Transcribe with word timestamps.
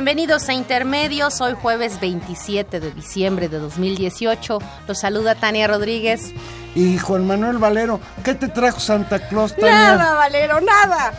Bienvenidos 0.00 0.48
a 0.48 0.54
Intermedios, 0.54 1.42
hoy 1.42 1.52
jueves 1.52 2.00
27 2.00 2.80
de 2.80 2.90
diciembre 2.90 3.50
de 3.50 3.58
2018. 3.58 4.58
Los 4.88 4.98
saluda 4.98 5.34
Tania 5.34 5.66
Rodríguez. 5.66 6.32
Y 6.74 6.96
Juan 6.96 7.26
Manuel 7.26 7.58
Valero, 7.58 8.00
¿qué 8.24 8.34
te 8.34 8.48
trajo 8.48 8.80
Santa 8.80 9.28
Claus, 9.28 9.54
Tania? 9.54 9.98
Nada, 9.98 10.14
Valero, 10.14 10.58
nada. 10.62 11.12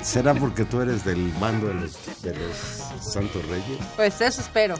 ¿Será 0.00 0.32
porque 0.32 0.64
tú 0.64 0.80
eres 0.80 1.04
del 1.04 1.32
bando 1.32 1.66
de 1.66 1.74
los, 1.74 2.22
de 2.22 2.34
los 2.34 2.56
Santos 3.12 3.46
Reyes? 3.46 3.78
Pues 3.94 4.18
eso 4.22 4.40
espero. 4.40 4.76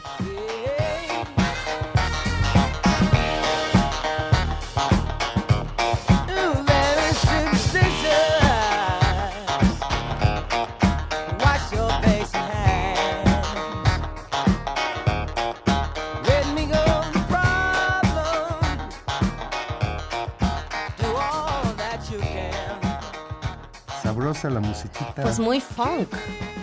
La 24.54 24.60
musiquita. 24.60 25.22
Pues 25.22 25.38
muy 25.38 25.60
funk, 25.60 26.08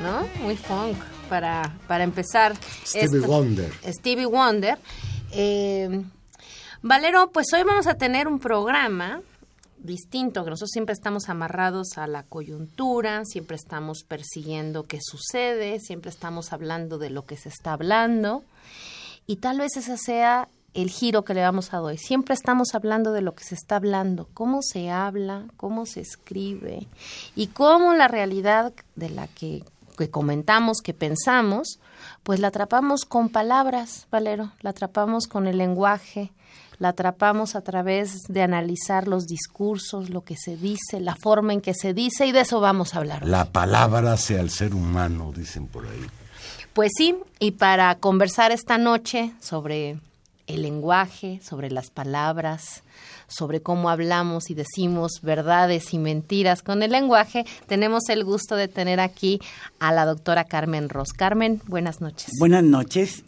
¿no? 0.02 0.28
Muy 0.44 0.58
funk 0.58 0.98
para, 1.30 1.74
para 1.88 2.04
empezar. 2.04 2.56
Stevie 2.86 3.20
esto. 3.20 3.28
Wonder. 3.28 3.72
Stevie 3.86 4.26
Wonder. 4.26 4.80
Eh, 5.32 6.04
Valero, 6.82 7.32
pues 7.32 7.48
hoy 7.54 7.64
vamos 7.64 7.88
a 7.88 7.96
tener 7.96 8.28
un 8.28 8.40
programa 8.40 9.22
distinto, 9.78 10.44
que 10.44 10.50
nosotros 10.52 10.72
siempre 10.72 10.94
estamos 10.94 11.30
amarrados 11.30 11.98
a 11.98 12.08
la 12.08 12.24
coyuntura, 12.24 13.24
siempre 13.26 13.56
estamos 13.56 14.04
persiguiendo 14.04 14.84
qué 14.84 15.00
sucede, 15.02 15.80
siempre 15.80 16.10
estamos 16.10 16.54
hablando 16.54 16.98
de 16.98 17.10
lo 17.10 17.26
que 17.26 17.38
se 17.38 17.50
está 17.50 17.74
hablando 17.74 18.44
y 19.26 19.38
tal 19.38 19.60
vez 19.60 19.78
ese 19.78 19.98
sea 19.98 20.48
el 20.74 20.90
giro 20.90 21.24
que 21.24 21.34
le 21.34 21.42
vamos 21.42 21.74
a 21.74 21.82
dar. 21.82 21.98
Siempre 21.98 22.34
estamos 22.34 22.74
hablando 22.74 23.12
de 23.12 23.22
lo 23.22 23.36
que 23.36 23.44
se 23.44 23.56
está 23.56 23.76
hablando, 23.76 24.28
cómo 24.34 24.62
se 24.62 24.90
habla, 24.90 25.46
cómo 25.58 25.86
se 25.86 26.02
escribe 26.02 26.88
y 27.36 27.48
cómo 27.48 27.94
la 27.94 28.08
realidad 28.08 28.74
de 28.96 29.10
la 29.10 29.28
que, 29.28 29.64
que 29.98 30.10
comentamos, 30.10 30.82
que 30.82 30.94
pensamos, 30.94 31.80
pues 32.24 32.40
la 32.40 32.48
atrapamos 32.48 33.06
con 33.06 33.30
palabras, 33.30 34.08
Valero, 34.12 34.52
la 34.62 34.70
atrapamos 34.72 35.28
con 35.28 35.48
el 35.48 35.58
lenguaje, 35.58 36.32
la 36.80 36.90
atrapamos 36.90 37.56
a 37.56 37.62
través 37.62 38.24
de 38.28 38.42
analizar 38.42 39.08
los 39.08 39.28
discursos, 39.28 40.10
lo 40.10 40.24
que 40.24 40.36
se 40.36 40.58
dice, 40.58 41.00
la 41.00 41.16
forma 41.16 41.54
en 41.54 41.62
que 41.62 41.74
se 41.74 41.94
dice 41.94 42.26
y 42.26 42.32
de 42.32 42.42
eso 42.42 42.60
vamos 42.60 42.96
a 42.96 43.00
hablar. 43.00 43.28
La 43.28 43.46
palabra 43.46 44.14
hace 44.14 44.40
al 44.40 44.50
ser 44.50 44.74
humano, 44.74 45.32
dicen 45.36 45.68
por 45.68 45.86
ahí. 45.86 46.08
Pues 46.74 46.92
sí, 46.98 47.16
y 47.38 47.52
para 47.52 47.94
conversar 48.00 48.52
esta 48.52 48.78
noche 48.78 49.34
sobre 49.42 50.00
el 50.54 50.64
lenguaje, 50.64 51.40
sobre 51.44 51.72
las 51.72 51.90
palabras, 51.90 52.84
sobre 53.28 53.62
cómo 53.62 53.90
hablamos 53.90 54.50
y 54.50 54.54
decimos 54.54 55.22
verdades 55.22 55.94
y 55.94 55.98
mentiras 55.98 56.62
con 56.62 56.84
el 56.84 56.92
lenguaje, 56.92 57.46
tenemos 57.68 58.10
el 58.10 58.24
gusto 58.24 58.56
de 58.56 58.68
tener 58.68 59.00
aquí 59.00 59.40
a 59.80 59.92
la 59.92 60.06
doctora 60.06 60.46
Carmen 60.46 60.90
Ross. 60.90 61.14
Carmen, 61.14 61.62
buenas 61.68 62.02
noches. 62.02 62.32
Buenas 62.40 62.64
noches. 62.64 63.24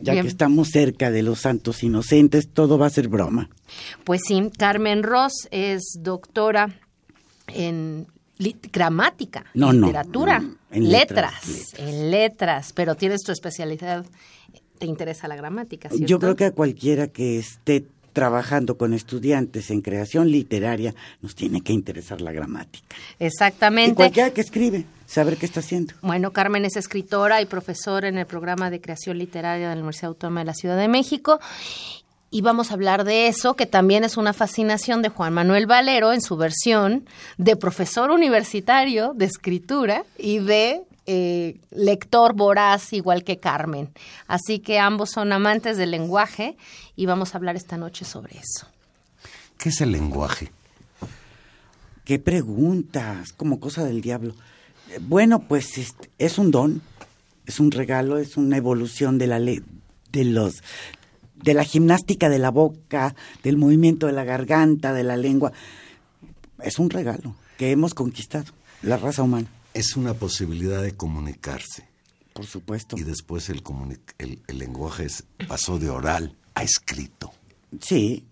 Ya 0.00 0.14
Bien. 0.14 0.24
que 0.24 0.30
estamos 0.30 0.70
cerca 0.70 1.12
de 1.12 1.22
los 1.22 1.40
santos 1.40 1.84
inocentes, 1.84 2.48
todo 2.52 2.76
va 2.76 2.86
a 2.86 2.90
ser 2.90 3.06
broma. 3.06 3.50
Pues 4.02 4.22
sí, 4.26 4.50
Carmen 4.58 5.04
Ross 5.04 5.46
es 5.52 5.98
doctora 6.00 6.74
en 7.46 8.08
gramática, 8.72 9.44
No, 9.54 9.72
literatura, 9.72 10.42
en 10.70 10.90
letras, 10.90 11.46
letras, 11.46 11.74
en 11.78 12.10
letras, 12.10 12.72
pero 12.74 12.96
tienes 12.96 13.22
tu 13.22 13.30
especialidad, 13.30 14.04
te 14.82 14.86
interesa 14.88 15.28
la 15.28 15.36
gramática, 15.36 15.88
¿cierto? 15.88 16.06
Yo 16.06 16.18
creo 16.18 16.34
que 16.34 16.46
a 16.46 16.50
cualquiera 16.50 17.06
que 17.06 17.38
esté 17.38 17.86
trabajando 18.12 18.76
con 18.76 18.94
estudiantes 18.94 19.70
en 19.70 19.80
creación 19.80 20.28
literaria 20.28 20.92
nos 21.20 21.36
tiene 21.36 21.60
que 21.60 21.72
interesar 21.72 22.20
la 22.20 22.32
gramática. 22.32 22.96
Y 23.20 23.26
Exactamente. 23.26 23.94
cualquiera 23.94 24.30
que 24.30 24.40
escribe, 24.40 24.84
saber 25.06 25.36
qué 25.36 25.46
está 25.46 25.60
haciendo. 25.60 25.94
Bueno, 26.02 26.32
Carmen 26.32 26.64
es 26.64 26.74
escritora 26.76 27.40
y 27.40 27.46
profesora 27.46 28.08
en 28.08 28.18
el 28.18 28.26
programa 28.26 28.70
de 28.70 28.80
creación 28.80 29.18
literaria 29.18 29.68
de 29.68 29.74
la 29.76 29.80
Universidad 29.80 30.08
Autónoma 30.08 30.40
de 30.40 30.46
la 30.46 30.54
Ciudad 30.54 30.76
de 30.76 30.88
México. 30.88 31.38
Y 32.32 32.40
vamos 32.40 32.72
a 32.72 32.74
hablar 32.74 33.04
de 33.04 33.28
eso, 33.28 33.54
que 33.54 33.66
también 33.66 34.02
es 34.02 34.16
una 34.16 34.32
fascinación 34.32 35.00
de 35.02 35.10
Juan 35.10 35.32
Manuel 35.32 35.66
Valero 35.66 36.12
en 36.12 36.22
su 36.22 36.36
versión 36.36 37.06
de 37.38 37.54
profesor 37.54 38.10
universitario 38.10 39.12
de 39.14 39.26
escritura 39.26 40.04
y 40.18 40.40
de 40.40 40.82
eh, 41.06 41.58
lector 41.70 42.34
voraz, 42.34 42.92
igual 42.92 43.24
que 43.24 43.38
Carmen. 43.38 43.90
Así 44.26 44.58
que 44.60 44.78
ambos 44.78 45.10
son 45.10 45.32
amantes 45.32 45.76
del 45.76 45.90
lenguaje 45.90 46.56
y 46.96 47.06
vamos 47.06 47.34
a 47.34 47.38
hablar 47.38 47.56
esta 47.56 47.76
noche 47.76 48.04
sobre 48.04 48.38
eso. 48.38 48.66
¿Qué 49.58 49.70
es 49.70 49.80
el 49.80 49.92
lenguaje? 49.92 50.50
¿Qué 52.04 52.18
preguntas? 52.18 53.32
Como 53.32 53.60
cosa 53.60 53.84
del 53.84 54.00
diablo. 54.00 54.34
Eh, 54.90 54.98
Bueno, 55.00 55.40
pues 55.40 55.78
es, 55.78 55.94
es 56.18 56.38
un 56.38 56.50
don, 56.50 56.82
es 57.46 57.60
un 57.60 57.70
regalo, 57.70 58.18
es 58.18 58.36
una 58.36 58.56
evolución 58.56 59.18
de 59.18 59.26
la 59.26 59.38
ley, 59.38 59.62
de 60.10 60.24
los 60.24 60.62
de 61.34 61.54
la 61.54 61.64
gimnástica 61.64 62.28
de 62.28 62.38
la 62.38 62.50
boca, 62.50 63.14
del 63.42 63.56
movimiento 63.56 64.06
de 64.06 64.12
la 64.12 64.24
garganta, 64.24 64.92
de 64.92 65.02
la 65.02 65.16
lengua. 65.16 65.52
Es 66.62 66.78
un 66.78 66.88
regalo 66.88 67.34
que 67.58 67.72
hemos 67.72 67.94
conquistado, 67.94 68.52
la 68.82 68.96
raza 68.96 69.22
humana, 69.22 69.48
Es 69.74 69.96
una 69.96 70.14
posibilidad 70.14 70.82
de 70.82 70.94
comunicarse. 70.96 71.88
por 72.34 72.46
supuesto. 72.46 72.96
Y 72.96 73.02
después 73.02 73.48
el, 73.50 73.62
el, 74.18 74.40
el 74.46 74.58
lenguaje 74.58 75.04
es- 75.04 75.24
pasó 75.48 75.78
de 75.78 75.90
oral 75.90 76.34
a 76.54 76.62
escrito. 76.62 77.32
Sí, 77.80 78.24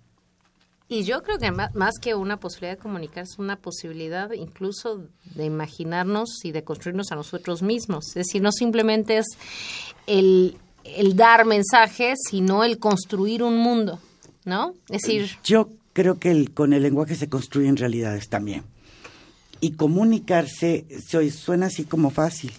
Y 0.88 1.04
yo 1.04 1.22
creo 1.22 1.38
que 1.38 1.50
ma- 1.52 1.70
más 1.74 1.94
que 2.00 2.14
una 2.14 2.38
posibilidad 2.38 2.76
de 2.76 2.82
comunicar, 2.82 3.22
es 3.24 3.38
una 3.38 3.56
posibilidad 3.56 4.32
incluso 4.32 5.06
de 5.36 5.44
imaginarnos 5.44 6.28
y 6.44 6.50
de 6.52 6.64
construirnos 6.64 7.12
a 7.12 7.14
nosotros 7.14 7.62
mismos. 7.62 8.08
Es 8.08 8.14
decir, 8.26 8.42
no 8.42 8.50
simplemente 8.52 9.18
es 9.18 9.26
el, 10.06 10.56
el 10.84 11.14
dar 11.16 11.44
mensajes, 11.46 12.18
sino 12.28 12.64
el 12.64 12.78
construir 12.78 13.42
un 13.42 13.56
mundo, 13.58 13.98
¿no? 14.44 14.74
Es 14.88 15.02
decir, 15.02 15.30
Yo 15.44 15.68
creo 15.92 16.18
que 16.18 16.30
el- 16.30 16.52
con 16.52 16.72
el 16.72 16.82
lenguaje 16.82 17.14
se 17.16 17.28
construyen 17.28 17.76
realidades 17.76 18.28
también. 18.28 18.64
Y 19.60 19.72
comunicarse 19.72 20.86
se- 21.06 21.30
suena 21.30 21.66
así 21.66 21.84
como 21.84 22.10
fácil, 22.10 22.52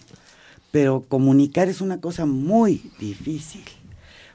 pero 0.71 1.01
comunicar 1.07 1.67
es 1.67 1.81
una 1.81 1.99
cosa 1.99 2.25
muy 2.25 2.81
difícil. 2.99 3.63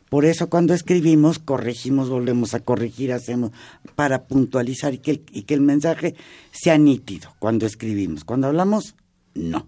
Por 0.09 0.25
eso 0.25 0.49
cuando 0.49 0.73
escribimos, 0.75 1.39
corregimos, 1.41 2.09
volvemos 2.09 2.55
a 2.55 2.61
corregir, 2.61 3.13
hacemos 3.13 3.51
para 3.97 4.25
puntualizar 4.25 4.95
y 4.95 4.99
que 4.99 5.11
el, 5.13 5.23
y 5.33 5.43
que 5.43 5.55
el 5.55 5.61
mensaje 5.61 6.15
sea 6.53 6.79
nítido 6.79 7.35
cuando 7.41 7.67
escribimos. 7.67 8.25
Cuando 8.25 8.47
hablamos, 8.47 8.95
no. 9.35 9.67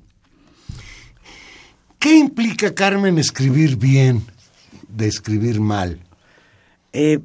¿Qué 1.98 2.16
implica, 2.16 2.74
Carmen, 2.74 3.18
escribir 3.18 3.76
bien 3.76 4.22
de 4.88 5.08
escribir 5.08 5.60
mal? 5.60 5.98
Eh, 6.92 7.18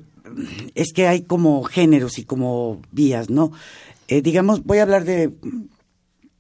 es 0.74 0.92
que 0.94 1.08
hay 1.08 1.22
como 1.22 1.64
géneros 1.64 2.18
y 2.18 2.24
como 2.24 2.82
vías, 2.92 3.30
¿no? 3.30 3.52
Eh, 4.08 4.22
digamos, 4.22 4.64
voy 4.64 4.80
a 4.80 4.84
hablar 4.84 5.06
de 5.06 5.34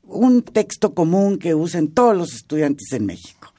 un 0.03 0.43
texto 0.43 0.93
común 0.93 1.37
que 1.37 1.55
usan 1.55 1.87
todos 1.87 2.15
los 2.15 2.33
estudiantes 2.33 2.91
en 2.91 3.05
México. 3.05 3.53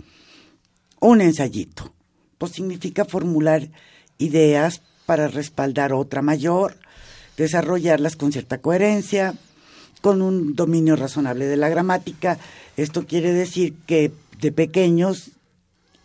Un 1.00 1.20
ensayito. 1.20 1.92
Pues 2.38 2.52
significa 2.52 3.04
formular 3.04 3.68
ideas 4.18 4.82
para 5.06 5.28
respaldar 5.28 5.92
otra 5.92 6.22
mayor, 6.22 6.76
desarrollarlas 7.36 8.16
con 8.16 8.32
cierta 8.32 8.58
coherencia, 8.58 9.34
con 10.00 10.22
un 10.22 10.54
dominio 10.54 10.96
razonable 10.96 11.46
de 11.46 11.56
la 11.56 11.68
gramática. 11.68 12.38
Esto 12.76 13.06
quiere 13.06 13.32
decir 13.32 13.74
que 13.86 14.12
de 14.40 14.52
pequeños 14.52 15.30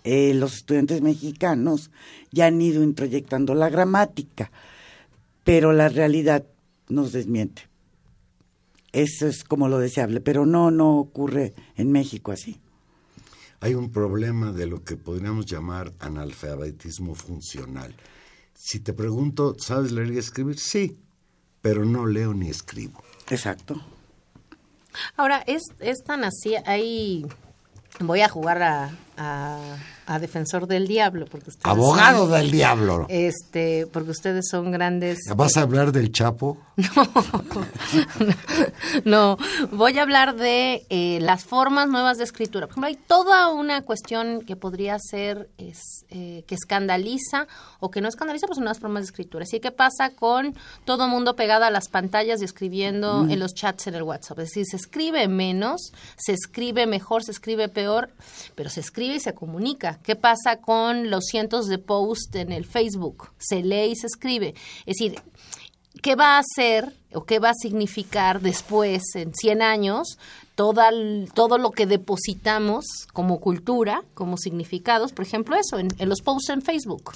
eh, 0.04 0.34
los 0.34 0.56
estudiantes 0.56 1.02
mexicanos 1.02 1.92
ya 2.32 2.46
han 2.46 2.62
ido 2.62 2.84
introyectando 2.84 3.54
la 3.56 3.70
gramática, 3.70 4.52
pero 5.44 5.74
la 5.74 5.90
realidad 5.90 6.44
nos 6.88 7.12
desmiente. 7.12 7.69
Eso 8.92 9.28
es 9.28 9.44
como 9.44 9.68
lo 9.68 9.80
deseable, 9.80 10.22
pero 10.22 10.46
no, 10.46 10.72
no 10.72 10.98
ocurre 10.98 11.54
en 11.76 11.92
México 11.92 12.32
así. 12.32 12.60
Hay 13.62 13.76
un 13.76 13.92
problema 13.92 14.52
de 14.52 14.68
lo 14.68 14.84
que 14.84 14.96
podríamos 14.96 15.46
llamar 15.46 15.94
analfabetismo 16.00 17.14
funcional. 17.14 17.94
Si 18.54 18.80
te 18.80 18.94
pregunto, 18.94 19.56
¿sabes 19.60 19.92
leer 19.92 20.14
y 20.14 20.18
escribir? 20.18 20.58
Sí, 20.58 20.98
pero 21.62 21.86
no 21.86 22.06
leo 22.06 22.34
ni 22.34 22.50
escribo. 22.50 23.04
Exacto. 23.30 23.82
ahora 25.18 25.44
es, 25.46 25.64
es 25.80 26.04
tan 26.04 26.24
así, 26.24 26.56
hay... 26.66 27.26
Voy 28.00 28.22
a 28.22 28.30
jugar 28.30 28.62
a, 28.62 28.92
a, 29.18 29.78
a 30.10 30.18
defensor 30.18 30.66
del 30.66 30.88
diablo, 30.88 31.28
porque 31.30 31.52
ustedes 31.52 31.66
Abogado 31.66 32.28
son- 32.28 32.32
del 32.32 32.50
diablo. 32.50 33.06
Este, 33.10 33.86
porque 33.94 34.10
ustedes 34.10 34.48
son 34.50 34.72
grandes 34.72 35.20
¿Vas 35.36 35.56
a 35.56 35.62
hablar 35.62 35.92
del 35.92 36.12
Chapo? 36.12 36.58
no, 39.06 39.38
voy 39.72 39.98
a 40.00 40.02
hablar 40.02 40.36
de 40.36 40.86
eh, 40.90 41.20
las 41.22 41.44
formas 41.44 41.88
nuevas 41.88 42.18
de 42.18 42.24
escritura. 42.24 42.68
Por 42.68 42.74
ejemplo, 42.74 42.88
hay 42.88 42.96
toda 42.96 43.50
una 43.50 43.82
cuestión 43.84 44.42
que 44.42 44.56
podría 44.56 44.98
ser 45.00 45.50
es, 45.58 46.06
eh, 46.10 46.44
que 46.48 46.56
escandaliza 46.56 47.48
o 47.80 47.92
que 47.92 48.02
no 48.02 48.08
escandaliza, 48.08 48.48
pues 48.48 48.56
son 48.56 48.64
nuevas 48.64 48.80
formas 48.80 49.04
de 49.04 49.06
escritura. 49.06 49.44
Así 49.44 49.60
que 49.60 49.72
pasa 49.72 50.12
con 50.16 50.56
todo 50.86 51.08
mundo 51.08 51.36
pegado 51.36 51.66
a 51.66 51.70
las 51.70 51.88
pantallas 51.88 52.42
y 52.42 52.46
escribiendo 52.46 53.28
en 53.30 53.40
los 53.40 53.54
chats 53.54 53.88
en 53.88 53.96
el 53.96 54.04
WhatsApp. 54.04 54.40
Es 54.40 54.50
decir, 54.50 54.66
se 54.66 54.78
escribe 54.78 55.28
menos, 55.28 55.92
se 56.18 56.34
escribe 56.34 56.88
mejor, 56.88 57.24
se 57.24 57.32
escribe 57.32 57.70
peor, 57.70 58.10
pero 58.56 58.70
se 58.70 58.80
escribe 58.80 59.16
y 59.16 59.20
se 59.20 59.34
comunica. 59.34 59.99
¿Qué 60.04 60.16
pasa 60.16 60.58
con 60.58 61.10
los 61.10 61.26
cientos 61.26 61.68
de 61.68 61.78
posts 61.78 62.36
en 62.36 62.52
el 62.52 62.66
Facebook? 62.66 63.30
Se 63.38 63.62
lee 63.64 63.92
y 63.92 63.96
se 63.96 64.08
escribe. 64.08 64.56
Es 64.86 64.98
decir, 64.98 65.16
¿qué 66.02 66.16
va 66.16 66.38
a 66.38 66.40
hacer 66.40 66.94
o 67.14 67.26
qué 67.26 67.40
va 67.40 67.50
a 67.50 67.54
significar 67.54 68.42
después, 68.42 69.04
en 69.16 69.34
100 69.34 69.62
años, 69.62 70.18
toda, 70.56 70.90
todo 71.34 71.58
lo 71.58 71.72
que 71.72 71.86
depositamos 71.86 72.86
como 73.14 73.40
cultura, 73.40 74.04
como 74.14 74.38
significados? 74.38 75.14
Por 75.14 75.26
ejemplo, 75.26 75.56
eso, 75.56 75.80
en, 75.80 75.90
en 75.98 76.10
los 76.10 76.22
posts 76.22 76.50
en 76.50 76.62
Facebook. 76.62 77.14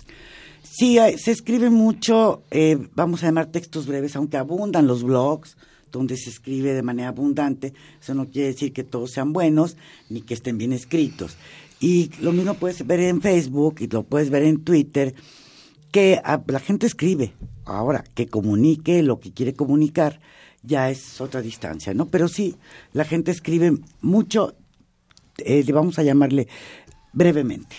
Sí, 0.64 0.98
se 1.18 1.32
escribe 1.32 1.70
mucho, 1.70 2.42
eh, 2.50 2.78
vamos 2.96 3.22
a 3.22 3.28
llamar 3.28 3.48
textos 3.48 3.86
breves, 3.86 4.16
aunque 4.16 4.38
abundan 4.38 4.88
los 4.88 5.04
blogs, 5.04 5.58
donde 5.92 6.18
se 6.18 6.30
escribe 6.30 6.74
de 6.74 6.82
manera 6.82 7.10
abundante. 7.10 7.74
Eso 8.02 8.16
no 8.16 8.28
quiere 8.28 8.48
decir 8.48 8.74
que 8.74 8.84
todos 8.84 9.12
sean 9.12 9.34
buenos 9.34 9.78
ni 10.10 10.22
que 10.22 10.34
estén 10.34 10.58
bien 10.58 10.74
escritos. 10.74 11.38
Y 11.84 12.12
lo 12.22 12.32
mismo 12.32 12.54
puedes 12.54 12.88
ver 12.88 13.02
en 13.02 13.22
Facebook 13.22 13.82
y 13.82 13.88
lo 13.88 14.04
puedes 14.04 14.30
ver 14.30 14.44
en 14.44 14.64
Twitter, 14.64 15.14
que 15.92 16.22
la 16.48 16.60
gente 16.62 16.88
escribe. 16.88 17.34
Ahora, 17.66 18.06
que 18.16 18.28
comunique 18.28 19.04
lo 19.04 19.20
que 19.20 19.34
quiere 19.34 19.54
comunicar, 19.54 20.22
ya 20.62 20.90
es 20.90 21.20
otra 21.20 21.42
distancia, 21.42 21.94
¿no? 21.94 22.06
Pero 22.06 22.30
sí, 22.30 22.56
la 22.94 23.04
gente 23.04 23.32
escribe 23.32 23.80
mucho, 24.00 24.56
eh, 25.40 25.70
vamos 25.74 26.00
a 26.00 26.04
llamarle 26.04 26.48
brevemente. 27.12 27.76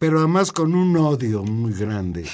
Pero 0.00 0.18
además 0.18 0.50
con 0.50 0.74
un 0.74 0.96
odio 0.96 1.44
muy 1.44 1.74
grande, 1.74 2.24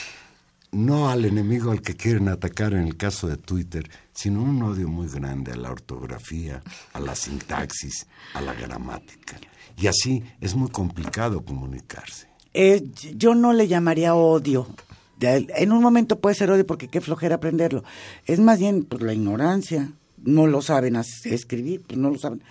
no 0.73 1.09
al 1.09 1.25
enemigo 1.25 1.71
al 1.71 1.83
que 1.83 1.97
quieren 1.97 2.29
atacar 2.29 2.73
en 2.75 2.87
el 2.87 2.97
caso 2.97 3.29
de 3.29 3.37
Twitter, 3.37 3.89
sino 4.13 4.43
un 4.43 4.63
odio 4.63 4.89
muy 4.89 5.09
grande 5.09 5.53
a 5.53 5.57
la 5.57 5.71
ortografía, 5.71 6.63
a 6.93 7.01
la 7.01 7.15
sintaxis, 7.15 8.07
a 8.35 8.41
la 8.41 8.55
gramática. 8.55 9.39
Y 9.77 9.87
así 9.87 10.23
es 10.41 10.55
muy 10.55 10.71
complicado 10.71 11.45
comunicarse. 11.45 12.29
Eh, 12.53 12.83
yo 13.15 13.35
no 13.35 13.53
le 13.53 13.69
llamaría 13.69 14.15
odio. 14.15 14.67
En 15.21 15.73
un 15.73 15.83
momento 15.83 16.21
puede 16.21 16.35
ser 16.35 16.51
odio 16.51 16.67
porque 16.67 16.89
qué 16.89 17.01
flojera 17.01 17.37
aprenderlo. 17.37 17.85
Es 18.27 18.41
más 18.41 18.59
bien 18.59 18.85
pues, 18.85 19.03
la 19.03 19.13
ignorancia. 19.13 19.93
No 20.25 20.49
lo 20.49 20.63
saben 20.63 20.97
escribir, 20.97 21.83
pues 21.87 21.99
no 21.99 22.11
lo 22.11 22.19
saben. 22.19 22.43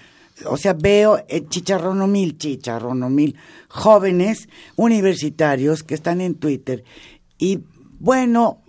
O 0.46 0.56
sea, 0.56 0.74
veo 0.74 1.24
el 1.28 1.50
chicharrono 1.50 2.08
mil, 2.08 2.38
chicharrono 2.38 3.10
mil 3.10 3.36
jóvenes 3.68 4.48
universitarios 4.76 5.84
que 5.84 5.96
están 5.96 6.22
en 6.22 6.36
Twitter 6.36 6.84
y, 7.38 7.60
bueno, 8.00 8.62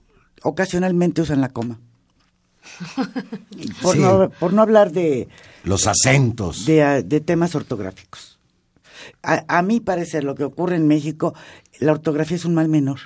ocasionalmente 0.43 1.23
usan 1.23 1.41
la 1.41 1.49
coma. 1.51 1.79
Por, 3.83 3.95
Sí. 3.95 4.01
no, 4.01 4.31
por 4.31 4.53
no 4.53 4.63
hablar 4.63 4.93
de, 4.93 5.29
Los 5.65 5.87
acentos. 5.87 6.67
de, 6.67 6.83
ah, 6.83 7.03
de 7.03 7.21
temas 7.21 7.55
ortográficos. 7.55 8.39
A, 9.23 9.45
a 9.49 9.63
mi 9.63 9.81
parecer, 9.81 10.25
lo 10.25 10.35
que 10.35 10.45
ocurre 10.45 10.77
en 10.77 10.87
México, 10.87 11.35
la 11.79 11.93
ortografía 11.93 12.37
es 12.37 12.45
un 12.45 12.55
mal 12.55 12.69
menor. 12.69 12.99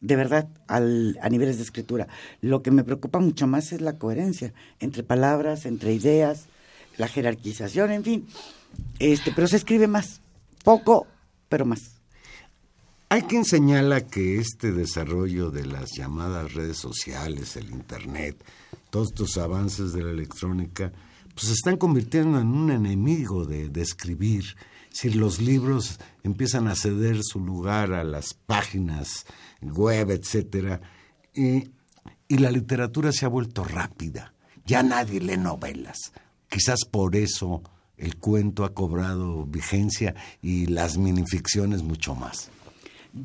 De 0.00 0.16
verdad, 0.16 0.48
al, 0.66 1.18
a 1.22 1.28
niveles 1.28 1.56
de 1.58 1.62
escritura. 1.62 2.08
Lo 2.40 2.62
que 2.62 2.70
me 2.70 2.84
preocupa 2.84 3.20
mucho 3.20 3.46
más 3.46 3.72
es 3.72 3.80
la 3.80 3.98
coherencia 3.98 4.52
entre 4.80 5.02
palabras, 5.02 5.66
entre 5.66 5.92
ideas, 5.92 6.44
la 6.96 7.06
jerarquización, 7.08 7.90
en 7.92 8.04
fin. 8.04 8.26
Este, 8.98 9.30
pero 9.32 9.46
se 9.46 9.56
escribe 9.56 9.86
más. 9.88 10.20
Poco, 10.64 11.06
pero 11.48 11.64
más. 11.64 11.99
Hay 13.12 13.22
quien 13.22 13.44
señala 13.44 14.06
que 14.06 14.38
este 14.38 14.70
desarrollo 14.70 15.50
de 15.50 15.66
las 15.66 15.90
llamadas 15.96 16.54
redes 16.54 16.76
sociales, 16.76 17.56
el 17.56 17.72
Internet, 17.72 18.36
todos 18.88 19.08
estos 19.08 19.36
avances 19.36 19.92
de 19.92 20.04
la 20.04 20.12
electrónica, 20.12 20.92
pues 21.34 21.48
se 21.48 21.54
están 21.54 21.76
convirtiendo 21.76 22.38
en 22.38 22.46
un 22.46 22.70
enemigo 22.70 23.46
de, 23.46 23.68
escribir. 23.82 24.44
Si 24.90 25.10
los 25.10 25.40
libros 25.40 25.98
empiezan 26.22 26.68
a 26.68 26.76
ceder 26.76 27.18
su 27.24 27.40
lugar 27.40 27.94
a 27.94 28.04
las 28.04 28.32
páginas 28.32 29.26
web, 29.60 30.12
etcétera, 30.12 30.80
y, 31.34 31.68
y 32.28 32.38
la 32.38 32.52
literatura 32.52 33.10
se 33.10 33.26
ha 33.26 33.28
vuelto 33.28 33.64
rápida. 33.64 34.34
Ya 34.66 34.84
nadie 34.84 35.18
lee 35.18 35.36
novelas. 35.36 36.12
Quizás 36.48 36.84
por 36.88 37.16
eso 37.16 37.64
el 37.96 38.18
cuento 38.18 38.64
ha 38.64 38.72
cobrado 38.72 39.46
vigencia 39.46 40.14
y 40.40 40.66
las 40.66 40.96
minificciones 40.96 41.82
mucho 41.82 42.14
más. 42.14 42.50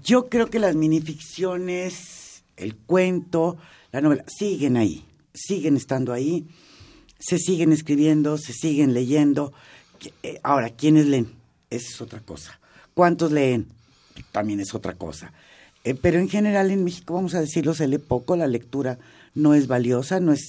Yo 0.04 0.30
creo 0.30 0.50
que 0.50 0.60
las 0.60 0.76
minificciones, 0.76 2.44
el 2.58 2.76
cuento, 2.76 3.58
la 3.92 4.02
novela, 4.02 4.24
siguen 4.28 4.78
ahí, 4.78 5.06
siguen 5.34 5.78
estando 5.78 6.14
ahí, 6.14 6.46
se 7.20 7.38
siguen 7.38 7.72
escribiendo, 7.72 8.38
se 8.38 8.54
siguen 8.54 8.94
leyendo. 8.94 9.54
Eh, 10.24 10.40
Ahora, 10.44 10.70
¿quiénes 10.72 11.06
leen? 11.08 11.32
Esa 11.70 11.90
es 11.90 12.02
otra 12.02 12.20
cosa. 12.20 12.60
¿Cuántos 12.94 13.32
leen? 13.32 13.68
También 14.32 14.60
es 14.60 14.74
otra 14.74 14.94
cosa. 14.94 15.34
Eh, 15.84 15.94
pero 15.96 16.20
en 16.20 16.30
general 16.30 16.72
en 16.72 16.84
México, 16.84 17.14
vamos 17.14 17.36
a 17.36 17.42
decirlo, 17.42 17.74
se 17.74 17.88
lee 17.88 17.98
poco, 18.00 18.36
la 18.36 18.48
lectura 18.48 18.98
no 19.34 19.54
es 19.54 19.68
valiosa, 19.68 20.20
no 20.20 20.34
es 20.34 20.42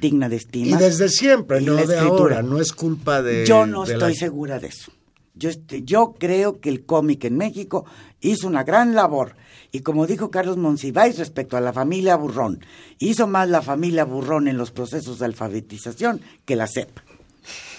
digna 0.00 0.28
de 0.28 0.36
Y 0.36 0.38
estima. 0.38 0.76
desde 0.78 1.08
siempre, 1.08 1.62
Y 1.62 1.64
no 1.64 1.76
de 1.86 1.98
ahora, 1.98 2.42
no 2.42 2.60
es 2.60 2.72
culpa 2.72 3.22
de... 3.22 3.46
Yo 3.46 3.64
no 3.66 3.84
estoy 3.84 4.12
la- 4.12 4.18
segura 4.18 4.58
de 4.58 4.68
eso. 4.68 4.92
Yo, 5.36 5.50
este, 5.50 5.82
yo 5.82 6.14
creo 6.18 6.60
que 6.60 6.70
el 6.70 6.84
cómic 6.84 7.24
en 7.24 7.36
México 7.36 7.84
hizo 8.20 8.46
una 8.46 8.64
gran 8.64 8.94
labor. 8.94 9.36
Y 9.70 9.80
como 9.80 10.06
dijo 10.06 10.30
Carlos 10.30 10.56
Monsiváis 10.56 11.18
respecto 11.18 11.56
a 11.56 11.60
la 11.60 11.72
familia 11.72 12.16
Burrón, 12.16 12.64
hizo 12.98 13.26
más 13.26 13.48
la 13.48 13.62
familia 13.62 14.04
Burrón 14.04 14.48
en 14.48 14.56
los 14.56 14.70
procesos 14.70 15.18
de 15.18 15.26
alfabetización 15.26 16.22
que 16.44 16.56
la 16.56 16.66
CEP. 16.66 16.98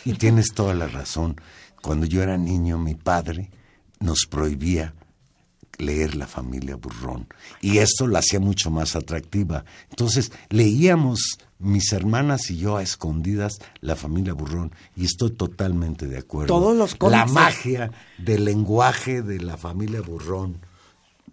Y 0.05 0.13
tienes 0.13 0.53
toda 0.53 0.73
la 0.73 0.87
razón. 0.87 1.41
Cuando 1.81 2.05
yo 2.05 2.21
era 2.21 2.37
niño, 2.37 2.77
mi 2.77 2.95
padre 2.95 3.49
nos 3.99 4.25
prohibía 4.29 4.93
leer 5.77 6.15
la 6.15 6.27
familia 6.27 6.75
Burrón. 6.75 7.27
Y 7.61 7.79
esto 7.79 8.07
la 8.07 8.19
hacía 8.19 8.39
mucho 8.39 8.69
más 8.69 8.95
atractiva. 8.95 9.65
Entonces, 9.89 10.31
leíamos 10.49 11.39
mis 11.59 11.91
hermanas 11.93 12.49
y 12.51 12.57
yo 12.57 12.77
a 12.77 12.83
escondidas 12.83 13.59
la 13.81 13.95
familia 13.95 14.33
Burrón. 14.33 14.71
Y 14.95 15.05
estoy 15.05 15.31
totalmente 15.31 16.07
de 16.07 16.17
acuerdo. 16.19 16.47
Todos 16.53 16.75
los 16.77 16.91
La 16.93 16.97
cómics- 16.97 17.31
magia 17.31 17.91
del 18.17 18.45
lenguaje 18.45 19.21
de 19.21 19.39
la 19.41 19.57
familia 19.57 20.01
Burrón. 20.01 20.57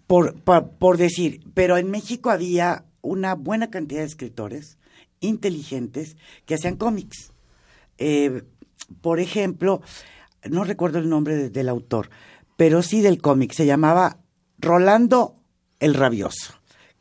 por, 0.07 0.35
por, 0.35 0.69
por 0.69 0.97
decir, 0.97 1.41
pero 1.53 1.77
en 1.77 1.89
México 1.91 2.29
había 2.29 2.85
una 3.01 3.33
buena 3.35 3.69
cantidad 3.71 4.01
de 4.01 4.07
escritores 4.07 4.77
inteligentes 5.19 6.15
que 6.45 6.55
hacían 6.55 6.75
cómics. 6.75 7.31
Eh, 7.97 8.43
por 9.01 9.19
ejemplo, 9.19 9.81
no 10.49 10.63
recuerdo 10.63 10.99
el 10.99 11.09
nombre 11.09 11.35
de- 11.35 11.49
del 11.49 11.69
autor, 11.69 12.09
pero 12.57 12.81
sí 12.83 13.01
del 13.01 13.21
cómic, 13.21 13.51
se 13.53 13.65
llamaba 13.65 14.17
Rolando 14.59 15.35
el 15.79 15.93
Rabioso, 15.93 16.53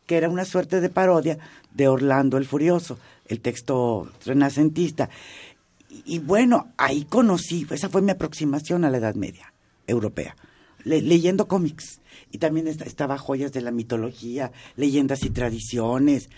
que 0.07 0.16
era 0.16 0.28
una 0.28 0.45
suerte 0.45 0.81
de 0.81 0.88
parodia 0.88 1.38
de 1.75 1.88
Orlando 1.88 2.38
el 2.38 2.47
Furioso, 2.47 2.99
el 3.26 3.40
texto 3.40 4.11
renacentista. 4.25 5.09
Y, 6.04 6.19
bueno, 6.19 6.73
ahí 6.76 7.04
conocí, 7.04 7.66
esa 7.71 7.88
fue 7.88 8.02
mi 8.02 8.11
aproximación 8.11 8.85
a 8.85 8.90
la 8.90 8.99
Edad 8.99 9.14
Media 9.14 9.52
europea, 9.87 10.37
le- 10.83 11.02
leyendo 11.02 11.47
cómics. 11.47 12.00
Y 12.33 12.38
también 12.38 12.66
esta- 12.66 12.85
estaba 12.85 13.16
joyas 13.19 13.52
de 13.52 13.61
la 13.61 13.71
mitología, 13.71 14.50
leyendas 14.76 15.23
y 15.25 15.31
tradiciones. 15.31 16.31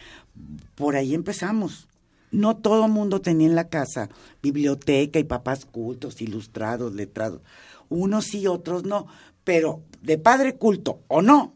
Por 0.74 0.96
ahí 0.96 1.14
empezamos. 1.14 1.88
No 2.32 2.56
todo 2.56 2.88
mundo 2.88 3.20
tenía 3.22 3.46
en 3.46 3.54
la 3.54 3.68
casa 3.68 4.10
biblioteca 4.42 5.18
y 5.18 5.24
papás 5.24 5.64
cultos, 5.64 6.20
ilustrados, 6.20 6.94
letrados. 6.94 7.40
Unos 7.88 8.26
sí, 8.26 8.46
otros 8.46 8.84
no. 8.84 9.06
Pero 9.44 9.80
de 10.02 10.18
padre 10.18 10.56
culto 10.56 11.00
o 11.08 11.22
no, 11.22 11.54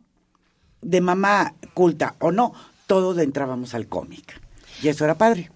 de 0.80 1.00
mamá 1.00 1.54
culta 1.75 2.16
o 2.20 2.30
no, 2.32 2.54
todos 2.87 3.18
entrábamos 3.18 3.75
al 3.75 3.88
cómic. 3.88 4.40
Y 4.82 4.88
eso 4.88 5.04
era 5.04 5.16
padre. 5.16 5.50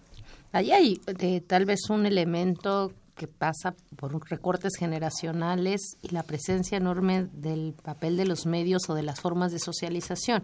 Ahí 0.52 0.70
hay 0.72 1.00
eh, 1.18 1.40
tal 1.40 1.64
vez 1.64 1.88
un 1.90 2.06
elemento 2.06 2.92
que 3.16 3.26
pasa 3.28 3.74
por 3.96 4.12
recortes 4.28 4.72
generacionales 4.78 5.80
y 6.02 6.08
la 6.08 6.22
presencia 6.24 6.76
enorme 6.78 7.28
del 7.32 7.74
papel 7.82 8.16
de 8.16 8.26
los 8.26 8.44
medios 8.46 8.88
o 8.88 8.94
de 8.94 9.02
las 9.02 9.20
formas 9.20 9.52
de 9.52 9.58
socialización. 9.60 10.42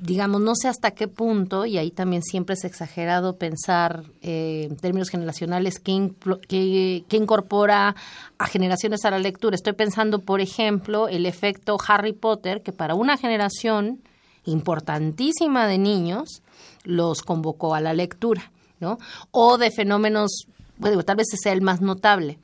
Digamos, 0.00 0.40
no 0.40 0.54
sé 0.56 0.66
hasta 0.66 0.90
qué 0.90 1.06
punto, 1.06 1.64
y 1.64 1.78
ahí 1.78 1.92
también 1.92 2.22
siempre 2.22 2.54
es 2.54 2.64
exagerado 2.64 3.36
pensar 3.36 4.02
eh, 4.22 4.66
en 4.68 4.76
términos 4.76 5.08
generacionales 5.08 5.78
qué, 5.78 6.10
qué- 6.48 7.04
qué 7.08 7.16
incorpora 7.16 7.94
a 8.38 8.46
generaciones 8.46 9.04
a 9.04 9.10
la 9.12 9.20
lectura. 9.20 9.54
Estoy 9.54 9.74
pensando, 9.74 10.18
por 10.20 10.40
ejemplo, 10.40 11.06
el 11.08 11.26
efecto 11.26 11.76
Harry 11.86 12.12
Potter, 12.12 12.62
que 12.62 12.72
para 12.72 12.96
una 12.96 13.16
generación 13.16 14.00
importantísima 14.48 15.66
de 15.66 15.78
niños 15.78 16.42
los 16.84 17.22
convocó 17.22 17.74
a 17.74 17.80
la 17.80 17.92
lectura, 17.92 18.50
¿no? 18.80 18.98
O 19.30 19.58
de 19.58 19.70
fenómenos, 19.70 20.46
bueno, 20.78 21.02
tal 21.02 21.16
vez 21.16 21.26
sea 21.40 21.52
el 21.52 21.62
más 21.62 21.80
notable. 21.80 22.38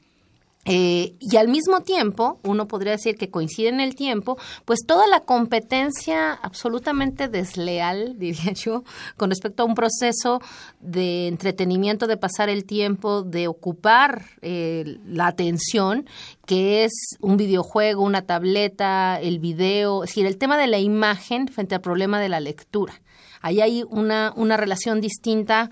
Eh, 0.66 1.14
y 1.20 1.36
al 1.36 1.48
mismo 1.48 1.80
tiempo, 1.80 2.40
uno 2.42 2.66
podría 2.66 2.92
decir 2.92 3.16
que 3.16 3.30
coincide 3.30 3.68
en 3.68 3.80
el 3.80 3.94
tiempo, 3.94 4.38
pues 4.64 4.80
toda 4.86 5.06
la 5.06 5.20
competencia 5.20 6.32
absolutamente 6.32 7.28
desleal, 7.28 8.14
diría 8.18 8.52
yo, 8.52 8.84
con 9.16 9.30
respecto 9.30 9.62
a 9.62 9.66
un 9.66 9.74
proceso 9.74 10.40
de 10.80 11.28
entretenimiento, 11.28 12.06
de 12.06 12.16
pasar 12.16 12.48
el 12.48 12.64
tiempo, 12.64 13.22
de 13.22 13.48
ocupar 13.48 14.24
eh, 14.40 14.98
la 15.06 15.26
atención, 15.26 16.08
que 16.46 16.84
es 16.84 16.92
un 17.20 17.36
videojuego, 17.36 18.02
una 18.02 18.22
tableta, 18.22 19.20
el 19.20 19.38
video, 19.38 20.04
es 20.04 20.10
decir, 20.10 20.26
el 20.26 20.38
tema 20.38 20.56
de 20.56 20.66
la 20.66 20.78
imagen 20.78 21.48
frente 21.48 21.74
al 21.74 21.80
problema 21.80 22.20
de 22.20 22.28
la 22.28 22.40
lectura. 22.40 23.00
Ahí 23.42 23.60
hay 23.60 23.84
una, 23.90 24.32
una 24.36 24.56
relación 24.56 25.02
distinta 25.02 25.68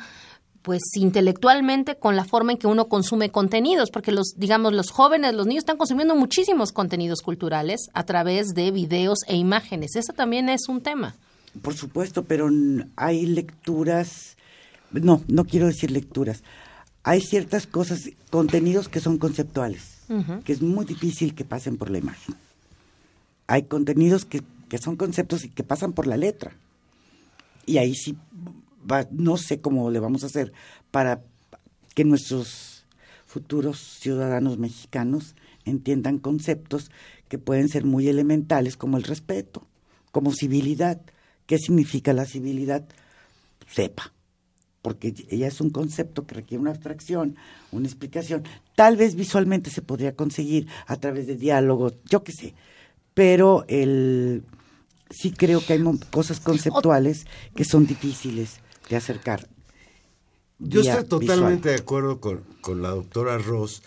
pues 0.62 0.80
intelectualmente 0.94 1.96
con 1.96 2.16
la 2.16 2.24
forma 2.24 2.52
en 2.52 2.58
que 2.58 2.68
uno 2.68 2.86
consume 2.86 3.30
contenidos, 3.30 3.90
porque 3.90 4.12
los, 4.12 4.34
digamos, 4.36 4.72
los 4.72 4.90
jóvenes, 4.90 5.34
los 5.34 5.46
niños 5.46 5.62
están 5.62 5.76
consumiendo 5.76 6.14
muchísimos 6.14 6.72
contenidos 6.72 7.20
culturales 7.20 7.90
a 7.94 8.04
través 8.04 8.48
de 8.54 8.70
videos 8.70 9.18
e 9.26 9.36
imágenes. 9.36 9.96
Eso 9.96 10.12
también 10.12 10.48
es 10.48 10.68
un 10.68 10.80
tema. 10.80 11.16
Por 11.60 11.74
supuesto, 11.74 12.22
pero 12.22 12.48
hay 12.96 13.26
lecturas, 13.26 14.36
no, 14.92 15.20
no 15.26 15.44
quiero 15.44 15.66
decir 15.66 15.90
lecturas, 15.90 16.42
hay 17.02 17.20
ciertas 17.20 17.66
cosas, 17.66 18.08
contenidos 18.30 18.88
que 18.88 19.00
son 19.00 19.18
conceptuales, 19.18 19.98
que 20.44 20.52
es 20.52 20.62
muy 20.62 20.84
difícil 20.84 21.34
que 21.34 21.44
pasen 21.44 21.76
por 21.76 21.90
la 21.90 21.98
imagen. 21.98 22.36
Hay 23.48 23.64
contenidos 23.64 24.24
que, 24.24 24.42
que 24.68 24.78
son 24.78 24.96
conceptos 24.96 25.44
y 25.44 25.48
que 25.48 25.64
pasan 25.64 25.92
por 25.92 26.06
la 26.06 26.16
letra. 26.16 26.52
Y 27.66 27.78
ahí 27.78 27.94
sí, 27.94 28.16
va- 28.90 29.08
no 29.10 29.36
sé 29.36 29.60
cómo 29.60 29.90
le 29.90 29.98
vamos 30.00 30.22
a 30.22 30.26
hacer 30.26 30.52
para 30.90 31.22
que 31.94 32.04
nuestros 32.04 32.84
futuros 33.26 33.78
ciudadanos 33.78 34.58
mexicanos 34.58 35.34
entiendan 35.64 36.18
conceptos 36.18 36.90
que 37.28 37.38
pueden 37.38 37.68
ser 37.68 37.84
muy 37.84 38.08
elementales 38.08 38.76
como 38.76 38.96
el 38.96 39.04
respeto, 39.04 39.66
como 40.10 40.32
civilidad. 40.32 41.00
¿Qué 41.46 41.58
significa 41.58 42.12
la 42.12 42.26
civilidad? 42.26 42.84
Sepa, 43.70 44.12
porque 44.82 45.14
ella 45.30 45.46
es 45.46 45.60
un 45.60 45.70
concepto 45.70 46.26
que 46.26 46.34
requiere 46.34 46.60
una 46.60 46.72
abstracción, 46.72 47.36
una 47.70 47.86
explicación. 47.86 48.42
Tal 48.74 48.96
vez 48.96 49.14
visualmente 49.14 49.70
se 49.70 49.82
podría 49.82 50.14
conseguir 50.14 50.66
a 50.86 50.96
través 50.96 51.26
de 51.26 51.36
diálogos, 51.36 51.94
yo 52.10 52.22
qué 52.22 52.32
sé, 52.32 52.54
pero 53.14 53.64
el, 53.68 54.42
sí 55.10 55.30
creo 55.30 55.64
que 55.64 55.74
hay 55.74 55.82
cosas 56.10 56.40
conceptuales 56.40 57.26
que 57.54 57.64
son 57.64 57.86
difíciles 57.86 58.60
de 58.88 58.96
acercar. 58.96 59.48
Yo 60.58 60.80
estoy 60.80 61.20
visual. 61.20 61.38
totalmente 61.38 61.70
de 61.70 61.76
acuerdo 61.76 62.20
con, 62.20 62.44
con 62.60 62.82
la 62.82 62.90
doctora 62.90 63.38
Ross 63.38 63.82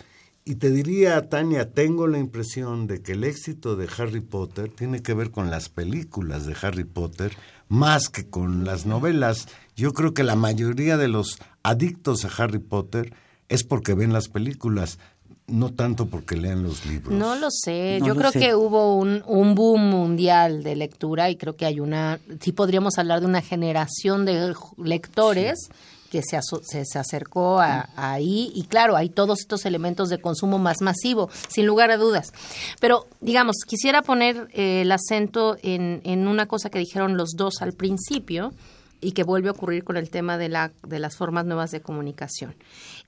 y 0.48 0.56
te 0.56 0.70
diría, 0.70 1.28
Tania, 1.28 1.72
tengo 1.72 2.06
la 2.06 2.20
impresión 2.20 2.86
de 2.86 3.02
que 3.02 3.14
el 3.14 3.24
éxito 3.24 3.76
de 3.76 3.90
Harry 3.98 4.22
Potter 4.22 4.70
tiene 4.70 5.02
que 5.02 5.16
ver 5.16 5.32
con 5.32 5.50
las 5.50 5.70
películas 5.70 6.46
de 6.46 6.56
Harry 6.62 6.84
Potter 6.84 7.36
más 7.68 8.10
que 8.10 8.30
con 8.30 8.64
las 8.64 8.86
novelas. 8.86 9.48
Yo 9.76 9.92
creo 9.94 10.14
que 10.14 10.24
la 10.24 10.36
mayoría 10.36 10.98
de 10.98 11.08
los 11.08 11.40
adictos 11.64 12.26
a 12.26 12.44
Harry 12.44 12.60
Potter 12.60 13.12
es 13.50 13.64
porque 13.64 13.96
ven 13.96 14.14
las 14.14 14.28
películas, 14.28 15.00
no 15.48 15.72
tanto 15.74 16.08
porque 16.08 16.36
lean 16.36 16.64
los 16.64 16.86
libros. 16.86 17.14
No 17.14 17.36
lo 17.36 17.50
sé. 17.52 18.00
No 18.00 18.08
Yo 18.08 18.14
lo 18.14 18.20
creo 18.20 18.32
sé. 18.32 18.40
que 18.40 18.56
hubo 18.56 18.96
un, 18.96 19.24
un 19.28 19.54
boom 19.56 19.90
mundial 19.90 20.64
de 20.64 20.76
lectura 20.76 21.30
y 21.30 21.36
creo 21.36 21.56
que 21.56 21.66
hay 21.66 21.80
una, 21.80 22.20
sí 22.40 22.52
podríamos 22.52 22.98
hablar 22.98 23.20
de 23.20 23.28
una 23.28 23.42
generación 23.42 24.26
de 24.26 24.56
lectores 24.78 25.70
que 26.10 26.22
se, 26.24 26.40
se, 26.64 26.86
se 26.86 27.00
acercó 27.00 27.60
a, 27.60 27.90
a 27.96 28.14
ahí 28.14 28.52
y 28.56 28.64
claro, 28.64 28.96
hay 28.96 29.10
todos 29.10 29.40
estos 29.42 29.66
elementos 29.66 30.10
de 30.10 30.20
consumo 30.20 30.58
más 30.58 30.78
masivo, 30.82 31.30
sin 31.50 31.66
lugar 31.66 31.92
a 31.92 31.98
dudas. 31.98 32.32
Pero, 32.80 33.06
digamos, 33.22 33.58
quisiera 33.68 34.02
poner 34.02 34.48
eh, 34.54 34.82
el 34.82 34.92
acento 34.92 35.58
en, 35.62 36.02
en 36.06 36.28
una 36.28 36.48
cosa 36.48 36.70
que 36.70 36.80
dijeron 36.80 37.18
los 37.18 37.32
dos 37.36 37.62
al 37.62 37.74
principio 37.74 38.54
y 39.02 39.12
que 39.12 39.24
vuelve 39.24 39.50
a 39.50 39.52
ocurrir 39.52 39.84
con 39.84 39.98
el 39.98 40.10
tema 40.10 40.38
de, 40.38 40.50
la, 40.50 40.72
de 40.88 41.00
las 41.00 41.16
formas 41.18 41.46
nuevas 41.46 41.70
de 41.72 41.82
comunicación. 41.82 42.56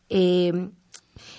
Eh, 0.10 0.70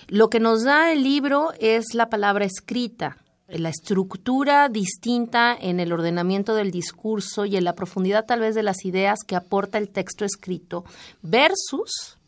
lo 0.08 0.30
que 0.30 0.40
nos 0.40 0.64
da 0.64 0.92
el 0.92 1.02
libro 1.02 1.52
es 1.60 1.94
la 1.94 2.08
palabra 2.08 2.44
escrita, 2.44 3.18
la 3.46 3.68
estructura 3.68 4.68
distinta 4.68 5.56
en 5.58 5.80
el 5.80 5.92
ordenamiento 5.92 6.54
del 6.54 6.70
discurso 6.70 7.44
y 7.44 7.56
en 7.56 7.64
la 7.64 7.74
profundidad 7.74 8.26
tal 8.26 8.40
vez 8.40 8.54
de 8.54 8.62
las 8.62 8.84
ideas 8.84 9.20
que 9.26 9.36
aporta 9.36 9.78
el 9.78 9.88
texto 9.88 10.24
escrito 10.24 10.84
versus 11.22 12.18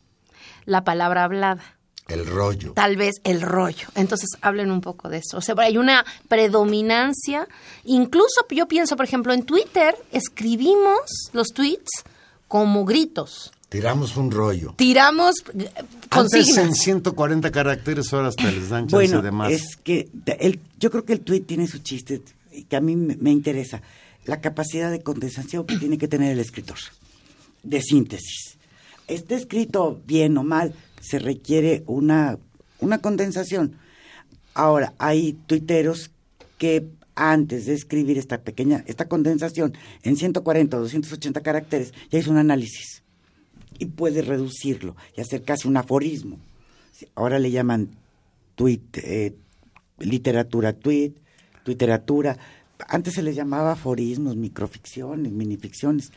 la 0.65 0.83
palabra 0.83 1.23
hablada 1.23 1.77
El 2.07 2.25
rollo. 2.25 2.73
tal 2.73 2.97
vez 2.97 3.15
el 3.23 3.41
rollo. 3.41 3.87
Entonces, 3.95 4.29
hablen 4.41 4.71
un 4.71 4.81
poco 4.81 5.09
de 5.09 5.17
eso. 5.17 5.37
O 5.37 5.41
sea, 5.41 5.55
hay 5.57 5.77
una 5.77 6.05
predominancia. 6.27 7.47
Incluso 7.83 8.45
yo 8.49 8.67
pienso, 8.67 8.95
por 8.95 9.05
ejemplo, 9.05 9.33
en 9.33 9.43
Twitter 9.43 9.95
escribimos 10.11 11.29
los 11.33 11.49
tweets 11.49 12.03
como 12.47 12.85
gritos. 12.85 13.51
Tiramos 13.71 14.17
un 14.17 14.31
rollo. 14.31 14.73
Tiramos 14.75 15.35
eh, 15.57 15.69
Antes 16.09 16.49
en 16.49 16.55
consignas. 16.55 16.77
140 16.79 17.51
caracteres, 17.51 18.11
ahora 18.11 18.27
hasta 18.27 18.51
les 18.51 18.67
dan 18.67 18.81
chance 18.87 18.95
Bueno, 18.95 19.21
de 19.21 19.31
más. 19.31 19.49
es 19.49 19.77
que 19.77 20.09
el- 20.39 20.59
yo 20.77 20.91
creo 20.91 21.05
que 21.05 21.13
el 21.13 21.21
tuit 21.21 21.47
tiene 21.47 21.67
su 21.67 21.77
chiste 21.79 22.21
y 22.51 22.65
que 22.65 22.75
a 22.75 22.81
mí 22.81 22.97
me, 22.97 23.15
me 23.15 23.31
interesa. 23.31 23.81
La 24.25 24.41
capacidad 24.41 24.91
de 24.91 25.01
condensación 25.01 25.65
que 25.65 25.77
tiene 25.77 25.97
que 25.97 26.09
tener 26.09 26.33
el 26.33 26.39
escritor, 26.39 26.75
de 27.63 27.81
síntesis. 27.81 28.57
Esté 29.07 29.35
escrito 29.35 30.01
bien 30.05 30.37
o 30.37 30.43
mal, 30.43 30.73
se 30.99 31.17
requiere 31.17 31.83
una, 31.87 32.37
una 32.81 32.97
condensación. 32.97 33.77
Ahora, 34.53 34.93
hay 34.97 35.31
tuiteros 35.47 36.11
que 36.57 36.87
antes 37.15 37.67
de 37.67 37.73
escribir 37.75 38.17
esta 38.17 38.41
pequeña, 38.41 38.83
esta 38.85 39.07
condensación 39.07 39.73
en 40.03 40.17
140 40.17 40.75
o 40.75 40.81
280 40.81 41.39
caracteres, 41.39 41.93
ya 42.09 42.19
hizo 42.19 42.31
un 42.31 42.37
análisis 42.37 43.00
y 43.81 43.87
puede 43.87 44.21
reducirlo 44.21 44.95
y 45.17 45.21
hacer 45.21 45.41
casi 45.41 45.67
un 45.67 45.75
aforismo. 45.75 46.37
Ahora 47.15 47.39
le 47.39 47.49
llaman 47.49 47.89
tweet, 48.53 48.79
eh, 48.97 49.33
literatura 49.97 50.73
tweet, 50.73 51.13
literatura. 51.65 52.37
Antes 52.87 53.15
se 53.15 53.23
le 53.23 53.33
llamaba 53.33 53.71
aforismos, 53.71 54.35
microficciones, 54.35 55.31
minificciones. 55.31 56.11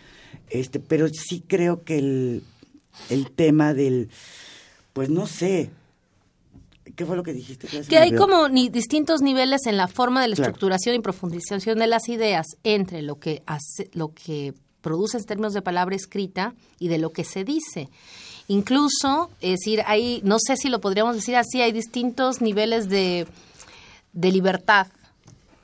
Este, 0.51 0.79
pero 0.79 1.09
sí 1.09 1.43
creo 1.47 1.85
que 1.85 1.97
el, 1.99 2.43
el 3.09 3.31
tema 3.31 3.73
del, 3.73 4.11
pues 4.93 5.09
no 5.09 5.27
sé, 5.27 5.71
¿qué 6.97 7.07
fue 7.07 7.17
lo 7.17 7.23
que 7.23 7.33
dijiste? 7.33 7.67
Que 7.89 7.97
hay 7.97 8.15
como 8.15 8.51
ni 8.51 8.69
distintos 8.69 9.23
niveles 9.23 9.63
en 9.67 9.79
la 9.79 9.89
forma 9.89 10.21
de 10.21 10.29
la 10.29 10.37
Claro. 10.37 10.51
estructuración 10.51 10.97
y 10.97 10.99
profundización 10.99 11.79
de 11.79 11.87
las 11.87 12.11
ideas 12.11 12.45
entre 12.63 13.01
lo 13.01 13.19
que 13.19 13.43
hace, 13.47 13.89
lo 13.95 14.13
que 14.13 14.53
produce 14.85 15.17
en 15.19 15.25
términos 15.25 15.53
de 15.55 15.63
palabra 15.63 15.97
escrita 15.97 16.55
y 16.79 16.87
de 16.87 16.99
lo 16.99 17.11
que 17.11 17.25
se 17.25 17.43
dice. 17.43 17.89
Incluso, 18.47 19.31
es 19.41 19.59
decir, 19.61 19.83
hay, 19.87 20.21
no 20.23 20.37
sé 20.39 20.57
si 20.57 20.69
lo 20.69 20.81
podríamos 20.81 21.17
decir 21.17 21.35
así, 21.35 21.61
hay 21.63 21.73
distintos 21.73 22.41
niveles 22.43 22.89
de, 22.89 23.27
de 24.13 24.31
libertad 24.31 24.87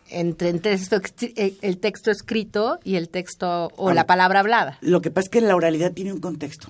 entre 0.09 0.49
el 0.49 0.61
texto, 0.61 0.97
ex- 0.97 1.13
el- 1.61 1.79
texto 1.79 2.11
escrito 2.11 2.79
y 2.83 2.97
el 2.97 3.09
texto 3.11 3.71
o 3.77 3.93
la 3.93 4.07
palabra 4.07 4.41
hablada. 4.41 4.79
Lo 4.81 5.01
que 5.03 5.11
pasa 5.11 5.27
es 5.27 5.31
que 5.31 5.41
la 5.43 5.55
oralidad 5.55 5.93
tiene 5.93 6.13
un 6.13 6.21
contexto, 6.21 6.69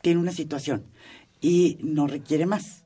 tiene 0.00 0.20
una 0.20 0.32
situación 0.32 0.84
y 1.40 1.76
no 1.82 2.06
requiere 2.06 2.46
más. 2.46 2.81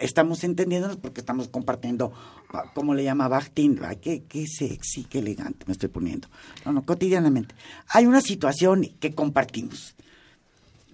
Estamos 0.00 0.44
entendiéndonos 0.44 0.96
porque 0.96 1.20
estamos 1.20 1.48
compartiendo, 1.48 2.12
ah, 2.52 2.72
como 2.74 2.94
le 2.94 3.04
llama 3.04 3.28
Bakhtin, 3.28 3.80
qué, 4.00 4.24
qué 4.24 4.46
sexy, 4.46 5.04
qué 5.04 5.20
elegante 5.20 5.64
me 5.66 5.72
estoy 5.72 5.88
poniendo. 5.88 6.28
No, 6.64 6.72
no, 6.72 6.84
cotidianamente. 6.84 7.54
Hay 7.88 8.06
una 8.06 8.20
situación 8.20 8.82
que 9.00 9.14
compartimos. 9.14 9.94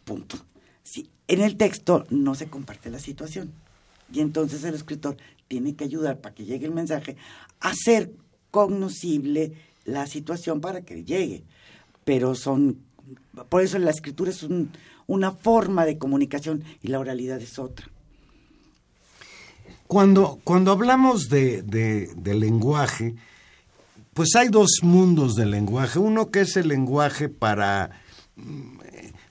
Punto. 0.05 0.37
Sí, 0.83 1.09
en 1.29 1.41
el 1.41 1.57
texto 1.57 2.07
no 2.11 2.35
se 2.35 2.47
comparte 2.49 2.91
la 2.91 2.99
situación. 2.99 3.53
Y 4.13 4.21
entonces 4.21 4.65
el 4.65 4.75
escritor 4.75 5.17
tiene 5.49 5.75
que 5.77 5.85
ayudar 5.85 6.19
para 6.21 6.35
que 6.35 6.45
llegue 6.45 6.67
el 6.67 6.73
mensaje 6.73 7.17
a 7.61 7.71
hacer 7.71 8.13
cognoscible 8.51 9.53
la 9.85 10.07
situación 10.07 10.61
para 10.61 10.83
que 10.83 11.05
llegue. 11.05 11.45
Pero 12.05 12.35
son, 12.35 12.79
por 13.49 13.63
eso 13.63 13.79
la 13.79 13.91
escritura 13.91 14.31
es 14.31 14.43
un- 14.43 14.71
una 15.07 15.31
forma 15.33 15.85
de 15.87 15.99
comunicación 15.99 16.65
y 16.83 16.89
la 16.89 16.99
oralidad 16.99 17.41
es 17.41 17.59
otra. 17.59 17.89
Cuando, 19.91 20.39
cuando 20.45 20.71
hablamos 20.71 21.29
de, 21.29 21.63
de- 21.63 22.13
de 22.15 22.35
lenguaje, 22.35 23.17
pues 24.15 24.37
hay 24.37 24.47
dos 24.47 24.79
mundos 24.83 25.35
del 25.35 25.51
lenguaje. 25.51 25.99
Uno 25.99 26.31
que 26.31 26.43
es 26.43 26.57
el 26.57 26.69
lenguaje 26.69 27.29
para 27.29 27.91
mm, 28.37 28.79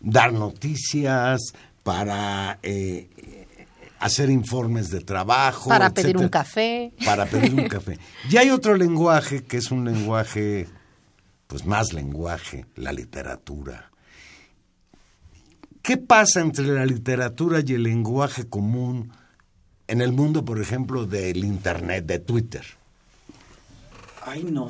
dar 0.02 0.34
noticias, 0.34 1.40
para 1.82 2.60
eh, 2.62 3.08
hacer 4.02 4.30
informes 4.30 4.90
de 4.90 5.00
trabajo. 5.00 5.70
Para 5.70 5.92
pedir 5.94 6.18
un 6.18 6.28
café. 6.28 6.92
Para 7.06 7.26
pedir 7.26 7.54
un 7.54 7.70
café. 7.70 7.98
Y 8.30 8.36
hay 8.36 8.50
otro 8.50 8.76
lenguaje 8.76 9.46
que 9.46 9.56
es 9.56 9.72
un 9.72 9.86
lenguaje, 9.86 10.68
pues 11.48 11.66
más 11.66 11.94
lenguaje, 11.94 12.66
la 12.76 12.92
literatura. 12.92 13.92
¿Qué 15.82 15.96
pasa 15.96 16.42
entre 16.42 16.66
la 16.68 16.86
literatura 16.86 17.62
y 17.66 17.76
el 17.76 17.84
lenguaje 17.84 18.44
común 18.46 19.14
en 19.90 20.02
el 20.02 20.12
mundo, 20.12 20.46
por 20.46 20.62
ejemplo, 20.62 21.08
del 21.08 21.44
Internet, 21.44 22.06
de 22.06 22.20
Twitter? 22.20 22.64
Ay, 24.24 24.44
no, 24.44 24.70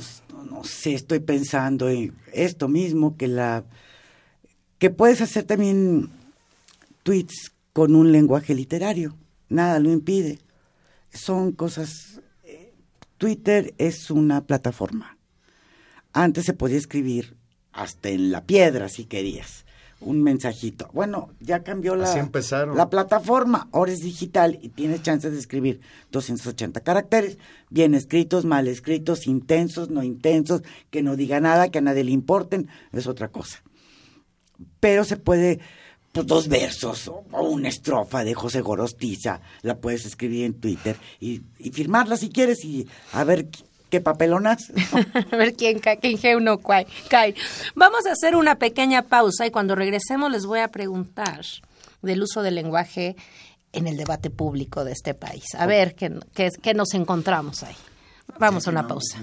no, 0.49 0.63
sé, 0.63 0.93
estoy 0.93 1.19
pensando 1.19 1.89
en 1.89 2.15
esto 2.31 2.69
mismo, 2.69 3.17
que 3.17 3.27
la 3.27 3.65
que 4.77 4.89
puedes 4.89 5.19
hacer 5.19 5.43
también 5.43 6.09
tweets 7.03 7.51
con 7.73 7.95
un 7.95 8.13
lenguaje 8.13 8.55
literario, 8.55 9.17
nada 9.49 9.79
lo 9.79 9.91
impide. 9.91 10.39
Son 11.13 11.51
cosas 11.51 12.21
eh, 12.45 12.73
Twitter 13.17 13.73
es 13.77 14.09
una 14.09 14.45
plataforma. 14.45 15.17
Antes 16.13 16.45
se 16.45 16.53
podía 16.53 16.77
escribir 16.77 17.35
hasta 17.73 18.07
en 18.07 18.31
la 18.31 18.45
piedra 18.45 18.87
si 18.87 19.03
querías 19.03 19.65
un 20.01 20.23
mensajito. 20.23 20.89
Bueno, 20.93 21.29
ya 21.39 21.63
cambió 21.63 21.95
la, 21.95 22.89
plataforma, 22.89 23.67
ahora 23.71 23.91
es 23.91 23.99
digital 23.99 24.57
y 24.61 24.69
tienes 24.69 25.01
chance 25.01 25.29
de 25.29 25.37
escribir 25.37 25.81
280 26.11 26.81
caracteres, 26.81 27.37
bien 27.69 27.93
escritos, 27.93 28.45
mal 28.45 28.67
escritos, 28.67 29.27
intensos, 29.27 29.89
no 29.89 30.03
intensos, 30.03 30.61
que 30.89 31.03
no 31.03 31.15
diga 31.15 31.39
nada, 31.39 31.69
que 31.69 31.79
a 31.79 31.81
nadie 31.81 32.03
le 32.03 32.11
importen, 32.11 32.69
es 32.93 33.07
otra 33.07 33.27
cosa. 33.29 33.61
Pero 34.79 35.03
se 35.03 35.17
puede, 35.17 35.59
pues 36.13 36.25
dos 36.25 36.47
versos 36.47 37.07
o, 37.07 37.25
o 37.31 37.43
una 37.43 37.67
estrofa 37.67 38.23
de 38.23 38.33
José 38.33 38.61
Gorostiza, 38.61 39.41
la 39.61 39.79
puedes 39.79 40.05
escribir 40.05 40.45
en 40.45 40.53
Twitter 40.53 40.95
y, 41.19 41.41
y 41.57 41.71
firmarla 41.71 42.15
si 42.15 42.29
quieres 42.29 42.63
y 42.63 42.87
a 43.11 43.23
ver 43.25 43.49
qué, 43.89 44.01
papelonas. 44.01 44.71
a 45.31 45.35
ver 45.35 45.53
quién 45.55 45.79
cae, 45.79 45.97
quién 45.99 46.17
cae 46.17 46.35
uno 46.35 46.59
cae. 46.59 47.35
Vamos 47.75 48.05
a 48.05 48.11
hacer 48.11 48.35
una 48.35 48.55
pequeña 48.55 49.03
pausa 49.03 49.45
y 49.45 49.51
cuando 49.51 49.75
regresemos 49.75 50.31
les 50.31 50.45
voy 50.45 50.59
a 50.59 50.69
preguntar 50.69 51.41
del 52.01 52.23
uso 52.23 52.41
del 52.41 52.55
lenguaje 52.55 53.15
en 53.73 53.87
el 53.87 53.97
debate 53.97 54.29
público 54.29 54.83
de 54.83 54.93
este 54.93 55.13
país. 55.13 55.43
A 55.57 55.65
ver 55.65 55.95
qué, 55.95 56.17
qué, 56.33 56.49
qué 56.61 56.73
nos 56.73 56.93
encontramos 56.93 57.63
ahí. 57.63 57.75
Vamos 58.37 58.67
a 58.67 58.71
una 58.71 58.87
pausa. 58.87 59.19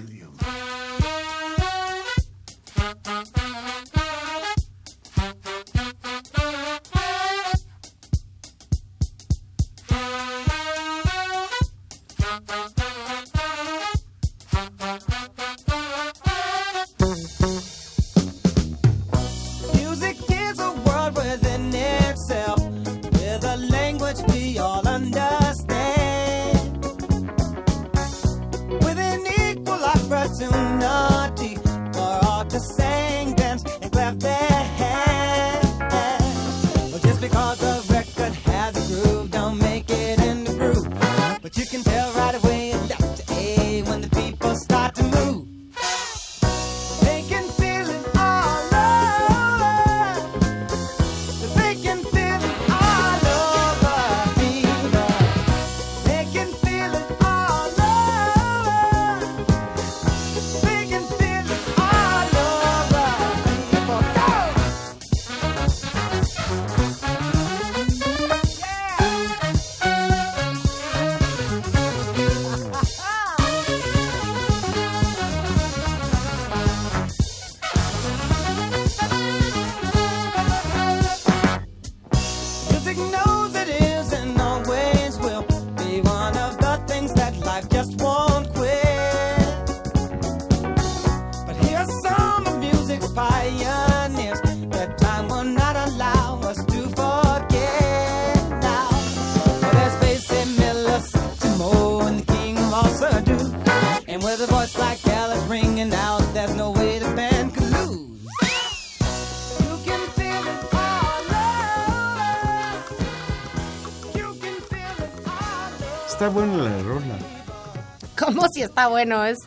¿Cómo 118.57 118.65
si 118.65 118.71
está 118.71 118.87
bueno? 118.87 119.23
Es 119.23 119.37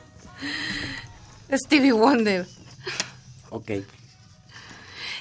Stevie 1.52 1.90
Wonder. 1.90 2.46
Ok. 3.50 3.72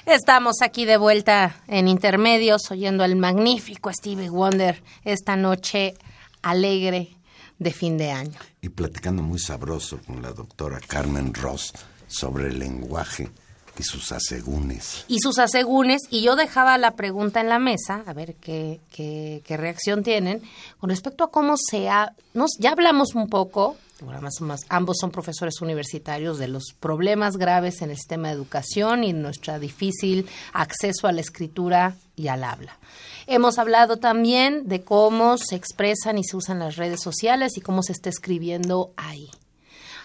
Estamos 0.06 0.62
aquí 0.62 0.84
de 0.84 0.96
vuelta 0.96 1.56
en 1.66 1.88
Intermedios, 1.88 2.70
oyendo 2.70 3.02
al 3.02 3.16
magnífico 3.16 3.92
Stevie 3.92 4.30
Wonder 4.30 4.80
esta 5.04 5.34
noche 5.34 5.94
alegre 6.40 7.16
de 7.58 7.72
fin 7.72 7.98
de 7.98 8.12
año. 8.12 8.38
Y 8.62 8.68
platicando 8.68 9.24
muy 9.24 9.40
sabroso 9.40 9.98
con 10.06 10.22
la 10.22 10.30
doctora 10.30 10.78
Carmen 10.86 11.34
Ross 11.34 11.72
sobre 12.06 12.46
el 12.46 12.60
lenguaje 12.60 13.28
y 13.78 13.82
sus 13.82 14.12
asegúnes. 14.12 15.04
y 15.08 15.20
sus 15.20 15.38
asegúnes, 15.38 16.02
y 16.10 16.22
yo 16.22 16.36
dejaba 16.36 16.76
la 16.78 16.92
pregunta 16.92 17.40
en 17.40 17.48
la 17.48 17.58
mesa, 17.58 18.02
a 18.06 18.12
ver 18.12 18.34
qué, 18.36 18.80
qué, 18.92 19.42
qué 19.44 19.56
reacción 19.56 20.02
tienen, 20.02 20.42
con 20.78 20.90
respecto 20.90 21.24
a 21.24 21.30
cómo 21.30 21.54
se 21.56 21.88
ha... 21.88 22.12
Nos, 22.34 22.50
ya 22.58 22.72
hablamos 22.72 23.14
un 23.14 23.28
poco, 23.28 23.76
más 24.02 24.40
o 24.40 24.44
más, 24.44 24.60
ambos 24.68 24.98
son 25.00 25.10
profesores 25.10 25.60
universitarios, 25.60 26.38
de 26.38 26.48
los 26.48 26.74
problemas 26.78 27.36
graves 27.36 27.82
en 27.82 27.90
el 27.90 27.96
sistema 27.96 28.28
de 28.28 28.34
educación 28.34 29.04
y 29.04 29.12
nuestra 29.12 29.58
difícil 29.58 30.28
acceso 30.52 31.06
a 31.06 31.12
la 31.12 31.20
escritura 31.20 31.96
y 32.16 32.28
al 32.28 32.44
habla. 32.44 32.78
Hemos 33.26 33.58
hablado 33.58 33.98
también 33.98 34.68
de 34.68 34.82
cómo 34.82 35.38
se 35.38 35.56
expresan 35.56 36.18
y 36.18 36.24
se 36.24 36.36
usan 36.36 36.58
las 36.58 36.76
redes 36.76 37.00
sociales 37.00 37.56
y 37.56 37.60
cómo 37.60 37.82
se 37.82 37.92
está 37.92 38.08
escribiendo 38.08 38.92
ahí. 38.96 39.28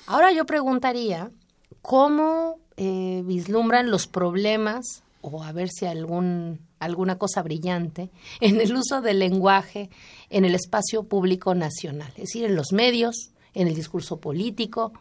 Ahora 0.06 0.32
yo 0.32 0.46
preguntaría, 0.46 1.32
¿cómo 1.82 2.60
eh, 2.78 3.24
vislumbran 3.26 3.90
los 3.90 4.08
problemas 4.08 5.04
o 5.22 5.44
a 5.44 5.52
ver 5.52 5.70
si 5.70 5.86
algún, 5.86 6.60
alguna 6.80 7.18
cosa 7.18 7.42
brillante 7.42 8.10
en 8.42 8.62
el 8.62 8.76
uso 8.76 9.02
del 9.02 9.20
lenguaje 9.20 9.90
en 10.30 10.46
el 10.46 10.56
espacio 10.56 11.04
público 11.04 11.56
nacional? 11.56 12.12
Es 12.16 12.26
decir, 12.26 12.46
en 12.46 12.56
los 12.56 12.72
medios, 12.74 13.32
en 13.54 13.68
el 13.68 13.76
discurso 13.76 14.18
político, 14.18 14.94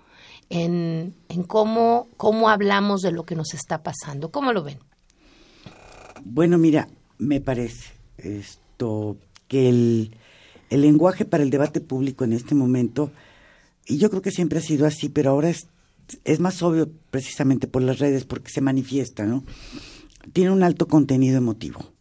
en, 0.51 1.15
en 1.29 1.43
cómo, 1.43 2.09
cómo 2.17 2.49
hablamos 2.49 3.01
de 3.01 3.13
lo 3.13 3.25
que 3.25 3.35
nos 3.35 3.55
está 3.55 3.83
pasando. 3.83 4.31
¿Cómo 4.31 4.53
lo 4.53 4.63
ven? 4.63 4.79
Bueno, 6.25 6.59
mira, 6.59 6.89
me 7.19 7.41
parece 7.41 7.93
esto 8.19 9.17
que 9.49 9.69
el, 9.69 10.17
el 10.71 10.81
lenguaje 10.81 11.25
para 11.25 11.43
el 11.43 11.51
debate 11.51 11.81
público 11.81 12.25
en 12.25 12.33
este 12.33 12.55
momento, 12.55 13.11
y 13.87 13.99
yo 13.99 14.09
creo 14.11 14.23
que 14.23 14.31
siempre 14.31 14.59
ha 14.59 14.63
sido 14.63 14.87
así, 14.87 15.09
pero 15.09 15.31
ahora 15.31 15.51
es, 15.51 15.69
es 16.25 16.41
más 16.41 16.63
obvio 16.63 16.91
precisamente 17.11 17.67
por 17.67 17.83
las 17.83 17.99
redes, 17.99 18.25
porque 18.25 18.51
se 18.51 18.61
manifiesta, 18.61 19.25
¿no? 19.25 19.45
Tiene 20.33 20.51
un 20.51 20.63
alto 20.63 20.89
contenido 20.89 21.37
emotivo. 21.37 21.93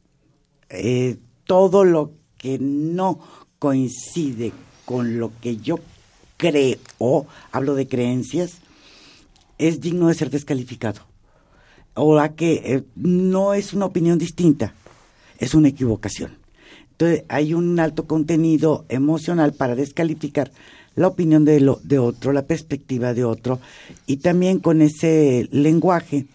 Eh, 0.70 1.18
todo 1.46 1.84
lo 1.84 2.13
que 2.38 2.58
no 2.60 3.20
coincide 3.60 4.52
con 4.86 5.20
lo 5.20 5.32
que 5.39 5.58
yo 5.58 5.80
creo, 6.38 7.28
hablo 7.52 7.76
de 7.76 7.88
creencias, 7.88 8.58
es 9.58 9.80
digno 9.80 10.08
de 10.08 10.16
ser 10.16 10.30
descalificado. 10.30 11.02
Ahora 11.96 12.34
que 12.34 12.62
eh, 12.66 12.84
no 12.96 13.54
es 13.54 13.74
una 13.74 13.86
opinión 13.86 14.18
distinta, 14.18 14.74
es 15.38 15.54
una 15.54 15.70
equivocación. 15.70 16.38
Entonces 16.92 17.24
hay 17.30 17.54
un 17.54 17.80
alto 17.80 18.08
contenido 18.08 18.86
emocional 18.89 19.54
para 19.54 19.76
descalificar 19.76 20.52
la 20.96 21.08
opinión 21.08 21.46
de, 21.46 21.60
lo, 21.60 21.80
de 21.84 22.00
otro, 22.00 22.34
la 22.34 22.46
perspectiva 22.46 23.14
de 23.14 23.24
otro, 23.24 23.60
y 24.06 24.18
también 24.18 24.60
con 24.60 24.82
ese 24.82 25.48
lenguaje 25.52 26.28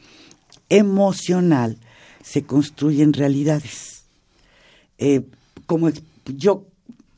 emocional 0.68 1.78
se 2.22 2.42
construyen 2.42 3.12
realidades. 3.12 4.04
Eh, 4.98 5.22
como 5.66 5.90
yo 6.26 6.66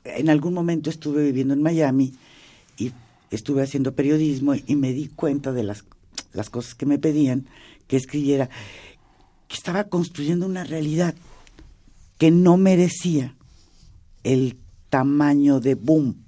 en 0.05 0.29
algún 0.29 0.55
momento 0.55 0.91
estuve 0.91 1.25
viviendo 1.25 1.55
en 1.55 1.63
Miami 1.63 2.15
y 2.79 2.93
estuve 3.31 3.63
haciendo 3.63 3.95
periodismo 3.95 4.55
y 4.55 4.77
me 4.77 4.93
di 4.93 5.09
cuenta 5.09 5.53
de 5.53 5.63
las, 5.63 5.85
las 6.33 6.51
cosas 6.51 6.75
que 6.75 6.87
me 6.87 6.99
pedían 6.99 7.47
que 7.87 7.97
escribiera, 7.97 8.49
que 9.49 9.57
estaba 9.57 9.85
construyendo 9.85 10.47
una 10.47 10.65
realidad 10.65 11.15
que 12.19 12.31
no 12.31 12.57
merecía 12.57 13.35
el 14.23 14.59
tamaño 14.91 15.61
de 15.61 15.75
boom. 15.75 16.25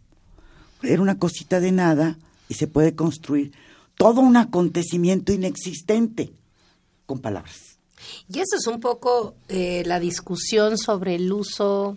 Era 0.83 1.03
una 1.03 1.19
cosita 1.19 1.61
de 1.61 1.73
nada 1.73 2.17
y 2.49 2.55
se 2.55 2.67
puede 2.67 2.95
construir 2.95 3.53
todo 3.97 4.21
un 4.21 4.37
acontecimiento 4.37 5.33
inexistente 5.33 6.33
con 7.07 7.21
palabras. 7.21 7.79
Y 8.29 8.41
eso 8.41 8.57
es 8.57 8.67
un 8.67 8.81
poco 8.81 9.35
eh, 9.49 9.83
la 9.87 10.01
discusión 10.01 10.77
sobre 10.77 11.15
el 11.15 11.33
uso 11.33 11.97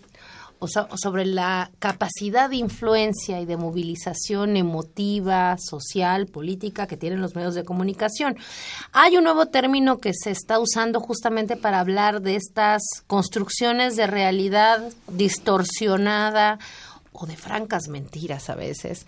o, 0.59 0.67
so- 0.67 0.87
sobre 0.95 1.25
la 1.25 1.71
capacidad 1.79 2.49
de 2.49 2.55
influencia 2.57 3.41
y 3.41 3.45
de 3.45 3.57
movilización 3.57 4.55
emotiva, 4.55 5.57
social, 5.57 6.27
política 6.27 6.85
que 6.87 6.95
tienen 6.95 7.21
los 7.21 7.35
medios 7.35 7.55
de 7.55 7.65
comunicación. 7.65 8.37
Hay 8.93 9.17
un 9.17 9.23
nuevo 9.25 9.47
término 9.47 9.97
que 9.97 10.11
se 10.13 10.31
está 10.31 10.59
usando 10.59 10.99
justamente 11.01 11.57
para 11.57 11.79
hablar 11.79 12.21
de 12.21 12.35
estas 12.35 12.83
construcciones 13.07 13.95
de 13.95 14.07
realidad 14.07 14.81
distorsionada 15.11 16.59
o 17.17 17.25
de 17.25 17.37
francas 17.37 17.87
mentiras 17.87 18.49
a 18.49 18.55
veces, 18.55 19.05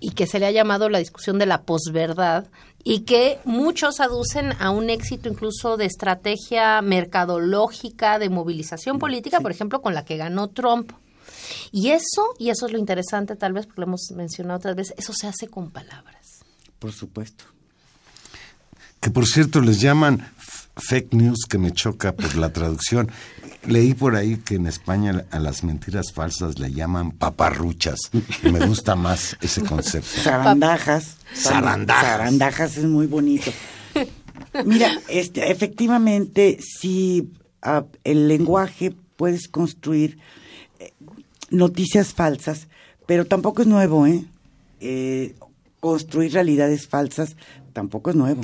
y 0.00 0.12
que 0.12 0.26
se 0.26 0.38
le 0.38 0.46
ha 0.46 0.50
llamado 0.50 0.88
la 0.88 0.98
discusión 0.98 1.38
de 1.38 1.46
la 1.46 1.62
posverdad, 1.62 2.46
y 2.84 3.00
que 3.00 3.38
muchos 3.44 4.00
aducen 4.00 4.52
a 4.60 4.70
un 4.70 4.90
éxito 4.90 5.28
incluso 5.28 5.76
de 5.76 5.86
estrategia 5.86 6.80
mercadológica 6.82 8.18
de 8.18 8.30
movilización 8.30 8.98
política, 8.98 9.40
por 9.40 9.50
ejemplo, 9.50 9.82
con 9.82 9.94
la 9.94 10.04
que 10.04 10.16
ganó 10.16 10.48
Trump. 10.48 10.92
Y 11.72 11.90
eso, 11.90 12.34
y 12.38 12.50
eso 12.50 12.66
es 12.66 12.72
lo 12.72 12.78
interesante 12.78 13.36
tal 13.36 13.52
vez, 13.52 13.66
porque 13.66 13.80
lo 13.80 13.86
hemos 13.88 14.10
mencionado 14.14 14.58
otras 14.58 14.76
veces, 14.76 14.94
eso 14.96 15.12
se 15.12 15.26
hace 15.26 15.48
con 15.48 15.70
palabras. 15.70 16.44
Por 16.78 16.92
supuesto. 16.92 17.44
Que 19.00 19.10
por 19.10 19.26
cierto 19.26 19.60
les 19.60 19.80
llaman 19.80 20.32
fake 20.76 21.12
news, 21.14 21.46
que 21.48 21.58
me 21.58 21.72
choca 21.72 22.12
por 22.12 22.36
la 22.36 22.52
traducción. 22.52 23.10
Leí 23.66 23.94
por 23.94 24.16
ahí 24.16 24.36
que 24.36 24.54
en 24.54 24.66
España 24.66 25.26
a 25.30 25.38
las 25.38 25.64
mentiras 25.64 26.12
falsas 26.12 26.58
le 26.58 26.72
llaman 26.72 27.10
paparruchas. 27.12 27.98
Y 28.42 28.50
me 28.50 28.64
gusta 28.66 28.94
más 28.96 29.36
ese 29.40 29.62
concepto. 29.62 30.20
Zarandajas. 30.20 31.16
Zarandajas. 31.34 32.04
Zarandajas 32.04 32.76
es 32.76 32.84
muy 32.84 33.06
bonito. 33.06 33.50
Mira, 34.64 34.90
este, 35.08 35.50
efectivamente, 35.50 36.58
si 36.60 37.30
el 38.04 38.28
lenguaje 38.28 38.94
puedes 39.16 39.48
construir 39.48 40.18
eh, 40.78 40.92
noticias 41.50 42.14
falsas, 42.14 42.68
pero 43.06 43.26
tampoco 43.26 43.62
es 43.62 43.68
nuevo, 43.68 44.06
¿eh? 44.06 44.24
Eh, 44.80 45.34
Construir 45.80 46.32
realidades 46.32 46.88
falsas 46.88 47.36
tampoco 47.72 48.10
es 48.10 48.16
nuevo. 48.16 48.42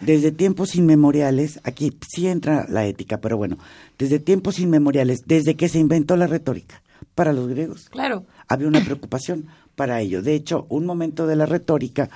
Desde 0.00 0.30
tiempos 0.32 0.74
inmemoriales, 0.76 1.60
aquí 1.64 1.92
sí 2.08 2.28
entra 2.28 2.66
la 2.68 2.86
ética, 2.86 3.18
pero 3.20 3.36
bueno, 3.36 3.58
desde 3.98 4.18
tiempos 4.18 4.58
inmemoriales, 4.60 5.20
desde 5.26 5.56
que 5.56 5.68
se 5.68 5.78
inventó 5.78 6.16
la 6.16 6.26
retórica 6.26 6.82
para 7.14 7.32
los 7.32 7.48
griegos, 7.48 7.88
Claro. 7.90 8.24
había 8.46 8.68
una 8.68 8.84
preocupación 8.84 9.46
para 9.74 10.00
ello. 10.00 10.22
De 10.22 10.34
hecho, 10.34 10.66
un 10.68 10.86
momento 10.86 11.26
de 11.26 11.36
la 11.36 11.46
retórica, 11.46 12.10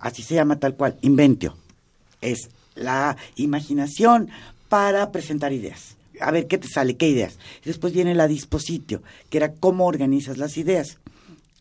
así 0.00 0.22
se 0.22 0.34
llama 0.34 0.58
tal 0.58 0.74
cual, 0.74 0.96
inventio, 1.02 1.56
es 2.20 2.50
la 2.74 3.16
imaginación 3.36 4.28
para 4.68 5.10
presentar 5.12 5.52
ideas. 5.52 5.96
A 6.20 6.30
ver, 6.30 6.46
¿qué 6.46 6.58
te 6.58 6.68
sale? 6.68 6.96
¿Qué 6.96 7.08
ideas? 7.08 7.38
Y 7.64 7.68
después 7.68 7.92
viene 7.92 8.14
la 8.14 8.26
dispositio, 8.28 9.02
que 9.30 9.38
era 9.38 9.52
cómo 9.52 9.86
organizas 9.86 10.38
las 10.38 10.56
ideas. 10.56 10.98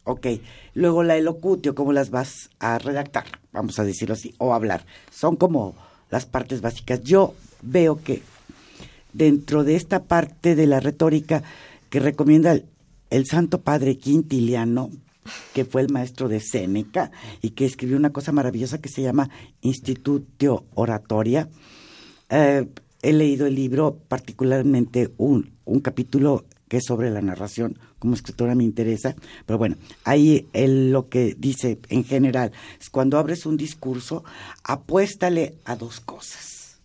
Ok, 0.06 0.28
luego 0.76 1.04
la 1.04 1.18
elocutio, 1.18 1.74
cómo 1.74 1.92
las 1.92 2.12
vas 2.12 2.52
a 2.60 2.78
redactar, 2.78 3.26
vamos 3.52 3.80
a 3.80 3.84
decirlo 3.84 4.14
así, 4.14 4.36
o 4.38 4.54
hablar. 4.54 4.86
Son 5.12 5.36
como 5.36 5.76
las 6.12 6.28
partes 6.28 6.62
básicas. 6.62 7.02
Yo 7.02 7.34
veo 7.64 8.02
que 8.02 8.22
dentro 9.14 9.64
de 9.64 9.76
esta 9.76 10.04
parte 10.04 10.56
de 10.56 10.68
la 10.68 10.80
retórica 10.80 11.42
que 11.90 12.00
recomienda 12.00 12.56
el, 13.10 13.26
Santo 13.26 13.62
Padre 13.62 13.98
Quintiliano, 13.98 14.92
que 15.54 15.66
fue 15.66 15.82
el 15.82 15.90
maestro 15.90 16.30
de 16.30 16.40
Séneca 16.40 17.10
y 17.42 17.52
que 17.52 17.66
escribió 17.66 17.98
una 17.98 18.14
cosa 18.14 18.32
maravillosa 18.32 18.80
que 18.80 18.90
se 18.90 19.02
llama 19.02 19.32
Institutio 19.62 20.66
Oratoria. 20.76 21.50
Eh, 22.30 22.68
he 23.02 23.14
leído 23.14 23.48
el 23.48 23.56
libro, 23.56 23.98
particularmente 24.08 25.12
un, 25.18 25.54
un 25.64 25.80
capítulo 25.80 26.46
que 26.68 26.78
es 26.78 26.86
sobre 26.86 27.12
la 27.12 27.22
narración, 27.22 27.78
como 28.00 28.16
escritora 28.16 28.56
me 28.56 28.64
interesa, 28.64 29.16
pero 29.46 29.58
bueno, 29.58 29.76
ahí 30.04 30.48
él 30.54 30.92
lo 30.92 31.10
que 31.10 31.36
dice 31.38 31.80
en 31.90 32.04
general 32.04 32.52
es 32.80 32.90
cuando 32.90 33.18
abres 33.18 33.46
un 33.46 33.58
discurso, 33.58 34.24
apuéstale 34.64 35.56
a 35.66 35.76
dos 35.76 36.00
cosas, 36.00 36.80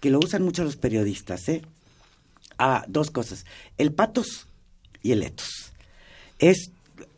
que 0.00 0.10
lo 0.10 0.18
usan 0.18 0.42
mucho 0.42 0.64
los 0.64 0.76
periodistas, 0.76 1.48
¿eh? 1.48 1.62
A 2.58 2.84
dos 2.88 3.10
cosas, 3.10 3.46
el 3.78 3.92
patos 3.92 4.46
y 5.02 5.12
el 5.12 5.22
etos. 5.22 5.72
Es 6.38 6.70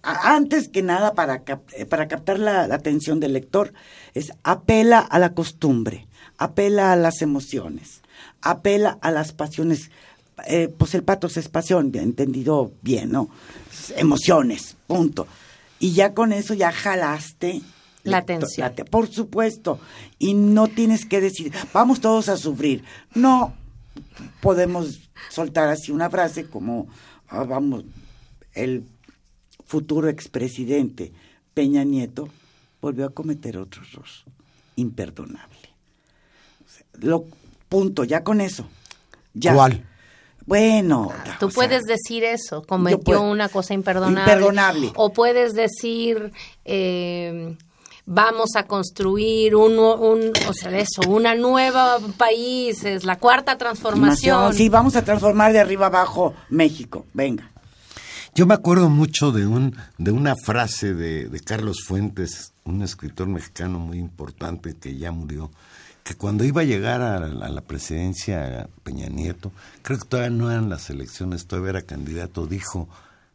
antes 0.02 0.68
que 0.68 0.82
nada 0.82 1.14
para, 1.14 1.42
eh, 1.72 1.86
para 1.86 2.08
captar 2.08 2.38
la, 2.38 2.66
la 2.66 2.74
atención 2.74 3.20
del 3.20 3.32
lector, 3.32 3.72
es 4.12 4.32
apela 4.42 4.98
a 4.98 5.18
la 5.18 5.34
costumbre, 5.34 6.06
apela 6.38 6.92
a 6.92 6.96
las 6.96 7.22
emociones, 7.22 8.02
apela 8.42 8.98
a 9.00 9.10
las 9.10 9.32
pasiones. 9.32 9.90
Eh, 10.46 10.68
pues 10.76 10.94
el 10.94 11.02
patos 11.04 11.36
es 11.36 11.48
pasión, 11.48 11.92
bien 11.92 12.04
entendido 12.04 12.72
bien, 12.82 13.12
¿no? 13.12 13.30
Es 13.72 13.92
Emociones, 13.96 14.76
punto. 14.86 15.26
Y 15.78 15.92
ya 15.92 16.12
con 16.14 16.32
eso 16.32 16.54
ya 16.54 16.72
jalaste 16.72 17.60
La 18.02 18.18
atención. 18.18 18.74
te- 18.74 18.84
por 18.84 19.06
supuesto. 19.08 19.78
Y 20.18 20.34
no 20.34 20.66
tienes 20.68 21.06
que 21.06 21.20
decir, 21.20 21.52
vamos 21.72 22.00
todos 22.00 22.28
a 22.28 22.36
sufrir. 22.36 22.82
No 23.14 23.54
podemos 24.40 25.00
soltar 25.30 25.68
así 25.68 25.92
una 25.92 26.10
frase 26.10 26.46
como, 26.46 26.88
ah, 27.28 27.44
vamos, 27.44 27.84
el 28.54 28.84
futuro 29.66 30.08
expresidente 30.08 31.12
Peña 31.54 31.84
Nieto 31.84 32.28
volvió 32.80 33.06
a 33.06 33.10
cometer 33.10 33.56
otro 33.56 33.82
error 33.82 34.04
imperdonable. 34.76 35.68
O 36.66 36.68
sea, 36.68 36.84
lo, 37.08 37.24
punto, 37.68 38.02
ya 38.04 38.24
con 38.24 38.40
eso. 38.40 38.66
Ya. 39.34 39.54
¿Cuál? 39.54 39.86
Tú 40.44 40.48
Bueno. 40.50 41.06
o 41.06 41.24
sea, 41.24 41.48
puedes 41.54 41.82
decir 41.84 42.22
eso, 42.24 42.62
cometió 42.62 43.00
puedo- 43.00 43.22
una 43.22 43.48
cosa 43.48 43.74
imperdonable. 43.74 44.20
Imperdonable. 44.32 44.92
O 44.96 45.12
puedes 45.12 45.54
decir, 45.54 46.32
eh, 46.64 47.56
vamos 48.06 48.50
a 48.56 48.64
construir 48.66 49.56
un, 49.56 49.78
un, 49.78 50.32
o 50.48 50.52
sea, 50.52 50.76
eso, 50.78 51.02
una 51.08 51.34
nueva 51.34 51.98
país, 52.18 52.84
es 52.84 53.04
la 53.04 53.16
cuarta 53.16 53.56
transformación. 53.56 54.52
Sí, 54.54 54.68
vamos 54.68 54.96
a 54.96 55.02
transformar 55.04 55.52
de 55.52 55.60
arriba 55.60 55.86
abajo 55.86 56.34
México. 56.50 57.06
Venga. 57.14 57.50
Yo 58.34 58.46
me 58.46 58.54
acuerdo 58.54 58.90
mucho 58.90 59.30
de 59.30 59.46
un 59.46 59.76
de 59.96 60.10
una 60.10 60.34
frase 60.34 60.92
de, 60.92 61.28
de 61.28 61.40
Carlos 61.40 61.84
Fuentes, 61.86 62.52
un 62.64 62.82
escritor 62.82 63.28
mexicano 63.28 63.78
muy 63.78 63.98
importante 63.98 64.74
que 64.74 64.96
ya 64.98 65.12
murió, 65.12 65.50
que 66.04 66.14
cuando 66.14 66.44
iba 66.44 66.60
a 66.60 66.64
llegar 66.64 67.00
a 67.02 67.18
la, 67.18 67.46
a 67.46 67.48
la 67.48 67.60
presidencia 67.62 68.68
Peña 68.84 69.08
Nieto, 69.08 69.50
creo 69.82 69.98
que 69.98 70.04
todavía 70.06 70.30
no 70.36 70.50
eran 70.50 70.68
las 70.68 70.90
elecciones, 70.90 71.46
todavía 71.46 71.70
era 71.70 71.82
candidato, 71.82 72.46
dijo, 72.46 72.88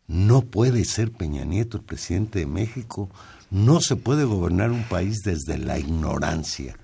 no 0.08 0.42
puede 0.42 0.86
ser 0.86 1.12
Peña 1.12 1.44
Nieto 1.46 1.78
el 1.78 1.84
presidente 1.84 2.40
de 2.40 2.46
México, 2.46 3.10
no 3.52 3.82
se 3.82 3.96
puede 3.96 4.24
gobernar 4.24 4.72
un 4.72 4.84
país 4.84 5.18
desde 5.26 5.58
la 5.58 5.80
ignorancia. 5.80 6.76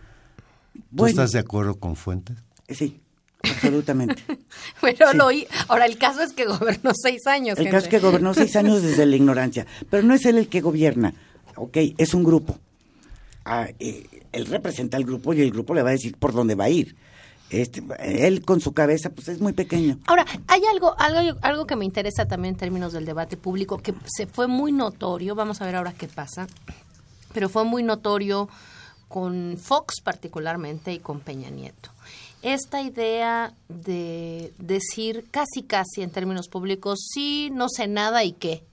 ¿Tú 0.73 0.81
Bueno. 0.89 1.09
estás 1.11 1.31
de 1.31 1.39
acuerdo 1.39 1.75
con 1.75 1.95
Fuentes? 1.95 2.35
Sí, 2.67 2.99
absolutamente. 3.43 4.23
Pero 4.81 5.11
Sí. 5.11 5.17
lo 5.17 5.27
oí. 5.27 5.47
Ahora, 5.67 5.85
el 5.85 5.97
caso 5.99 6.21
es 6.23 6.33
que 6.33 6.45
gobernó 6.45 6.91
seis 6.95 7.27
años. 7.27 7.59
El 7.59 7.65
caso 7.69 7.85
es 7.85 7.89
que 7.89 7.99
gobernó 7.99 8.33
seis 8.33 8.55
años 8.55 8.81
desde 8.81 9.05
la 9.05 9.15
ignorancia. 9.15 9.67
Pero 9.91 10.01
no 10.03 10.15
es 10.15 10.25
él 10.25 10.37
el 10.39 10.47
que 10.49 10.61
gobierna, 10.61 11.13
¿ok? 11.55 11.77
Es 11.99 12.13
un 12.15 12.23
grupo. 12.23 12.57
Ah, 13.45 13.67
eh, 13.79 14.14
él 14.35 14.45
representa 14.45 14.97
al 14.97 15.05
grupo 15.05 15.33
y 15.33 15.41
el 15.41 15.51
grupo 15.51 15.73
le 15.73 15.81
va 15.81 15.89
a 15.89 15.93
decir 15.93 16.15
por 16.17 16.33
dónde 16.33 16.55
va 16.55 16.65
a 16.65 16.69
ir. 16.69 16.95
Este, 17.49 17.83
él 17.99 18.43
con 18.43 18.59
su 18.59 18.73
cabeza, 18.73 19.11
pues 19.11 19.27
es 19.27 19.39
muy 19.39 19.53
pequeño. 19.53 19.99
Ahora, 20.07 20.25
hay 20.47 20.61
algo, 20.71 20.95
algo, 20.97 21.37
algo 21.41 21.67
que 21.67 21.75
me 21.75 21.85
interesa 21.85 22.27
también 22.27 22.55
en 22.55 22.59
términos 22.59 22.91
del 22.91 23.05
debate 23.05 23.37
público, 23.37 23.77
que 23.77 23.93
se 24.05 24.25
fue 24.25 24.47
muy 24.47 24.71
notorio, 24.71 25.35
vamos 25.35 25.61
a 25.61 25.65
ver 25.65 25.75
ahora 25.75 25.93
qué 25.93 26.07
pasa, 26.07 26.47
pero 27.33 27.47
fue 27.47 27.63
muy 27.63 27.83
notorio 27.83 28.49
con 29.07 29.57
Fox 29.61 30.01
particularmente 30.03 30.91
y 30.91 30.99
con 30.99 31.19
Peña 31.19 31.49
Nieto. 31.49 31.91
Esta 32.41 32.81
idea 32.81 33.53
de 33.69 34.51
decir 34.57 35.25
casi 35.31 35.63
casi 35.63 36.01
en 36.01 36.11
términos 36.11 36.47
públicos, 36.47 36.99
sí, 37.13 37.49
no 37.53 37.69
sé 37.69 37.87
nada 37.87 38.23
y 38.23 38.33
qué. 38.33 38.63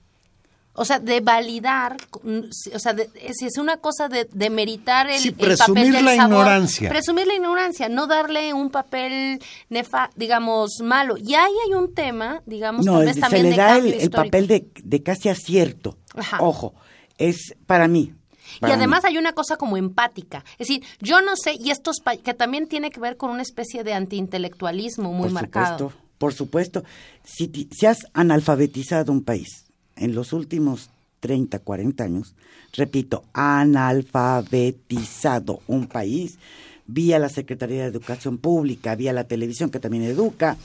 O 0.74 0.86
sea, 0.86 0.98
de 1.00 1.20
validar, 1.20 1.96
mm, 2.22 2.38
o 2.74 2.78
sea, 2.78 2.94
de- 2.94 3.10
es, 3.20 3.42
es 3.42 3.58
una 3.58 3.76
cosa 3.76 4.08
de, 4.08 4.24
de 4.32 4.48
meritar 4.48 5.10
el, 5.10 5.18
Sí, 5.20 5.34
el 5.38 5.56
papel 5.58 5.92
del 5.92 6.04
la 6.06 6.16
sabor. 6.16 6.30
ignorancia. 6.32 6.88
Presumir 6.88 7.26
la 7.26 7.34
ignorancia, 7.34 7.88
no 7.90 8.06
darle 8.06 8.54
un 8.54 8.70
papel, 8.70 9.38
nefa, 9.68 10.08
digamos, 10.16 10.80
malo. 10.82 11.16
Y 11.18 11.34
ahí 11.34 11.52
hay 11.66 11.74
un 11.74 11.92
tema, 11.94 12.42
digamos, 12.46 12.86
No, 12.86 12.94
tal 12.96 13.04
vez 13.04 13.14
se 13.16 13.20
también 13.20 13.42
le 13.44 13.50
de 13.50 13.56
da 13.56 13.76
el, 13.76 14.10
papel 14.10 14.46
de, 14.46 14.66
de 14.82 15.02
casi 15.02 15.28
acierto. 15.28 15.98
Ajá. 16.14 16.38
Ojo, 16.40 16.74
es 17.18 17.54
para 17.66 17.86
mí. 17.86 18.14
Y 18.62 18.70
además 18.70 19.04
hay 19.04 19.18
una 19.18 19.32
cosa 19.34 19.56
como 19.56 19.76
empática. 19.76 20.44
Es 20.58 20.68
decir, 20.68 20.82
yo 21.00 21.20
no 21.22 21.36
sé, 21.36 21.54
y 21.58 21.70
esto 21.70 21.90
es 21.90 22.00
pa- 22.00 22.16
que 22.16 22.32
también 22.34 22.66
tiene 22.66 22.90
que 22.90 23.00
ver 23.00 23.16
con 23.18 23.30
una 23.30 23.42
especie 23.42 23.82
de 23.84 23.92
antiintelectualismo 23.94 25.12
muy 25.12 25.24
por 25.24 25.32
marcado. 25.32 25.78
Supuesto, 25.78 26.02
por 26.18 26.32
supuesto. 26.34 26.84
Si, 27.24 27.50
si 27.72 27.86
has 27.86 28.06
analfabetizado 28.14 29.12
un 29.12 29.22
país 29.24 29.64
en 30.02 30.14
los 30.14 30.32
últimos 30.32 30.88
30, 31.20 31.58
40 31.60 32.04
años, 32.04 32.34
repito, 32.72 33.24
analfabetizado 33.32 35.60
un 35.68 35.86
país 35.86 36.38
vía 36.86 37.20
la 37.20 37.28
Secretaría 37.28 37.82
de 37.82 37.88
Educación 37.88 38.38
Pública, 38.38 38.96
vía 38.96 39.12
la 39.12 39.28
televisión 39.28 39.70
que 39.70 39.78
también 39.78 40.02
educa, 40.02 40.56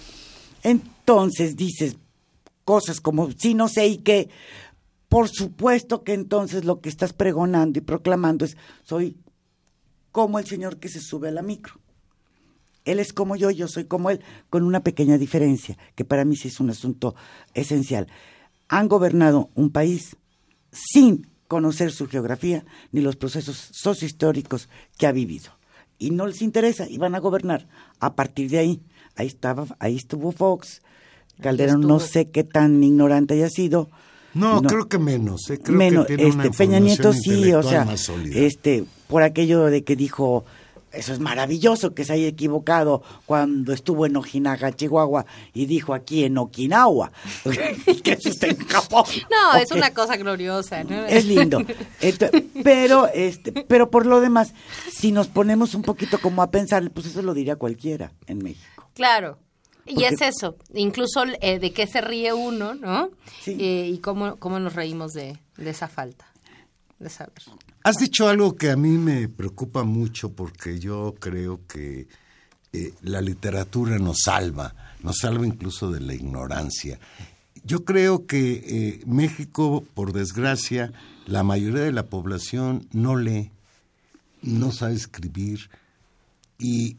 entonces 0.63 1.55
dices 1.55 1.97
cosas 2.65 2.99
como 2.99 3.29
sí, 3.31 3.53
no 3.53 3.67
sé 3.69 3.85
y 3.87 3.97
qué. 3.97 4.29
Por 5.07 5.29
supuesto 5.29 6.03
que 6.03 6.13
entonces 6.13 6.65
lo 6.65 6.81
que 6.81 6.89
estás 6.89 7.13
pregonando 7.13 7.77
y 7.79 7.83
proclamando 7.83 8.43
es 8.43 8.57
soy 8.83 9.15
como 10.11 10.39
el 10.39 10.45
señor 10.45 10.77
que 10.77 10.89
se 10.89 10.99
sube 10.99 11.29
a 11.29 11.31
la 11.31 11.43
micro. 11.43 11.75
Él 12.83 12.99
es 12.99 13.13
como 13.13 13.35
yo, 13.35 13.51
yo 13.51 13.67
soy 13.67 13.85
como 13.85 14.09
él, 14.09 14.21
con 14.49 14.63
una 14.63 14.81
pequeña 14.81 15.17
diferencia, 15.17 15.77
que 15.95 16.05
para 16.05 16.25
mí 16.25 16.35
sí 16.35 16.47
es 16.47 16.59
un 16.59 16.71
asunto 16.71 17.13
esencial. 17.53 18.07
Han 18.69 18.87
gobernado 18.87 19.49
un 19.55 19.69
país 19.71 20.15
sin 20.71 21.27
conocer 21.47 21.91
su 21.91 22.07
geografía 22.07 22.65
ni 22.91 23.01
los 23.01 23.15
procesos 23.15 23.69
sociohistóricos 23.71 24.69
que 24.97 25.07
ha 25.07 25.11
vivido. 25.11 25.51
Y 25.99 26.11
no 26.11 26.27
les 26.27 26.41
interesa, 26.41 26.87
y 26.87 26.97
van 26.97 27.15
a 27.15 27.19
gobernar. 27.19 27.67
A 27.99 28.15
partir 28.15 28.49
de 28.51 28.59
ahí, 28.59 28.81
ahí 29.15 29.27
estaba, 29.27 29.65
ahí 29.79 29.95
estuvo 29.95 30.31
Fox. 30.31 30.81
Calderón 31.41 31.81
no 31.81 31.99
sé 31.99 32.29
qué 32.29 32.43
tan 32.43 32.83
ignorante 32.83 33.35
haya 33.35 33.49
sido. 33.49 33.89
No, 34.33 34.61
creo 34.61 34.87
que 34.87 34.99
menos. 34.99 35.49
¿eh? 35.49 35.59
Creo 35.59 35.77
menos, 35.77 36.05
que 36.05 36.17
tiene 36.17 36.33
una 36.33 36.45
este, 36.45 36.57
Peña 36.57 36.79
Nieto 36.79 37.13
sí, 37.13 37.53
o 37.53 37.63
sea, 37.63 37.87
este, 38.33 38.85
por 39.07 39.23
aquello 39.23 39.65
de 39.65 39.83
que 39.83 39.95
dijo, 39.95 40.45
eso 40.97 41.13
es 41.13 41.19
maravilloso 41.19 41.93
que 41.93 42.03
se 42.03 42.13
haya 42.13 42.27
equivocado 42.27 43.03
cuando 43.25 43.73
estuvo 43.73 44.05
en 44.05 44.15
Ojinaga, 44.15 44.75
Chihuahua, 44.75 45.25
y 45.53 45.65
dijo 45.65 45.93
aquí 45.93 46.23
en 46.23 46.37
Okinawa, 46.37 47.11
que 48.03 48.13
eso 48.13 48.29
está 48.29 48.47
en 48.47 48.57
Japón. 48.57 49.05
No, 49.29 49.57
es 49.57 49.71
una 49.71 49.93
cosa 49.93 50.17
gloriosa. 50.17 50.83
¿no? 50.83 51.05
Es 51.05 51.25
lindo. 51.25 51.61
Pero, 52.63 53.07
este, 53.13 53.51
pero 53.51 53.89
por 53.89 54.05
lo 54.05 54.19
demás, 54.19 54.53
si 54.91 55.11
nos 55.11 55.27
ponemos 55.27 55.73
un 55.75 55.83
poquito 55.83 56.19
como 56.19 56.41
a 56.41 56.51
pensar, 56.51 56.89
pues 56.91 57.05
eso 57.05 57.21
lo 57.21 57.33
diría 57.33 57.55
cualquiera 57.55 58.11
en 58.25 58.39
México. 58.39 58.89
Claro. 58.93 59.37
Y 59.85 60.03
es 60.03 60.21
eso, 60.21 60.57
incluso 60.73 61.23
eh, 61.39 61.59
de 61.59 61.71
qué 61.71 61.87
se 61.87 62.01
ríe 62.01 62.33
uno, 62.33 62.75
¿no? 62.75 63.09
Sí. 63.41 63.57
Eh, 63.59 63.89
y 63.93 63.99
cómo, 63.99 64.35
cómo 64.35 64.59
nos 64.59 64.73
reímos 64.73 65.13
de, 65.13 65.37
de 65.55 65.69
esa 65.69 65.87
falta 65.87 66.25
de 66.99 67.09
saber. 67.09 67.33
Has 67.87 67.95
dicho 67.95 68.27
algo 68.27 68.57
que 68.57 68.69
a 68.69 68.75
mí 68.75 68.97
me 68.97 69.29
preocupa 69.29 69.85
mucho 69.85 70.33
porque 70.33 70.77
yo 70.77 71.15
creo 71.21 71.65
que 71.67 72.09
eh, 72.73 72.93
la 73.01 73.21
literatura 73.21 73.97
nos 73.97 74.23
salva, 74.25 74.75
nos 75.03 75.19
salva 75.19 75.47
incluso 75.47 75.89
de 75.89 76.01
la 76.01 76.13
ignorancia. 76.13 76.99
Yo 77.63 77.85
creo 77.85 78.25
que 78.25 78.61
eh, 78.67 79.03
México, 79.05 79.85
por 79.93 80.11
desgracia, 80.11 80.91
la 81.27 81.43
mayoría 81.43 81.83
de 81.83 81.93
la 81.93 82.07
población 82.07 82.89
no 82.91 83.15
lee, 83.15 83.51
no 84.41 84.73
sabe 84.73 84.95
escribir 84.95 85.69
y 86.59 86.97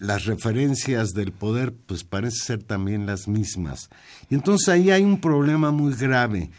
las 0.00 0.24
referencias 0.24 1.10
del 1.10 1.30
poder 1.30 1.72
pues 1.72 2.04
ser 2.44 2.64
también 2.64 3.06
las 3.06 3.28
mismas. 3.28 3.90
Y 4.28 4.34
entonces 4.34 4.70
ahí 4.70 4.90
hay 4.90 5.04
un 5.04 5.20
problema 5.20 5.70
muy 5.70 5.94
grave. 5.94 6.50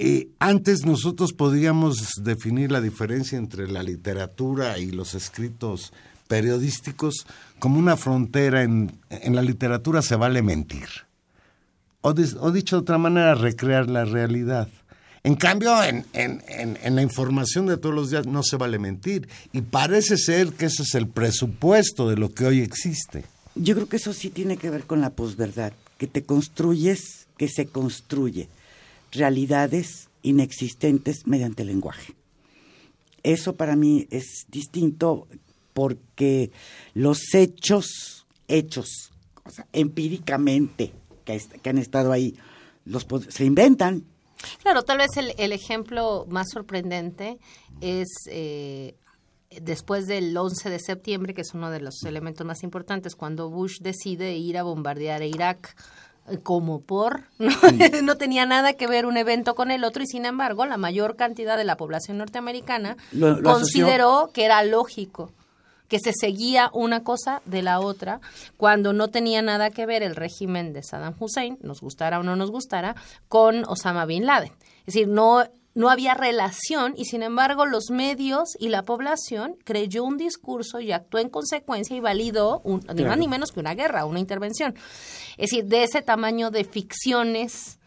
Eh, 0.00 0.28
antes 0.38 0.86
nosotros 0.86 1.32
podíamos 1.32 2.12
definir 2.22 2.70
la 2.70 2.80
diferencia 2.80 3.36
entre 3.36 3.66
la 3.68 3.82
literatura 3.82 4.78
y 4.78 4.92
los 4.92 5.14
escritos 5.16 5.92
periodísticos 6.28 7.26
como 7.58 7.80
una 7.80 7.96
frontera. 7.96 8.62
En, 8.62 8.92
en 9.10 9.34
la 9.34 9.42
literatura 9.42 10.00
se 10.02 10.14
vale 10.14 10.40
mentir. 10.40 10.86
O, 12.00 12.12
dicho 12.14 12.76
de 12.76 12.82
otra 12.82 12.96
manera, 12.96 13.34
recrear 13.34 13.90
la 13.90 14.04
realidad. 14.04 14.68
En 15.24 15.34
cambio, 15.34 15.82
en- 15.82 16.06
en- 16.12 16.78
en 16.80 16.94
la 16.94 17.02
información 17.02 17.66
de 17.66 17.76
todos 17.76 17.92
los 17.92 18.10
días 18.10 18.24
no 18.24 18.44
se 18.44 18.56
vale 18.56 18.78
mentir. 18.78 19.28
Y 19.52 19.62
parece 19.62 20.16
ser 20.16 20.52
que 20.52 20.66
ese 20.66 20.84
es 20.84 20.94
el 20.94 21.08
presupuesto 21.08 22.08
de 22.08 22.16
lo 22.16 22.32
que 22.32 22.46
hoy 22.46 22.60
existe. 22.60 23.24
Yo 23.56 23.74
creo 23.74 23.88
que 23.88 23.96
eso 23.96 24.12
sí 24.12 24.30
tiene 24.30 24.58
que 24.58 24.70
ver 24.70 24.84
con 24.84 25.00
la 25.00 25.10
posverdad, 25.10 25.72
que 25.98 26.06
te 26.06 26.24
construyes, 26.24 27.26
que 27.36 27.48
se 27.48 27.66
construye 27.66 28.48
realidades 29.12 30.08
inexistentes 30.22 31.26
mediante 31.26 31.62
el 31.62 31.68
lenguaje. 31.68 32.14
Eso 33.22 33.56
para 33.56 33.76
mí 33.76 34.06
es 34.10 34.46
distinto 34.48 35.26
porque 35.74 36.50
los 36.94 37.34
hechos, 37.34 38.26
hechos, 38.48 39.10
empíricamente, 39.72 40.92
que, 41.24 41.70
han 41.70 41.78
estado 41.78 42.12
ahí, 42.12 42.36
los 42.84 43.06
se 43.28 43.44
inventan. 43.44 44.04
Claro, 44.62 44.82
tal 44.82 44.98
vez 44.98 45.16
el, 45.16 45.34
el 45.36 45.52
ejemplo 45.52 46.26
más 46.28 46.46
sorprendente 46.52 47.38
es 47.80 48.08
eh, 48.30 48.94
después 49.50 50.06
del 50.06 50.36
11 50.36 50.70
de 50.70 50.78
septiembre, 50.78 51.34
que 51.34 51.42
es 51.42 51.54
uno 51.54 51.70
de 51.70 51.80
los 51.80 52.02
elementos 52.04 52.46
más 52.46 52.62
importantes, 52.62 53.14
cuando 53.14 53.50
Bush 53.50 53.78
decide 53.80 54.36
ir 54.36 54.58
a 54.58 54.62
bombardear 54.62 55.22
a 55.22 55.26
Irak 55.26 55.76
como 56.42 56.80
por, 56.80 57.22
¿no? 57.38 57.50
no 58.02 58.16
tenía 58.16 58.46
nada 58.46 58.72
que 58.74 58.86
ver 58.86 59.06
un 59.06 59.16
evento 59.16 59.54
con 59.54 59.70
el 59.70 59.84
otro 59.84 60.02
y 60.02 60.06
sin 60.06 60.24
embargo 60.26 60.66
la 60.66 60.76
mayor 60.76 61.16
cantidad 61.16 61.56
de 61.56 61.64
la 61.64 61.76
población 61.76 62.18
norteamericana 62.18 62.96
Lo- 63.12 63.36
lo 63.40 63.42
consideró 63.42 64.30
que 64.32 64.44
era 64.44 64.62
lógico 64.62 65.32
que 65.88 65.98
se 65.98 66.12
seguía 66.12 66.68
una 66.74 67.02
cosa 67.02 67.40
de 67.46 67.62
la 67.62 67.80
otra 67.80 68.20
cuando 68.58 68.92
no 68.92 69.08
tenía 69.08 69.40
nada 69.40 69.70
que 69.70 69.86
ver 69.86 70.02
el 70.02 70.16
régimen 70.16 70.74
de 70.74 70.82
Saddam 70.82 71.14
Hussein, 71.18 71.56
nos 71.62 71.80
gustara 71.80 72.18
o 72.20 72.22
no 72.22 72.36
nos 72.36 72.50
gustara, 72.50 72.94
con 73.28 73.64
Osama 73.66 74.04
Bin 74.04 74.26
Laden. 74.26 74.52
Es 74.80 74.92
decir, 74.94 75.08
no, 75.08 75.44
no 75.74 75.90
había 75.90 76.14
relación 76.14 76.94
y 76.96 77.04
sin 77.04 77.22
embargo 77.22 77.64
los 77.66 77.90
medios 77.90 78.56
y 78.58 78.68
la 78.68 78.84
población 78.84 79.56
creyó 79.64 80.02
un 80.04 80.16
discurso 80.16 80.80
y 80.80 80.90
actuó 80.92 81.20
en 81.20 81.28
consecuencia 81.28 81.96
y 81.96 82.00
validó 82.00 82.60
un- 82.64 82.80
ni 82.94 83.04
más 83.04 83.18
ni 83.18 83.28
menos 83.28 83.52
que 83.52 83.60
una 83.60 83.74
guerra, 83.74 84.04
una 84.04 84.18
intervención. 84.18 84.74
Es 85.36 85.50
decir, 85.50 85.66
de 85.66 85.84
ese 85.84 86.02
tamaño 86.02 86.50
de 86.50 86.64
ficciones 86.64 87.78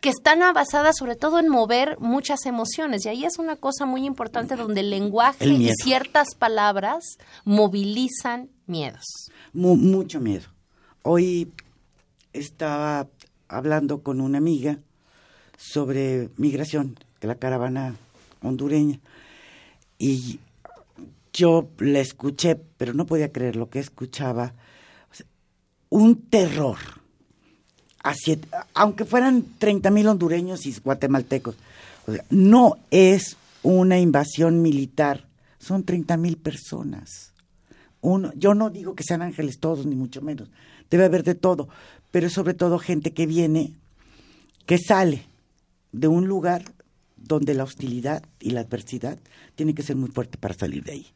que 0.00 0.08
están 0.08 0.40
basadas 0.54 0.96
sobre 0.98 1.14
todo 1.14 1.38
en 1.38 1.48
mover 1.50 1.98
muchas 2.00 2.46
emociones. 2.46 3.04
Y 3.04 3.10
ahí 3.10 3.24
es 3.26 3.38
una 3.38 3.54
cosa 3.56 3.84
muy 3.84 4.06
importante 4.06 4.56
donde 4.56 4.80
el 4.80 4.88
lenguaje 4.90 5.44
El 5.44 5.60
y 5.60 5.70
ciertas 5.74 6.34
palabras 6.34 7.04
movilizan 7.44 8.48
miedos. 8.66 9.04
Mu- 9.52 9.76
mucho 9.76 10.18
miedo. 10.20 10.46
Hoy 11.02 11.52
estaba 12.32 13.08
hablando 13.48 14.02
con 14.02 14.20
una 14.20 14.38
amiga 14.38 14.78
sobre 15.58 16.30
migración 16.36 16.98
la 17.26 17.34
caravana 17.34 17.96
hondureña 18.42 18.98
y 19.98 20.40
yo 21.32 21.68
la 21.78 22.00
escuché, 22.00 22.56
pero 22.56 22.94
no 22.94 23.06
podía 23.06 23.32
creer 23.32 23.56
lo 23.56 23.68
que 23.70 23.78
escuchaba. 23.78 24.54
Un 25.88 26.22
terror. 26.22 26.78
Así, 28.02 28.40
aunque 28.74 29.04
fueran 29.04 29.44
30 29.58 29.90
mil 29.90 30.08
hondureños 30.08 30.64
y 30.66 30.74
guatemaltecos. 30.82 31.56
No 32.30 32.78
es 32.90 33.36
una 33.62 33.98
invasión 33.98 34.62
militar, 34.62 35.26
son 35.58 35.84
30 35.84 36.16
mil 36.16 36.38
personas. 36.38 37.32
Uno, 38.00 38.32
yo 38.34 38.54
no 38.54 38.70
digo 38.70 38.94
que 38.94 39.04
sean 39.04 39.20
ángeles 39.20 39.58
todos, 39.58 39.84
ni 39.84 39.94
mucho 39.94 40.22
menos. 40.22 40.48
Debe 40.88 41.04
haber 41.04 41.22
de 41.22 41.34
todo, 41.34 41.68
pero 42.10 42.30
sobre 42.30 42.54
todo 42.54 42.78
gente 42.78 43.12
que 43.12 43.26
viene, 43.26 43.74
que 44.64 44.78
sale 44.78 45.26
de 45.92 46.08
un 46.08 46.26
lugar 46.26 46.64
donde 47.20 47.54
la 47.54 47.64
hostilidad 47.64 48.22
y 48.40 48.50
la 48.50 48.60
adversidad 48.60 49.18
tiene 49.54 49.74
que 49.74 49.82
ser 49.82 49.96
muy 49.96 50.10
fuerte 50.10 50.38
para 50.38 50.54
salir 50.54 50.82
de 50.84 50.92
ahí. 50.92 51.06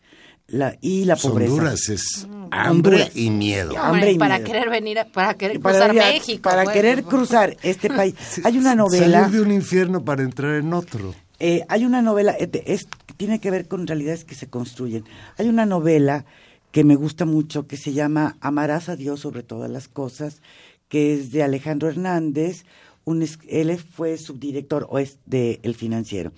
La, 0.47 0.77
y 0.83 1.07
la 1.07 1.17
pobreza. 1.17 1.53
Honduras 1.53 1.89
es 1.89 2.27
hambre 2.51 2.97
Honduras. 2.97 3.17
y 3.17 3.31
miedo. 3.31 3.79
Hambre 3.79 4.13
y 4.13 4.19
para 4.19 4.37
miedo. 4.39 4.47
querer 4.53 4.69
venir, 4.71 4.99
a- 4.99 5.07
para 5.07 5.35
querer 5.35 5.59
para, 5.59 5.79
cruzar 5.79 5.95
México. 5.95 6.43
para 6.43 6.65
pues. 6.65 6.75
querer 6.77 7.03
cruzar 7.05 7.57
este 7.63 7.89
país. 7.89 8.15
Hay 8.45 8.59
una 8.59 8.75
novela. 8.75 9.23
Salir 9.23 9.37
de 9.39 9.43
un 9.43 9.51
infierno 9.53 10.05
para 10.05 10.23
entrar 10.23 10.57
en 10.57 10.73
otro. 10.75 11.15
Eh, 11.41 11.65
hay 11.69 11.85
una 11.85 12.01
novela, 12.01 12.37
eh, 12.39 12.49
es, 12.67 12.87
tiene 13.17 13.41
que 13.41 13.51
ver 13.51 13.67
con 13.67 13.87
realidades 13.87 14.25
que 14.25 14.35
se 14.37 14.49
construyen. 14.49 15.05
Hay 15.37 15.49
una 15.49 15.67
novela 15.67 16.25
que 16.71 16.85
me 16.85 16.95
gusta 16.95 17.25
mucho 17.25 17.67
que 17.67 17.77
se 17.77 17.93
llama 17.93 18.37
Amarás 18.41 18.89
a 18.89 18.97
Dios 18.97 19.21
sobre 19.21 19.43
todas 19.43 19.71
las 19.71 19.89
cosas, 19.89 20.43
que 20.89 21.13
es 21.15 21.33
de 21.33 21.43
Alejandro 21.43 21.89
Hernández. 21.89 22.65
Un, 23.05 23.27
él 23.49 23.79
fue 23.79 24.17
subdirector 24.19 24.87
o 24.89 24.99
es 24.99 25.19
de 25.27 25.61
El 25.63 25.75
Financiero. 25.75 26.33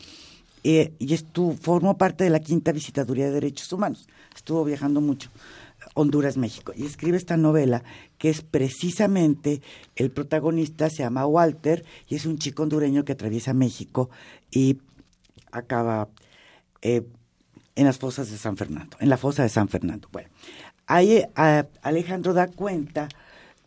Eh, 0.64 0.92
y 0.98 1.14
estuvo, 1.14 1.52
formó 1.54 1.96
parte 1.96 2.24
de 2.24 2.30
la 2.30 2.40
quinta 2.40 2.72
visitaduría 2.72 3.26
de 3.26 3.32
derechos 3.32 3.72
humanos. 3.72 4.08
Estuvo 4.34 4.64
viajando 4.64 5.00
mucho. 5.00 5.30
Honduras, 5.94 6.36
México. 6.36 6.72
Y 6.76 6.84
escribe 6.84 7.16
esta 7.16 7.36
novela 7.36 7.84
que 8.18 8.28
es 8.30 8.42
precisamente 8.42 9.62
el 9.94 10.10
protagonista 10.10 10.90
se 10.90 11.04
llama 11.04 11.26
Walter 11.26 11.84
y 12.08 12.16
es 12.16 12.26
un 12.26 12.38
chico 12.38 12.64
hondureño 12.64 13.04
que 13.04 13.12
atraviesa 13.12 13.54
México 13.54 14.10
y 14.50 14.78
acaba 15.52 16.08
eh, 16.82 17.06
en 17.76 17.84
las 17.86 17.98
fosas 17.98 18.30
de 18.30 18.38
San 18.38 18.56
Fernando, 18.56 18.96
en 19.00 19.08
la 19.08 19.16
fosa 19.16 19.42
de 19.44 19.48
San 19.48 19.68
Fernando. 19.68 20.08
Bueno, 20.10 20.28
ahí 20.86 21.22
a- 21.36 21.66
Alejandro 21.82 22.34
da 22.34 22.48
cuenta 22.48 23.08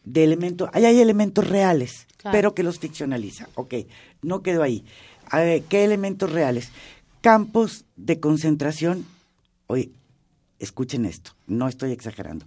de 0.04 0.24
elementos, 0.24 0.70
ahí 0.74 0.86
hay 0.86 1.00
elementos 1.00 1.48
reales, 1.48 2.08
Claro. 2.20 2.36
pero 2.36 2.54
que 2.54 2.64
los 2.64 2.80
ficcionaliza. 2.80 3.48
Ok, 3.56 3.76
no 4.22 4.44
quedó 4.44 4.62
ahí. 4.62 4.84
A 5.30 5.40
ver, 5.40 5.64
¿Qué 5.64 5.86
elementos 5.86 6.30
reales? 6.30 6.70
Campos 7.22 7.86
de 7.96 8.20
concentración, 8.20 9.06
oye, 9.68 9.92
escuchen 10.60 11.06
esto, 11.06 11.32
no 11.48 11.70
estoy 11.70 11.94
exagerando. 11.94 12.46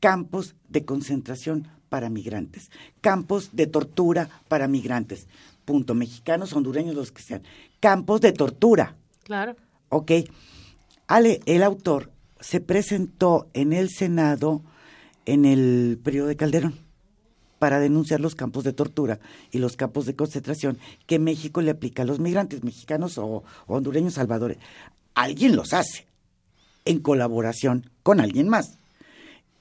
Campos 0.00 0.56
de 0.68 0.84
concentración 0.84 1.68
para 1.88 2.10
migrantes, 2.10 2.70
campos 3.00 3.50
de 3.52 3.68
tortura 3.68 4.28
para 4.48 4.66
migrantes, 4.66 5.28
punto, 5.64 5.94
mexicanos, 5.94 6.52
hondureños, 6.52 6.96
los 6.96 7.12
que 7.12 7.22
sean, 7.22 7.42
campos 7.78 8.20
de 8.22 8.32
tortura. 8.32 8.96
Claro. 9.22 9.54
Ok. 9.88 10.10
Ale, 11.06 11.40
el 11.46 11.62
autor, 11.62 12.10
se 12.40 12.60
presentó 12.60 13.48
en 13.54 13.72
el 13.72 13.88
Senado 13.88 14.62
en 15.26 15.44
el 15.44 16.00
periodo 16.02 16.26
de 16.26 16.36
Calderón 16.36 16.91
para 17.62 17.78
denunciar 17.78 18.18
los 18.18 18.34
campos 18.34 18.64
de 18.64 18.72
tortura 18.72 19.20
y 19.52 19.58
los 19.58 19.76
campos 19.76 20.04
de 20.04 20.16
concentración 20.16 20.78
que 21.06 21.20
México 21.20 21.62
le 21.62 21.70
aplica 21.70 22.02
a 22.02 22.04
los 22.04 22.18
migrantes 22.18 22.64
mexicanos 22.64 23.18
o, 23.18 23.44
hondureños 23.68 24.14
salvadores. 24.14 24.58
Alguien 25.14 25.54
los 25.54 25.72
hace 25.72 26.08
en 26.84 26.98
colaboración 26.98 27.88
con 28.02 28.18
alguien 28.18 28.48
más. 28.48 28.78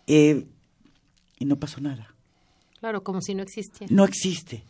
Eh, 0.08 0.48
y 1.38 1.46
no 1.46 1.58
pasó 1.58 1.80
nada. 1.80 2.16
Claro, 2.80 3.04
como 3.04 3.22
si 3.22 3.36
no 3.36 3.44
existiera. 3.44 3.94
No 3.94 4.04
existe. 4.04 4.64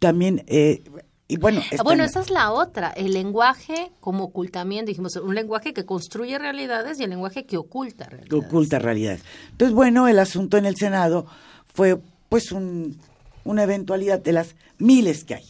También, 0.00 0.42
eh, 0.48 0.82
y 1.28 1.36
bueno, 1.36 1.60
Ah, 1.78 1.82
Bueno, 1.84 2.02
en- 2.02 2.08
esa 2.10 2.18
es 2.20 2.30
la 2.30 2.50
otra, 2.50 2.88
el 2.90 3.12
lenguaje 3.12 3.92
como 4.00 4.24
ocultamiento, 4.24 4.88
dijimos, 4.88 5.14
un 5.14 5.36
lenguaje 5.36 5.72
que 5.72 5.84
construye 5.86 6.36
realidades 6.40 6.98
y 6.98 7.04
el 7.04 7.10
lenguaje 7.10 7.46
que 7.46 7.56
oculta 7.56 8.06
que 8.06 8.16
realidades. 8.16 8.44
oculta 8.48 8.80
realidades. 8.80 9.22
Entonces, 9.52 9.76
bueno, 9.76 10.08
el 10.08 10.18
asunto 10.18 10.56
en 10.56 10.66
el 10.66 10.74
Senado 10.74 11.26
fue 11.72 12.00
pues 12.28 12.52
un, 12.52 12.98
una 13.44 13.62
eventualidad 13.62 14.20
de 14.20 14.32
las 14.32 14.54
miles 14.78 15.24
que 15.24 15.34
hay. 15.34 15.46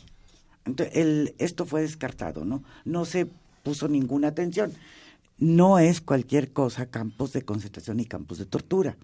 Entonces, 0.64 0.96
el, 0.96 1.34
esto 1.38 1.66
fue 1.66 1.82
descartado, 1.82 2.44
¿no? 2.44 2.62
No 2.84 3.04
se 3.04 3.26
puso 3.62 3.88
ninguna 3.88 4.28
atención. 4.28 4.72
No 5.38 5.78
es 5.78 6.00
cualquier 6.00 6.52
cosa 6.52 6.86
campos 6.86 7.32
de 7.32 7.42
concentración 7.42 8.00
y 8.00 8.06
campos 8.06 8.38
de 8.38 8.46
tortura. 8.46 8.96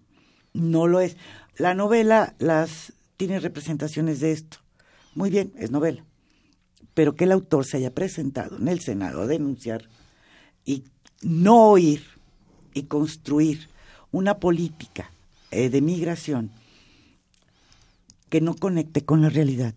No 0.52 0.86
lo 0.86 1.00
es. 1.00 1.16
La 1.56 1.74
novela 1.74 2.34
las 2.38 2.92
tiene 3.16 3.40
representaciones 3.40 4.20
de 4.20 4.32
esto. 4.32 4.58
Muy 5.14 5.30
bien, 5.30 5.52
es 5.56 5.70
novela. 5.70 6.04
Pero 6.92 7.14
que 7.14 7.24
el 7.24 7.32
autor 7.32 7.64
se 7.64 7.78
haya 7.78 7.94
presentado 7.94 8.56
en 8.56 8.68
el 8.68 8.80
Senado 8.80 9.22
a 9.22 9.26
denunciar 9.26 9.88
y 10.64 10.84
no 11.22 11.68
oír 11.68 12.04
y 12.74 12.84
construir 12.84 13.68
una 14.12 14.38
política 14.38 15.10
eh, 15.50 15.70
de 15.70 15.80
migración 15.80 16.50
que 18.28 18.40
no 18.40 18.54
conecte 18.54 19.04
con 19.04 19.22
la 19.22 19.28
realidad. 19.28 19.74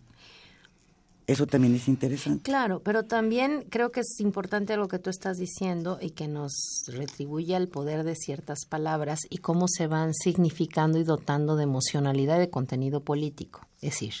Eso 1.28 1.46
también 1.46 1.74
es 1.74 1.88
interesante. 1.88 2.42
Claro, 2.42 2.80
pero 2.82 3.04
también 3.04 3.66
creo 3.68 3.92
que 3.92 4.00
es 4.00 4.18
importante 4.18 4.78
lo 4.78 4.88
que 4.88 4.98
tú 4.98 5.10
estás 5.10 5.36
diciendo 5.36 5.98
y 6.00 6.12
que 6.12 6.26
nos 6.26 6.84
retribuye 6.86 7.54
el 7.54 7.68
poder 7.68 8.02
de 8.02 8.16
ciertas 8.16 8.60
palabras 8.66 9.20
y 9.28 9.36
cómo 9.36 9.66
se 9.68 9.88
van 9.88 10.14
significando 10.14 10.98
y 10.98 11.04
dotando 11.04 11.54
de 11.56 11.64
emocionalidad 11.64 12.36
y 12.36 12.40
de 12.40 12.50
contenido 12.50 13.00
político. 13.00 13.60
Es 13.82 13.90
decir, 13.90 14.14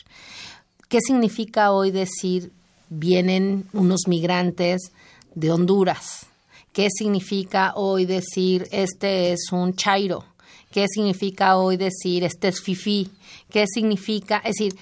¿qué 0.90 0.98
significa 1.00 1.72
hoy 1.72 1.92
decir 1.92 2.52
vienen 2.90 3.66
unos 3.72 4.02
migrantes 4.06 4.92
de 5.34 5.50
Honduras? 5.50 6.26
¿Qué 6.74 6.88
significa 6.90 7.72
hoy 7.74 8.04
decir 8.04 8.68
este 8.70 9.32
es 9.32 9.50
un 9.50 9.72
chairo? 9.72 10.26
¿Qué 10.70 10.86
significa 10.88 11.56
hoy 11.56 11.76
decir 11.76 12.24
este 12.24 12.48
es 12.48 12.60
fifi? 12.60 13.10
¿Qué 13.50 13.66
significa? 13.66 14.38
Es 14.38 14.56
decir, 14.56 14.74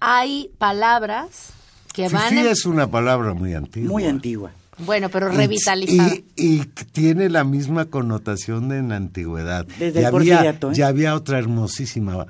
hay 0.00 0.50
palabras 0.58 1.50
que 1.92 2.08
van 2.08 2.30
Fifí 2.30 2.40
en- 2.40 2.46
es 2.48 2.64
una 2.64 2.90
palabra 2.90 3.34
muy 3.34 3.54
antigua. 3.54 3.90
Muy 3.90 4.04
antigua. 4.04 4.52
bueno, 4.78 5.08
pero 5.10 5.28
revitalizada. 5.28 6.14
Y, 6.14 6.24
y 6.36 6.58
tiene 6.92 7.28
la 7.28 7.44
misma 7.44 7.84
connotación 7.86 8.68
de 8.68 8.78
en 8.78 8.88
la 8.88 8.96
antigüedad. 8.96 9.66
Desde 9.78 10.00
ya 10.02 10.08
el 10.08 10.14
había, 10.14 10.50
¿eh? 10.50 10.58
ya 10.72 10.86
había 10.88 11.14
otra 11.14 11.38
hermosísima 11.38 12.26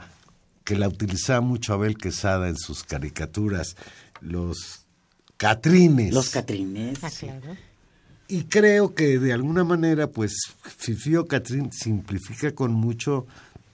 que 0.64 0.76
la 0.76 0.88
utilizaba 0.88 1.40
mucho 1.40 1.72
Abel 1.74 1.96
Quesada 1.96 2.48
en 2.48 2.56
sus 2.56 2.84
caricaturas, 2.84 3.76
los 4.20 4.80
catrines. 5.36 6.12
Los 6.12 6.30
catrines. 6.30 6.98
Ah, 7.02 7.10
claro. 7.18 7.56
Y 8.28 8.44
creo 8.44 8.94
que 8.94 9.18
de 9.18 9.32
alguna 9.32 9.64
manera, 9.64 10.06
pues, 10.06 10.32
Fifi 10.62 11.16
o 11.16 11.26
Catrín 11.26 11.70
simplifica 11.72 12.52
con 12.52 12.72
mucho 12.72 13.26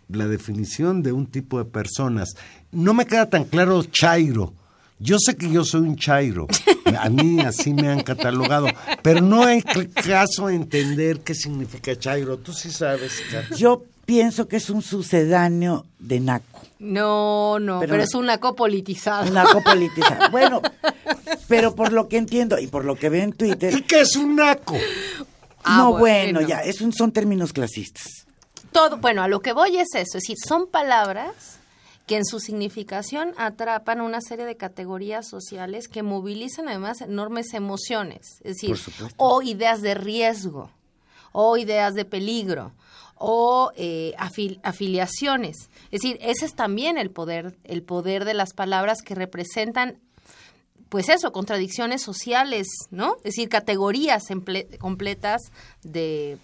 la 0.09 0.27
definición 0.27 1.03
de 1.03 1.13
un 1.13 1.27
tipo 1.27 1.59
de 1.59 1.65
personas. 1.65 2.31
No 2.73 2.93
me 2.95 3.07
queda 3.07 3.29
tan 3.31 3.45
claro 3.45 3.83
Chairo. 3.85 4.53
Yo 4.99 5.17
sé 5.19 5.37
que 5.37 5.51
yo 5.51 5.65
soy 5.65 5.83
un 5.83 5.97
Chairo. 5.97 6.47
A 6.99 7.09
mí 7.09 7.41
así 7.41 7.73
me 7.73 7.89
han 7.89 8.03
catalogado. 8.03 8.67
Pero 9.03 9.21
no 9.23 9.45
hay 9.45 9.63
caso 9.63 10.51
entender 10.51 11.21
qué 11.21 11.35
significa 11.35 11.97
Chairo. 11.97 12.37
Tú 12.39 12.53
sí 12.53 12.71
sabes, 12.71 13.23
Kat. 13.31 13.57
Yo 13.57 13.85
pienso 14.05 14.49
que 14.49 14.57
es 14.57 14.69
un 14.69 14.83
sucedáneo 14.83 15.87
de 16.01 16.21
Naco. 16.21 16.61
No, 16.81 17.59
no, 17.61 17.79
pero, 17.81 17.93
Pero- 17.93 18.03
es 18.03 18.15
un 18.15 18.27
naco 18.27 18.57
politizado. 18.57 19.27
Un 19.29 19.35
Naco 19.35 19.63
politizado. 19.63 20.31
Bueno, 20.31 20.61
pero 21.51 21.75
por 21.75 21.93
lo 21.93 22.09
que 22.09 22.17
entiendo 22.17 22.59
y 22.59 22.67
por 22.69 22.85
lo 22.87 22.97
que 22.97 23.09
veo 23.11 23.23
en 23.25 23.33
Twitter, 23.35 23.75
¿Y 23.77 23.83
qué 23.83 24.01
es 24.01 24.17
un 24.17 24.37
naco? 24.37 24.77
Ah, 25.63 25.77
no, 25.77 25.91
bueno. 25.99 26.39
bueno, 26.41 26.49
ya, 26.49 26.61
es 26.63 26.81
un- 26.81 26.93
son 26.95 27.13
términos 27.13 27.53
clasistas. 27.53 28.25
Todo, 28.73 28.97
bueno, 28.99 29.23
a 29.23 29.29
lo 29.29 29.41
que 29.41 29.53
voy 29.53 29.77
es 29.77 29.89
eso, 29.95 30.17
es 30.17 30.23
decir, 30.23 30.37
son 30.47 30.67
palabras 30.69 31.59
que 32.07 32.17
en 32.17 32.25
su 32.25 32.41
significación 32.41 33.35
atrapan 33.37 34.01
una 34.01 34.21
serie 34.21 34.45
de 34.47 34.57
categorías 34.57 35.29
sociales 35.29 35.87
que 35.89 36.03
movilizan 36.03 36.69
además 36.69 37.01
enormes 37.03 37.53
emociones, 37.55 38.41
es 38.43 38.57
decir, 38.57 38.77
o 39.17 39.43
ideas 39.43 39.81
de 39.83 39.95
riesgo, 39.95 40.71
o 41.33 41.57
ideas 41.57 41.95
de 41.95 42.05
peligro, 42.05 42.73
o 43.17 43.71
eh, 43.77 44.15
afil- 44.19 44.61
afiliaciones. 44.63 45.69
Es 45.91 46.01
decir, 46.01 46.19
ese 46.23 46.47
es 46.47 46.55
también 46.55 46.97
el 46.99 47.11
poder, 47.11 47.59
el 47.65 47.83
poder 47.83 48.25
de 48.25 48.35
las 48.35 48.55
palabras 48.55 49.03
que 49.03 49.15
representan 49.15 49.99
pues 50.91 51.09
eso, 51.09 51.33
contradicciones 51.33 52.03
sociales, 52.03 52.67
¿no? 52.91 53.17
Es 53.19 53.35
decir, 53.37 53.49
categorías 53.49 54.25
completas 54.79 55.41
de, 55.83 56.37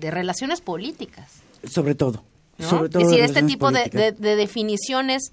de 0.00 0.10
relaciones 0.10 0.62
políticas. 0.62 1.30
Sobre 1.70 1.94
todo. 1.94 2.24
¿no? 2.56 2.68
Sobre 2.70 2.88
todo 2.88 3.02
es 3.02 3.08
decir, 3.08 3.20
de 3.20 3.26
este 3.26 3.42
tipo 3.42 3.70
de, 3.70 3.84
de- 3.90 4.12
de 4.12 4.36
definiciones 4.36 5.24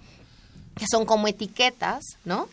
que 0.75 0.85
son 0.91 1.05
como 1.05 1.27
etiquetas, 1.27 2.03
¿no? 2.25 2.49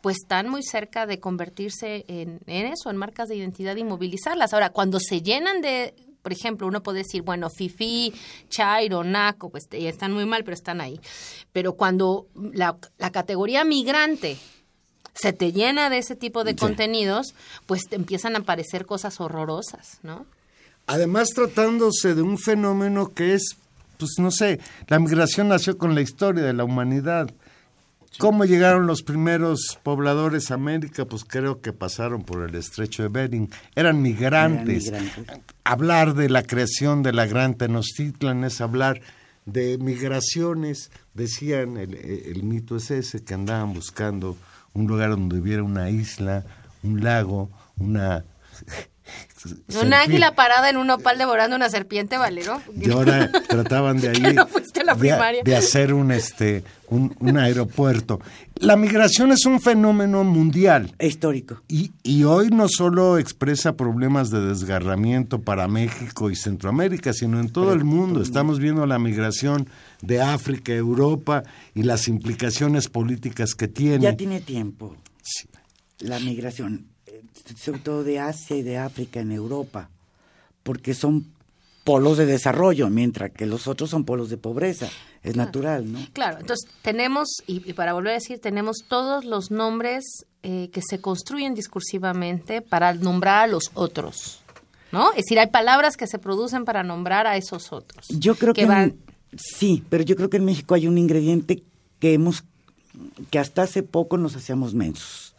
Pues 0.00 0.16
están 0.22 0.48
muy 0.48 0.62
cerca 0.62 1.06
de 1.06 1.18
convertirse 1.18 2.04
en, 2.08 2.40
en 2.46 2.66
eso, 2.66 2.90
en 2.90 2.96
marcas 2.96 3.28
de 3.28 3.36
identidad 3.36 3.74
y 3.76 3.84
movilizarlas. 3.84 4.52
Ahora, 4.52 4.70
cuando 4.70 5.00
se 5.00 5.22
llenan 5.22 5.60
de, 5.62 5.94
por 6.22 6.32
ejemplo, 6.32 6.66
uno 6.66 6.82
puede 6.82 6.98
decir, 6.98 7.22
bueno, 7.22 7.48
fifi, 7.48 8.12
chairo, 8.50 9.02
naco, 9.02 9.48
pues 9.50 9.64
ya 9.70 9.88
están 9.88 10.12
muy 10.12 10.26
mal, 10.26 10.44
pero 10.44 10.54
están 10.54 10.80
ahí. 10.80 11.00
Pero 11.52 11.72
cuando 11.74 12.26
la, 12.34 12.76
la 12.98 13.10
categoría 13.12 13.64
migrante 13.64 14.36
se 15.14 15.32
te 15.32 15.52
llena 15.52 15.90
de 15.90 15.98
ese 15.98 16.16
tipo 16.16 16.44
de 16.44 16.52
Sí. 16.52 16.56
contenidos, 16.56 17.34
pues 17.66 17.82
te 17.88 17.96
empiezan 17.96 18.34
a 18.36 18.40
aparecer 18.40 18.84
cosas 18.86 19.20
horrorosas, 19.20 19.98
¿no? 20.02 20.26
Además, 20.86 21.30
tratándose 21.34 22.14
de 22.14 22.22
un 22.22 22.36
fenómeno 22.38 23.12
que 23.14 23.34
es, 23.34 23.56
pues 23.98 24.12
no 24.18 24.30
sé, 24.30 24.60
la 24.88 24.98
migración 24.98 25.48
nació 25.48 25.78
con 25.78 25.94
la 25.94 26.00
historia 26.02 26.42
de 26.42 26.52
la 26.52 26.64
humanidad. 26.64 27.30
¿Cómo 28.18 28.44
llegaron 28.44 28.86
los 28.86 29.02
primeros 29.02 29.76
pobladores 29.82 30.50
a 30.50 30.54
América? 30.54 31.04
Pues 31.04 31.24
creo 31.24 31.60
que 31.60 31.72
pasaron 31.72 32.22
por 32.22 32.48
el 32.48 32.54
estrecho 32.54 33.02
de 33.02 33.08
Bering. 33.08 33.50
Eran 33.74 34.02
migrantes. 34.02 34.86
Eran 34.86 35.04
migrantes. 35.04 35.56
Hablar 35.64 36.14
de 36.14 36.28
la 36.28 36.44
creación 36.44 37.02
de 37.02 37.12
la 37.12 37.26
Gran 37.26 37.54
Tenochtitlan 37.54 38.44
es 38.44 38.60
hablar 38.60 39.00
de 39.46 39.78
migraciones. 39.78 40.92
Decían, 41.14 41.76
el, 41.76 41.94
el 41.94 42.42
mito 42.44 42.76
es 42.76 42.92
ese, 42.92 43.24
que 43.24 43.34
andaban 43.34 43.72
buscando 43.74 44.36
un 44.74 44.86
lugar 44.86 45.10
donde 45.10 45.38
hubiera 45.38 45.62
una 45.62 45.88
isla, 45.90 46.44
un 46.82 47.02
lago, 47.02 47.48
una... 47.78 48.24
Un 49.82 49.92
águila 49.94 50.34
parada 50.34 50.70
en 50.70 50.76
un 50.76 50.90
opal 50.90 51.18
devorando 51.18 51.56
una 51.56 51.68
serpiente, 51.68 52.16
Valero. 52.16 52.60
Y 52.76 52.90
ahora 52.90 53.30
trataban 53.48 54.00
de 54.00 54.08
ahí 54.08 54.34
no 54.34 54.46
la 54.84 54.94
de, 55.42 55.56
hacer 55.56 55.94
un 55.94 56.10
este 56.12 56.64
un, 56.88 57.14
un 57.20 57.38
aeropuerto. 57.38 58.20
La 58.56 58.76
migración 58.76 59.32
es 59.32 59.46
un 59.46 59.60
fenómeno 59.60 60.22
mundial 60.24 60.94
Histórico. 61.00 61.62
y, 61.68 61.92
y 62.02 62.24
hoy 62.24 62.48
no 62.50 62.66
solo 62.68 63.18
expresa 63.18 63.76
problemas 63.76 64.30
de 64.30 64.40
desgarramiento 64.40 65.40
para 65.40 65.66
México 65.68 66.30
y 66.30 66.36
Centroamérica, 66.36 67.12
sino 67.12 67.40
en 67.40 67.50
todo 67.50 67.72
el 67.72 67.84
mundo. 67.84 68.22
Estamos 68.22 68.58
viendo 68.58 68.86
la 68.86 68.98
migración 68.98 69.68
de 70.02 70.20
África 70.20 70.72
a 70.72 70.76
Europa 70.76 71.42
y 71.74 71.82
las 71.82 72.08
implicaciones 72.08 72.88
políticas 72.88 73.54
que 73.54 73.68
tiene. 73.68 74.00
Ya 74.00 74.16
tiene 74.16 74.40
tiempo 74.40 74.96
Sí. 75.22 75.48
la 76.00 76.18
migración, 76.18 76.86
sobre 77.56 77.80
todo 77.80 78.04
de 78.04 78.18
Asia 78.18 78.56
y 78.56 78.62
de 78.62 78.78
África 78.78 79.20
en 79.20 79.32
Europa, 79.32 79.90
porque 80.62 80.94
son 80.94 81.26
polos 81.84 82.16
de 82.16 82.26
desarrollo, 82.26 82.88
mientras 82.88 83.30
que 83.30 83.46
los 83.46 83.68
otros 83.68 83.90
son 83.90 84.04
polos 84.04 84.30
de 84.30 84.38
pobreza. 84.38 84.88
Es 85.22 85.36
natural, 85.36 85.90
¿no? 85.90 86.00
Claro, 86.12 86.38
entonces 86.38 86.70
tenemos, 86.82 87.28
y, 87.46 87.68
y 87.68 87.72
para 87.72 87.94
volver 87.94 88.10
a 88.10 88.14
decir, 88.14 88.40
tenemos 88.40 88.84
todos 88.86 89.24
los 89.24 89.50
nombres 89.50 90.26
eh, 90.42 90.68
que 90.70 90.82
se 90.86 91.00
construyen 91.00 91.54
discursivamente 91.54 92.60
para 92.60 92.92
nombrar 92.92 93.44
a 93.44 93.46
los 93.46 93.70
otros, 93.72 94.42
¿no? 94.92 95.12
Es 95.12 95.24
decir, 95.24 95.38
hay 95.38 95.46
palabras 95.46 95.96
que 95.96 96.06
se 96.06 96.18
producen 96.18 96.66
para 96.66 96.82
nombrar 96.82 97.26
a 97.26 97.38
esos 97.38 97.72
otros. 97.72 98.06
Yo 98.08 98.34
creo 98.34 98.52
que, 98.52 98.66
van... 98.66 98.96
sí, 99.34 99.82
pero 99.88 100.04
yo 100.04 100.16
creo 100.16 100.28
que 100.28 100.36
en 100.36 100.44
México 100.44 100.74
hay 100.74 100.86
un 100.86 100.98
ingrediente 100.98 101.62
que 101.98 102.12
hemos 102.12 102.44
que 103.30 103.38
hasta 103.38 103.62
hace 103.62 103.82
poco 103.82 104.18
nos 104.18 104.36
hacíamos 104.36 104.74
mensos. 104.74 105.33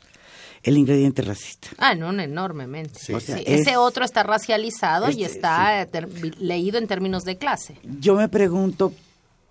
El 0.66 0.78
ingrediente 0.78 1.22
racista. 1.22 1.68
Ah, 1.78 1.94
no, 1.94 2.12
no, 2.12 2.24
enormemente. 2.24 2.98
Sí. 3.00 3.14
O 3.14 3.20
sea, 3.20 3.38
Sí, 3.38 3.44
es- 3.46 3.62
Ese 3.62 3.78
otro 3.78 4.04
está 4.04 4.24
racializado 4.24 5.08
y 5.12 5.24
Este, 5.24 5.38
está 5.38 5.80
eh, 5.82 5.86
ter- 5.86 6.10
leído 6.42 6.80
en 6.80 6.88
términos 6.88 7.24
de 7.24 7.38
clase. 7.38 7.78
Yo 8.00 8.16
me 8.16 8.28
pregunto 8.30 8.92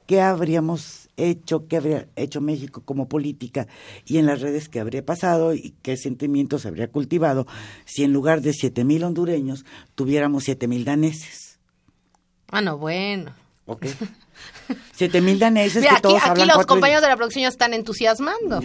qué 0.08 0.20
habríamos 0.20 1.08
hecho, 1.16 1.68
qué 1.68 1.76
habría 1.76 2.08
hecho 2.16 2.40
México 2.40 2.82
como 2.84 3.08
política 3.08 3.68
y 4.04 4.18
en 4.18 4.26
las 4.26 4.40
redes 4.40 4.68
qué 4.68 4.80
habría 4.80 5.04
pasado 5.06 5.54
y 5.54 5.72
qué 5.82 5.96
sentimientos 5.96 6.62
se 6.62 6.68
habría 6.68 6.88
cultivado 6.88 7.46
si 7.84 8.02
en 8.02 8.12
lugar 8.12 8.40
de 8.40 8.52
siete 8.52 8.82
mil 8.82 9.04
hondureños 9.04 9.64
tuviéramos 9.94 10.42
siete 10.42 10.66
mil 10.66 10.84
daneses. 10.84 11.60
Ah, 12.48 12.60
no, 12.60 12.76
bueno. 12.76 13.32
¿Ok? 13.66 13.86
Siete 14.92 15.20
mil 15.20 15.38
daneses 15.38 15.76
Mira, 15.82 15.90
que 15.92 15.96
aquí, 15.96 16.02
todos 16.02 16.16
aquí 16.22 16.28
hablan 16.30 16.48
los 16.48 16.56
cuatro 16.56 16.74
compañeros 16.74 17.02
de 17.02 17.08
la 17.08 17.16
producción 17.16 17.42
ya 17.42 17.48
están 17.48 17.72
entusiasmando. 17.72 18.60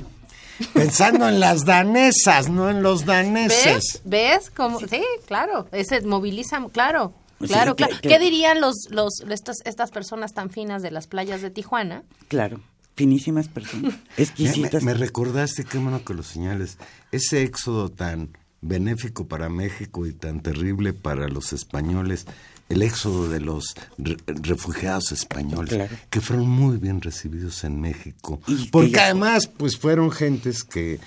Pensando 0.73 1.27
en 1.29 1.39
las 1.39 1.65
danesas, 1.65 2.49
no 2.49 2.69
en 2.69 2.81
los 2.83 3.05
daneses. 3.05 4.01
¿Ves? 4.03 4.49
Cómo? 4.55 4.79
Sí, 4.79 5.01
claro. 5.27 5.67
Ese 5.71 6.01
moviliza, 6.01 6.59
claro. 6.71 7.13
Sí, 7.39 7.47
Claro, 7.47 7.75
que- 7.77 7.85
claro. 7.85 8.01
que- 8.01 8.09
¿Qué 8.09 8.19
dirían 8.19 8.59
los, 8.59 8.75
los, 8.89 9.21
estas, 9.29 9.57
estas 9.63 9.91
personas 9.91 10.33
tan 10.33 10.49
finas 10.49 10.81
de 10.81 10.91
las 10.91 11.07
playas 11.07 11.41
de 11.41 11.49
Tijuana? 11.49 12.03
Claro, 12.27 12.59
finísimas 12.97 13.47
personas, 13.47 13.93
Me, 14.17 14.23
exquisitas. 14.23 14.83
me- 14.83 14.91
me 14.93 14.97
recordaste, 14.99 15.63
qué 15.63 15.77
bueno 15.77 16.03
que 16.03 16.13
lo 16.13 16.23
señales, 16.23 16.77
ese 17.13 17.43
éxodo 17.43 17.89
tan 17.89 18.37
benéfico 18.61 19.25
para 19.29 19.47
México 19.47 20.05
y 20.05 20.11
tan 20.11 20.41
terrible 20.41 20.91
para 20.91 21.29
los 21.29 21.53
españoles, 21.53 22.25
el 22.69 22.81
éxodo 22.83 23.27
de 23.27 23.39
los 23.41 23.75
re- 23.97 24.17
refugiados 24.27 25.11
españoles, 25.11 25.73
Claro. 25.73 25.95
que 26.09 26.21
fueron 26.21 26.47
muy 26.49 26.77
bien 26.77 27.01
recibidos 27.01 27.63
en 27.63 27.81
México, 27.81 28.39
Y 28.47 28.67
porque 28.67 28.99
además 28.99 29.47
pues 29.47 29.75
fueron 29.77 30.11
gentes 30.11 30.63
que 30.63 30.99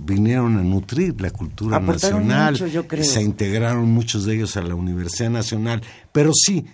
vinieron 0.00 0.56
a 0.56 0.62
nutrir 0.62 1.20
la 1.20 1.30
cultura 1.30 1.78
Aportaron 1.78 2.20
nacional, 2.28 2.52
mucho, 2.52 2.66
yo 2.68 2.86
creo. 2.86 3.04
se 3.04 3.22
integraron 3.22 3.90
muchos 3.90 4.24
de 4.24 4.36
ellos 4.36 4.56
a 4.56 4.62
la 4.62 4.74
Universidad 4.76 5.30
Nacional, 5.30 5.82
pero 6.12 6.30
sí, 6.32 6.64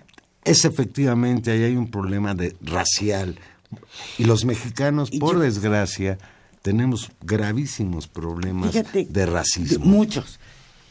es 0.44 0.64
efectivamente, 0.66 1.50
ahí 1.50 1.62
hay 1.62 1.76
un 1.76 1.90
problema 1.90 2.34
de 2.34 2.54
racial. 2.60 3.38
Y 4.18 4.24
los 4.24 4.44
mexicanos, 4.44 5.08
Y 5.10 5.18
por 5.18 5.36
yo- 5.36 5.40
desgracia, 5.40 6.18
tenemos 6.60 7.10
gravísimos 7.22 8.06
problemas 8.08 8.72
Fíjate, 8.72 9.06
de 9.08 9.26
racismo. 9.26 9.84
Muchos. 9.86 10.38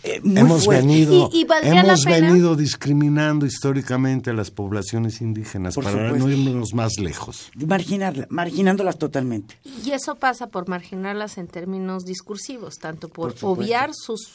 Eh, 0.04 0.20
muy 0.24 0.38
hemos 0.40 0.68
venido, 0.68 1.30
Y- 1.32 1.42
y 1.42 1.46
valdría 1.46 1.82
hemos 1.82 2.04
venido 2.06 2.56
discriminando 2.56 3.46
históricamente 3.46 4.30
a 4.30 4.34
las 4.34 4.52
poblaciones 4.52 5.22
indígenas 5.22 5.76
Por 5.76 5.86
para 5.86 5.96
supuesto. 6.10 6.28
no 6.28 6.32
irnos 6.34 6.74
más 6.74 6.94
lejos. 7.00 7.50
Marginarla- 7.56 8.28
marginándolas 8.30 8.98
totalmente. 8.98 9.58
Y 9.86 9.92
eso 9.92 10.16
pasa 10.16 10.48
por 10.48 10.68
marginarlas 10.68 11.38
en 11.38 11.48
términos 11.48 12.04
discursivos, 12.04 12.76
tanto 12.80 13.08
por, 13.10 13.34
obviar 13.42 13.92
sus- 13.94 14.28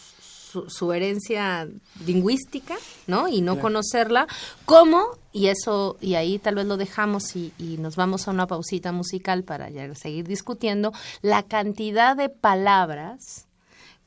su, 0.51 0.71
su 0.71 0.93
herencia 0.95 1.69
lingüística, 2.07 2.75
¿no? 3.07 3.29
Y 3.29 3.43
no 3.43 3.59
conocerla, 3.61 4.27
como, 4.65 5.05
y 5.31 5.49
eso, 5.49 5.99
y 6.01 6.15
ahí 6.15 6.39
tal 6.39 6.55
vez 6.55 6.65
lo 6.67 6.79
dejamos 6.79 7.37
y, 7.37 7.53
y 7.59 7.77
nos 7.77 7.97
vamos 7.97 8.27
a 8.27 8.31
una 8.31 8.47
pausita 8.47 8.91
musical 8.91 9.45
para 9.45 9.69
ya 9.69 9.95
seguir 9.95 10.27
discutiendo, 10.27 10.95
la 11.21 11.43
cantidad 11.43 12.17
de 12.17 12.31
palabras 12.31 13.45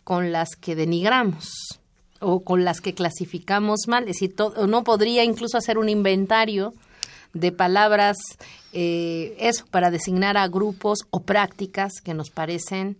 con 0.03 0.31
las 0.31 0.55
que 0.55 0.75
denigramos 0.75 1.49
o 2.19 2.41
con 2.41 2.63
las 2.63 2.81
que 2.81 2.93
clasificamos 2.93 3.81
mal. 3.87 4.03
Es 4.03 4.15
decir, 4.17 4.35
to- 4.35 4.53
uno 4.57 4.83
podría 4.83 5.23
incluso 5.23 5.57
hacer 5.57 5.77
un 5.77 5.89
inventario 5.89 6.73
de 7.33 7.51
palabras, 7.51 8.17
eh, 8.73 9.35
eso, 9.39 9.65
para 9.71 9.89
designar 9.89 10.37
a 10.37 10.47
grupos 10.47 10.99
o 11.11 11.21
prácticas 11.21 11.93
que 12.03 12.13
nos 12.13 12.29
parecen 12.29 12.97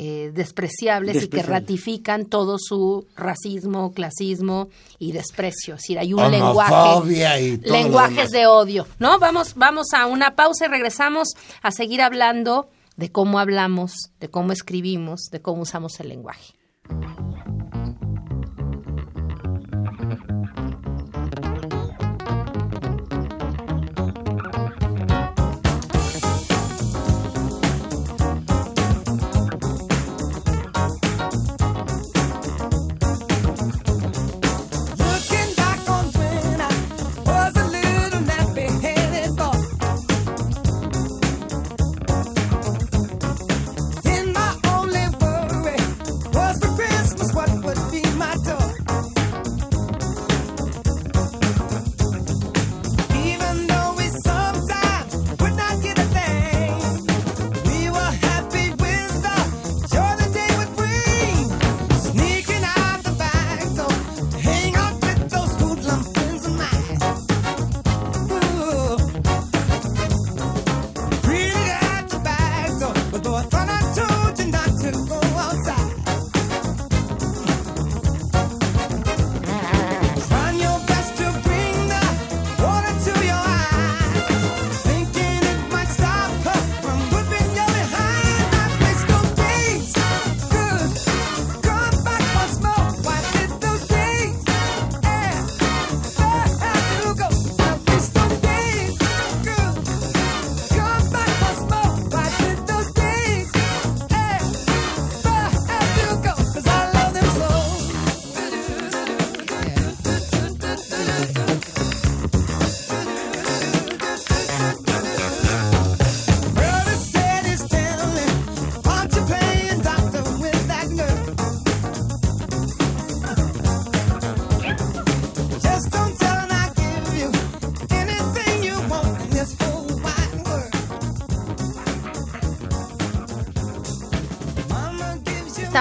eh, 0.00 0.30
despreciables 0.32 1.16
y 1.24 1.28
que 1.28 1.42
ratifican 1.48 2.24
todo 2.26 2.56
su 2.58 3.04
racismo, 3.16 3.92
clasismo 3.92 4.68
y 5.00 5.10
desprecio. 5.10 5.74
Es 5.74 5.80
decir, 5.80 5.98
hay 5.98 6.12
un 6.14 6.20
Homofobia 6.20 7.34
lenguaje, 7.36 7.44
y 7.44 7.58
todo 7.58 7.72
lenguajes 7.72 8.30
de 8.30 8.46
odio, 8.46 8.86
¿no? 9.00 9.18
Vamos, 9.18 9.54
vamos 9.56 9.88
a 9.94 10.06
una 10.06 10.36
pausa 10.36 10.66
y 10.66 10.68
regresamos 10.68 11.30
a 11.62 11.72
seguir 11.72 12.00
hablando 12.00 12.68
de 12.98 13.12
cómo 13.12 13.38
hablamos, 13.38 14.10
de 14.18 14.28
cómo 14.28 14.52
escribimos, 14.52 15.30
de 15.30 15.40
cómo 15.40 15.62
usamos 15.62 16.00
el 16.00 16.08
lenguaje. 16.08 16.54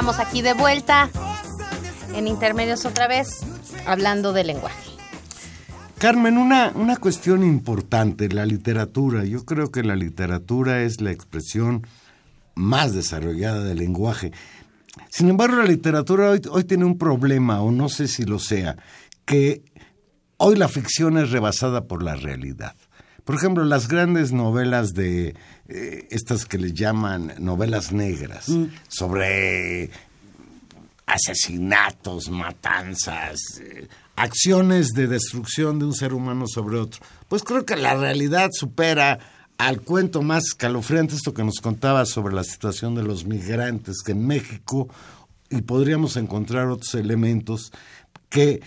Estamos 0.10 0.26
aquí 0.26 0.42
de 0.42 0.54
vuelta 0.54 1.10
en 2.16 2.30
intermedios 2.30 2.86
otra 2.86 3.10
vez, 3.10 3.42
hablando 3.86 4.32
de 4.32 4.46
lenguaje. 4.46 4.90
Carmen, 5.98 6.38
una, 6.38 6.72
una 6.76 6.96
cuestión 6.96 7.44
importante, 7.44 8.30
la 8.30 8.46
literatura. 8.46 9.26
Yo 9.26 9.44
creo 9.44 9.70
que 9.70 9.84
la 9.84 9.98
literatura 9.98 10.84
es 10.84 11.02
la 11.02 11.12
expresión 11.12 11.86
más 12.56 12.94
desarrollada 12.94 13.66
del 13.66 13.80
lenguaje. 13.80 14.32
Sin 15.10 15.28
embargo, 15.28 15.58
la 15.58 15.66
literatura 15.66 16.30
hoy, 16.30 16.42
hoy 16.52 16.64
tiene 16.64 16.86
un 16.86 16.98
problema, 16.98 17.60
o 17.60 17.72
no 17.72 17.90
sé 17.90 18.08
si 18.08 18.24
lo 18.24 18.40
sea, 18.40 18.78
que 19.26 19.62
hoy 20.38 20.56
la 20.56 20.70
ficción 20.70 21.18
es 21.18 21.32
rebasada 21.32 21.84
por 21.84 22.02
la 22.02 22.16
realidad. 22.16 22.76
Por 23.28 23.36
ejemplo, 23.36 23.66
las 23.66 23.90
grandes 23.90 24.32
novelas 24.32 24.94
de 24.94 25.36
eh, 25.68 26.08
estas 26.12 26.46
que 26.46 26.58
le 26.58 26.72
llaman 26.72 27.34
novelas 27.40 27.92
negras, 27.92 28.50
sobre 28.88 29.90
asesinatos, 31.06 32.30
matanzas, 32.30 33.38
eh, 33.60 33.90
acciones 34.16 34.94
de 34.94 35.08
destrucción 35.08 35.78
de 35.78 35.84
un 35.84 35.94
ser 35.94 36.14
humano 36.14 36.46
sobre 36.48 36.78
otro. 36.78 37.02
Pues 37.28 37.44
creo 37.44 37.66
que 37.66 37.76
la 37.76 37.96
realidad 37.96 38.52
supera 38.54 39.20
al 39.58 39.82
cuento 39.82 40.22
más 40.22 40.46
escalofriante 40.46 41.16
esto 41.16 41.34
que 41.34 41.44
nos 41.44 41.60
contaba 41.60 42.06
sobre 42.06 42.34
la 42.34 42.46
situación 42.46 42.96
de 42.96 43.04
los 43.04 43.26
migrantes, 43.26 44.04
que 44.06 44.14
en 44.14 44.26
México, 44.26 44.88
y 45.50 45.64
podríamos 45.64 46.16
encontrar 46.16 46.68
otros 46.68 46.96
elementos, 46.96 47.74
que 48.30 48.62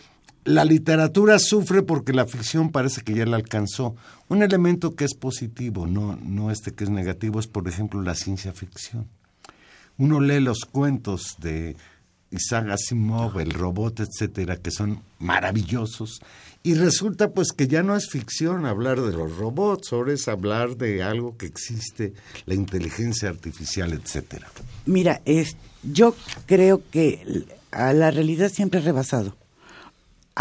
la 0.45 0.65
literatura 0.65 1.39
sufre 1.39 1.83
porque 1.83 2.13
la 2.13 2.27
ficción 2.27 2.71
parece 2.71 3.03
que 3.03 3.15
ya 3.15 3.27
la 3.27 3.37
alcanzó. 3.37 3.95
Un 4.29 4.43
elemento 4.43 4.95
que 4.95 5.05
es 5.05 5.15
positivo, 5.15 5.87
no, 5.87 6.17
no 6.17 6.51
este 6.51 6.73
que 6.73 6.85
es 6.85 6.91
negativo, 6.91 7.41
es 7.41 7.47
por 7.47 7.69
ejemplo 7.69 8.03
la 8.03 8.15
ciencia 8.15 8.53
ficción. 8.53 9.07
Uno 9.99 10.21
lee 10.21 10.41
los 10.41 10.61
cuentos 10.65 11.37
de 11.39 11.77
Isaac 12.31 12.71
Asimov, 12.71 13.39
el 13.39 13.51
robot, 13.51 14.01
etcétera, 14.01 14.57
que 14.57 14.71
son 14.71 15.03
maravillosos. 15.19 16.23
Y 16.63 16.75
resulta 16.75 17.31
pues 17.31 17.53
que 17.53 17.67
ya 17.67 17.83
no 17.83 17.97
es 17.97 18.09
ficción 18.09 18.67
hablar 18.67 19.01
de 19.01 19.13
los 19.13 19.37
robots, 19.37 19.93
ahora 19.93 20.13
es 20.13 20.29
hablar 20.29 20.77
de 20.77 21.03
algo 21.03 21.37
que 21.37 21.47
existe, 21.47 22.15
la 22.47 22.55
inteligencia 22.55 23.29
artificial, 23.29 23.93
etcétera. 23.93 24.49
Mira, 24.87 25.21
es, 25.25 25.57
yo 25.83 26.15
creo 26.47 26.83
que 26.91 27.47
a 27.71 27.93
la 27.93 28.11
realidad 28.11 28.51
siempre 28.51 28.81
ha 28.81 28.83
rebasado. 28.83 29.37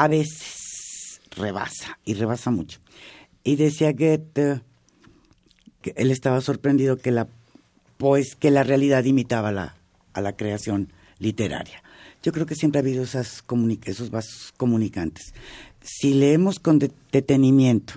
A 0.02 0.08
veces 0.08 1.20
rebasa, 1.36 2.00
y 2.06 2.14
rebasa 2.14 2.52
mucho. 2.52 2.80
Y 3.44 3.58
decía 3.58 3.92
Goethe 3.92 4.62
que 5.82 5.94
él 5.98 6.12
estaba 6.12 6.40
sorprendido 6.40 6.98
que 6.98 7.12
la, 7.12 7.28
pues, 7.98 8.36
que 8.36 8.50
la 8.50 8.64
realidad 8.64 9.04
imitaba 9.04 9.52
la, 9.52 9.76
a 10.14 10.22
la 10.22 10.38
creación 10.38 10.88
literaria. 11.18 11.84
Yo 12.24 12.32
creo 12.32 12.46
que 12.46 12.56
siempre 12.56 12.80
ha 12.80 12.82
habido 12.82 13.04
esas 13.04 13.44
esos 13.86 14.10
vasos 14.10 14.54
comunicantes. 14.56 15.34
Si 15.82 16.14
leemos 16.14 16.60
con 16.60 16.80
de- 16.80 16.92
detenimiento 17.12 17.96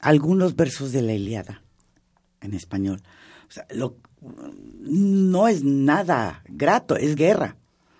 algunos 0.00 0.56
versos 0.56 0.90
de 0.90 1.02
la 1.02 1.12
Iliada 1.12 1.62
en 2.40 2.54
español, 2.54 3.00
no 4.80 5.46
es 5.46 5.62
nada 5.62 6.42
grato, 6.48 6.96
es 6.96 7.14
guerra. 7.14 7.56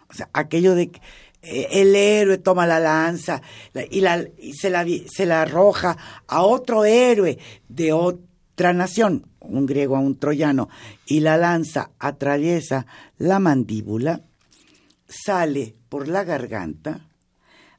O 0.08 0.14
sea, 0.14 0.28
aquello 0.32 0.74
de 0.74 0.88
que 0.90 1.00
el 1.42 1.94
héroe 1.96 2.38
toma 2.38 2.66
la 2.66 2.78
lanza 2.80 3.40
la- 3.72 3.84
y, 3.90 4.00
la, 4.00 4.24
y 4.38 4.52
se, 4.54 4.70
la, 4.70 4.84
se 5.10 5.26
la 5.26 5.42
arroja 5.42 5.96
a 6.26 6.42
otro 6.42 6.84
héroe 6.84 7.38
de 7.68 7.92
otra 7.92 8.72
nación, 8.72 9.26
un 9.40 9.64
griego 9.66 9.96
a 9.96 10.00
un 10.00 10.18
troyano, 10.18 10.68
y 11.06 11.20
la 11.20 11.36
lanza 11.38 11.90
atraviesa 11.98 12.86
la 13.18 13.38
mandíbula, 13.38 14.20
sale 15.08 15.74
por 15.88 16.08
la 16.08 16.24
garganta, 16.24 17.08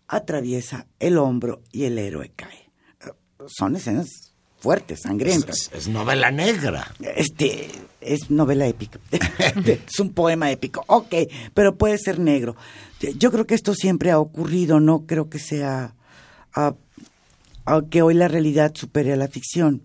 atraviesa 0.08 0.88
el 1.00 1.18
hombro 1.18 1.62
y 1.72 1.84
el 1.86 1.98
héroe 1.98 2.32
cae. 2.36 2.72
Eh, 3.06 3.12
Son 3.48 3.76
escenas 3.76 4.31
fuertes, 4.62 5.02
sangrientas. 5.02 5.70
Es, 5.74 5.88
es 5.88 5.88
novela 5.88 6.32
negra. 6.32 6.94
Este 7.02 7.68
es 8.00 8.30
novela 8.30 8.68
épica. 8.68 9.00
es 9.12 10.00
un 10.00 10.14
poema 10.14 10.52
épico. 10.52 10.84
Ok, 10.88 11.14
pero 11.54 11.76
puede 11.76 11.98
ser 11.98 12.20
negro. 12.20 12.56
Yo 13.18 13.32
creo 13.32 13.46
que 13.48 13.56
esto 13.56 13.74
siempre 13.74 14.12
ha 14.12 14.20
ocurrido, 14.20 14.80
no 14.80 15.06
creo 15.06 15.30
que 15.30 15.40
sea 15.40 15.96
ah, 16.54 16.76
que 17.90 18.02
hoy 18.02 18.14
la 18.14 18.28
realidad 18.28 18.74
supere 18.76 19.14
a 19.14 19.18
la 19.18 19.28
ficción. 19.28 19.82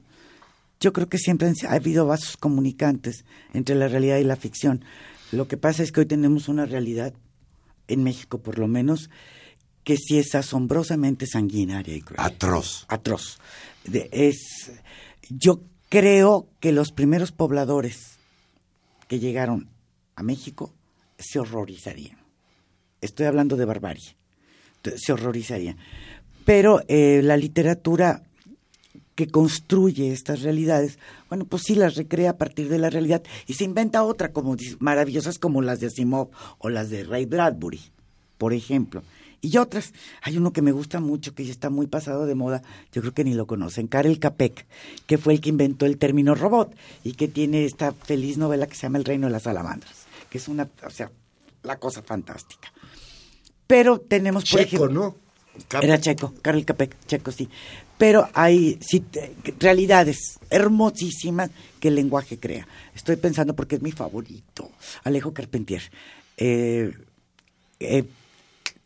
Yo 0.80 0.92
creo 0.92 1.08
que 1.08 1.18
siempre 1.18 1.52
ha 1.66 1.72
habido 1.72 2.06
vasos 2.06 2.36
comunicantes 2.36 3.24
entre 3.54 3.74
la 3.74 3.88
realidad 3.88 4.18
y 4.18 4.24
la 4.24 4.36
ficción. 4.36 4.84
Lo 5.32 5.48
que 5.48 5.56
pasa 5.56 5.82
es 5.82 5.90
que 5.90 6.00
hoy 6.00 6.06
tenemos 6.06 6.48
una 6.48 6.66
realidad, 6.66 7.14
en 7.88 8.04
México 8.04 8.38
por 8.38 8.58
lo 8.58 8.68
menos, 8.68 9.08
que 9.84 9.96
sí 9.96 10.18
es 10.18 10.34
asombrosamente 10.34 11.26
sanguinaria 11.26 11.94
y 11.94 12.02
cruel 12.02 12.20
Atroz. 12.20 12.84
atroz. 12.88 13.38
Es, 13.92 14.72
yo 15.28 15.62
creo 15.88 16.48
que 16.60 16.72
los 16.72 16.92
primeros 16.92 17.32
pobladores 17.32 18.18
que 19.08 19.18
llegaron 19.18 19.68
a 20.14 20.22
México 20.22 20.72
se 21.18 21.38
horrorizarían. 21.38 22.18
Estoy 23.00 23.26
hablando 23.26 23.56
de 23.56 23.64
barbarie. 23.64 24.16
Se 24.96 25.12
horrorizarían. 25.12 25.76
Pero 26.44 26.80
eh, 26.88 27.20
la 27.22 27.36
literatura 27.36 28.22
que 29.16 29.28
construye 29.28 30.12
estas 30.12 30.42
realidades, 30.42 30.98
bueno, 31.28 31.46
pues 31.46 31.62
sí 31.64 31.74
las 31.74 31.96
recrea 31.96 32.30
a 32.30 32.36
partir 32.36 32.68
de 32.68 32.78
la 32.78 32.90
realidad 32.90 33.22
y 33.46 33.54
se 33.54 33.64
inventa 33.64 34.04
otra 34.04 34.30
como 34.30 34.56
maravillosas 34.78 35.38
como 35.38 35.62
las 35.62 35.80
de 35.80 35.86
Asimov 35.86 36.28
o 36.58 36.68
las 36.68 36.90
de 36.90 37.02
Ray 37.02 37.24
Bradbury, 37.24 37.80
por 38.38 38.52
ejemplo. 38.52 39.02
Y 39.40 39.58
otras, 39.58 39.92
hay 40.22 40.38
uno 40.38 40.52
que 40.52 40.62
me 40.62 40.72
gusta 40.72 40.98
mucho, 41.00 41.34
que 41.34 41.44
ya 41.44 41.52
está 41.52 41.70
muy 41.70 41.86
pasado 41.86 42.26
de 42.26 42.34
moda, 42.34 42.62
yo 42.92 43.02
creo 43.02 43.14
que 43.14 43.22
ni 43.24 43.34
lo 43.34 43.46
conocen, 43.46 43.86
Karel 43.86 44.18
Capek, 44.18 44.66
que 45.06 45.18
fue 45.18 45.34
el 45.34 45.40
que 45.40 45.50
inventó 45.50 45.86
el 45.86 45.98
término 45.98 46.34
robot 46.34 46.74
y 47.04 47.12
que 47.12 47.28
tiene 47.28 47.64
esta 47.64 47.92
feliz 47.92 48.38
novela 48.38 48.66
que 48.66 48.74
se 48.74 48.82
llama 48.82 48.98
El 48.98 49.04
reino 49.04 49.26
de 49.26 49.32
las 49.32 49.42
salamandras, 49.44 50.06
que 50.30 50.38
es 50.38 50.48
una, 50.48 50.68
o 50.84 50.90
sea, 50.90 51.10
la 51.62 51.78
cosa 51.78 52.02
fantástica. 52.02 52.72
Pero 53.66 53.98
tenemos, 54.00 54.44
por 54.44 54.60
Checo, 54.60 54.76
ejemplo, 54.76 54.88
¿no? 54.88 55.16
Cap- 55.68 55.82
era 55.82 55.98
checo, 56.00 56.34
Karel 56.42 56.64
Capek, 56.64 56.96
checo, 57.06 57.32
sí. 57.32 57.48
Pero 57.98 58.28
hay 58.34 58.78
sí, 58.80 59.02
realidades 59.58 60.38
hermosísimas 60.50 61.50
que 61.80 61.88
el 61.88 61.94
lenguaje 61.94 62.38
crea. 62.38 62.68
Estoy 62.94 63.16
pensando 63.16 63.54
porque 63.56 63.76
es 63.76 63.82
mi 63.82 63.90
favorito, 63.90 64.70
Alejo 65.04 65.32
Carpentier. 65.32 65.82
Eh, 66.36 66.92
eh, 67.80 68.04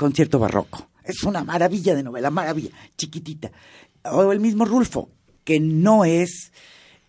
concierto 0.01 0.39
barroco. 0.39 0.89
Es 1.05 1.23
una 1.25 1.45
maravilla 1.45 1.95
de 1.95 2.03
novela, 2.03 2.31
maravilla, 2.31 2.71
chiquitita. 2.97 3.51
O 4.05 4.33
el 4.33 4.41
mismo 4.41 4.65
Rulfo, 4.65 5.11
que 5.45 5.61
no 5.61 6.05
es, 6.07 6.53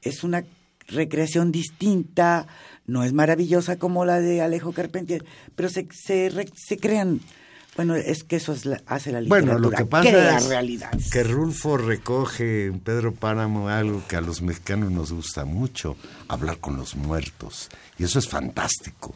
es 0.01 0.23
una 0.25 0.43
recreación 0.87 1.51
distinta, 1.53 2.47
no 2.85 3.03
es 3.05 3.13
maravillosa 3.13 3.77
como 3.77 4.03
la 4.03 4.19
de 4.19 4.41
Alejo 4.41 4.73
Carpentier, 4.73 5.23
pero 5.55 5.69
se, 5.69 5.87
se, 5.93 6.29
se 6.55 6.77
crean, 6.77 7.21
bueno, 7.77 7.95
es 7.95 8.25
que 8.25 8.35
eso 8.35 8.51
es 8.51 8.65
la- 8.65 8.81
hace 8.87 9.13
la 9.13 9.21
literatura, 9.21 9.53
Bueno, 9.53 9.69
lo 9.69 9.75
que 9.77 9.85
pasa 9.85 10.09
crea 10.09 10.37
es 10.37 10.47
realidades. 10.47 11.09
que 11.11 11.23
Rulfo 11.23 11.77
recoge 11.77 12.65
en 12.65 12.79
Pedro 12.81 13.13
Páramo 13.13 13.69
algo 13.69 14.03
que 14.09 14.17
a 14.17 14.21
los 14.21 14.41
mexicanos 14.41 14.91
nos 14.91 15.13
gusta 15.13 15.45
mucho, 15.45 15.95
hablar 16.27 16.57
con 16.57 16.75
los 16.75 16.95
muertos. 16.97 17.69
Y 17.97 18.03
eso 18.03 18.19
es 18.19 18.27
fantástico 18.27 19.15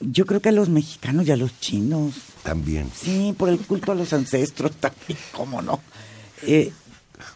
Yo 0.00 0.26
creo 0.26 0.40
que 0.42 0.50
a 0.50 0.52
los 0.52 0.68
mexicanos 0.68 1.26
y 1.26 1.30
a 1.32 1.36
los 1.36 1.58
chinos, 1.60 2.14
también. 2.42 2.90
sí, 2.94 3.34
por 3.36 3.48
el 3.48 3.58
culto 3.58 3.92
a 3.92 3.94
los 3.94 4.12
ancestros 4.12 4.72
también, 4.80 5.18
cómo 5.32 5.62
no. 5.62 5.80
Eh, 6.42 6.70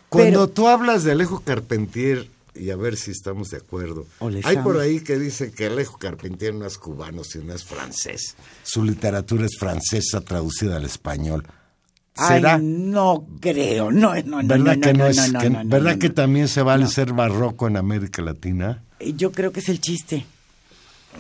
Cuando 0.09 0.41
pero- 0.41 0.49
tú 0.49 0.69
hablas 0.69 1.05
de 1.05 1.13
Alejo 1.13 1.41
Carpentier, 1.41 2.29
y 2.55 2.71
a 2.71 2.77
ver 2.77 2.97
si 2.97 3.13
estamos 3.13 3.49
de 3.51 3.57
acuerdo, 3.59 4.07
hay 4.45 4.57
por 4.59 4.79
ahí 4.79 5.01
que 5.01 5.19
dice 5.19 5.53
que 5.53 5.67
Alejo 5.67 5.97
Carpentier 5.99 6.53
no 6.53 6.67
es 6.67 6.77
cubano, 6.77 7.25
sino 7.25 7.55
es 7.55 7.65
francés. 7.65 8.37
Su 8.63 8.85
literatura 8.85 9.47
es 9.47 9.57
francesa 9.59 10.21
traducida 10.21 10.77
al 10.77 10.85
español. 10.85 11.47
¿Será? 12.15 12.57
Ay, 12.57 12.63
no 12.63 13.27
creo, 13.41 13.91
no, 13.91 14.15
no, 14.25 14.43
no, 14.43 14.49
¿Verdad 14.49 14.77
no, 14.77 14.81
que 14.83 14.93
no, 14.93 14.99
no, 15.05 15.07
es, 15.07 15.33
que- 15.33 15.49
¿verdad 15.65 15.97
que 15.97 16.11
también 16.11 16.49
se 16.49 16.61
vale 16.61 16.87
ser 16.89 17.15
barroco 17.15 17.67
en 17.69 17.77
América 17.79 18.21
Latina? 18.21 18.83
Eh, 18.99 19.15
Yo 19.17 19.33
creo 19.33 19.53
que 19.53 19.61
es 19.61 19.69
el 19.71 19.81
chiste. 19.81 20.27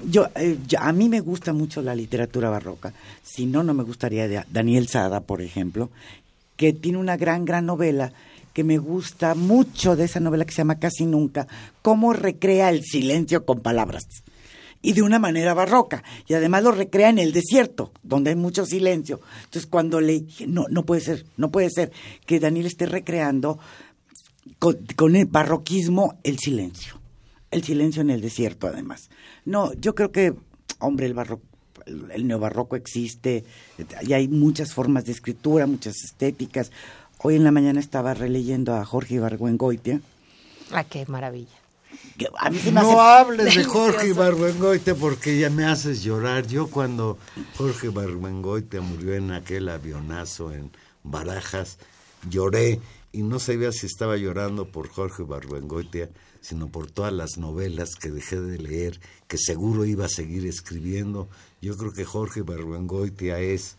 Yo, 0.08 0.28
eh, 0.36 0.58
yo- 0.66 0.78
a 0.80 0.92
mí 0.92 1.08
me 1.08 1.20
gusta 1.20 1.52
mucho 1.52 1.82
la 1.82 1.94
literatura 1.94 2.48
barroca. 2.50 2.92
Si 3.22 3.46
no, 3.46 3.62
no 3.62 3.74
me 3.74 3.82
gustaría 3.82 4.28
de 4.28 4.42
Daniel 4.50 4.88
Sada, 4.88 5.20
por 5.20 5.42
ejemplo, 5.42 5.90
que 6.56 6.72
tiene 6.72 6.98
una 6.98 7.16
gran, 7.16 7.44
gran 7.44 7.66
novela 7.66 8.12
que 8.52 8.64
me 8.64 8.78
gusta 8.78 9.34
mucho 9.34 9.96
de 9.96 10.04
esa 10.04 10.20
novela 10.20 10.44
que 10.44 10.52
se 10.52 10.58
llama 10.58 10.78
Casi 10.78 11.06
Nunca, 11.06 11.46
cómo 11.82 12.12
recrea 12.12 12.70
el 12.70 12.82
silencio 12.84 13.44
con 13.44 13.60
palabras. 13.60 14.04
Y 14.82 14.92
de 14.94 15.02
una 15.02 15.18
manera 15.18 15.52
barroca. 15.54 16.02
Y 16.26 16.34
además 16.34 16.62
lo 16.62 16.72
recrea 16.72 17.10
en 17.10 17.18
el 17.18 17.32
desierto, 17.32 17.92
donde 18.02 18.30
hay 18.30 18.36
mucho 18.36 18.64
silencio. 18.64 19.20
Entonces 19.44 19.66
cuando 19.66 20.00
le 20.00 20.24
no, 20.46 20.66
no 20.70 20.84
puede 20.84 21.00
ser, 21.02 21.26
no 21.36 21.50
puede 21.50 21.68
ser 21.70 21.92
que 22.26 22.40
Daniel 22.40 22.66
esté 22.66 22.86
recreando 22.86 23.58
con, 24.58 24.76
con 24.96 25.16
el 25.16 25.26
barroquismo 25.26 26.18
el 26.24 26.38
silencio. 26.38 26.98
El 27.50 27.62
silencio 27.62 28.00
en 28.02 28.10
el 28.10 28.20
desierto, 28.20 28.68
además. 28.68 29.10
No, 29.50 29.72
yo 29.74 29.94
creo 29.94 30.12
que, 30.12 30.34
hombre, 30.78 31.06
el 31.06 31.14
barroco, 31.14 31.42
el 31.86 32.26
neobarroco 32.26 32.76
existe, 32.76 33.44
y 34.02 34.12
hay 34.12 34.28
muchas 34.28 34.72
formas 34.72 35.04
de 35.06 35.12
escritura, 35.12 35.66
muchas 35.66 35.96
estéticas. 36.04 36.70
Hoy 37.22 37.34
en 37.36 37.44
la 37.44 37.50
mañana 37.50 37.80
estaba 37.80 38.14
releyendo 38.14 38.74
a 38.74 38.84
Jorge 38.84 39.14
Ibargüengoitia. 39.16 40.00
Ah, 40.70 40.84
qué 40.84 41.04
maravilla. 41.06 41.48
que 42.16 42.28
a 42.38 42.48
mí 42.50 42.58
se 42.58 42.70
me 42.70 42.80
No 42.80 43.00
hace- 43.00 43.22
hables 43.22 43.54
de 43.56 43.64
Jorge 43.64 44.08
Ibargüengoitia 44.08 44.94
porque 44.94 45.38
ya 45.38 45.50
me 45.50 45.64
haces 45.64 46.02
llorar. 46.02 46.46
Yo 46.46 46.68
cuando 46.68 47.18
Jorge 47.56 47.88
Ibargüengoitia 47.88 48.80
murió 48.80 49.14
en 49.14 49.32
aquel 49.32 49.68
avionazo 49.68 50.52
en 50.52 50.70
Barajas, 51.02 51.78
lloré 52.28 52.78
y 53.12 53.22
no 53.22 53.38
sabía 53.40 53.72
si 53.72 53.86
estaba 53.86 54.16
llorando 54.16 54.66
por 54.68 54.88
Jorge 54.88 55.22
Ibargüengoitia, 55.24 56.10
sino 56.40 56.68
por 56.68 56.90
todas 56.90 57.12
las 57.12 57.36
novelas 57.38 57.94
que 57.96 58.10
dejé 58.10 58.40
de 58.40 58.58
leer, 58.58 59.00
que 59.28 59.36
seguro 59.38 59.84
iba 59.84 60.06
a 60.06 60.08
seguir 60.08 60.46
escribiendo. 60.46 61.28
Yo 61.60 61.76
creo 61.76 61.92
que 61.92 62.04
Jorge 62.04 62.40
Ibargüengoitia 62.40 63.38
es 63.40 63.76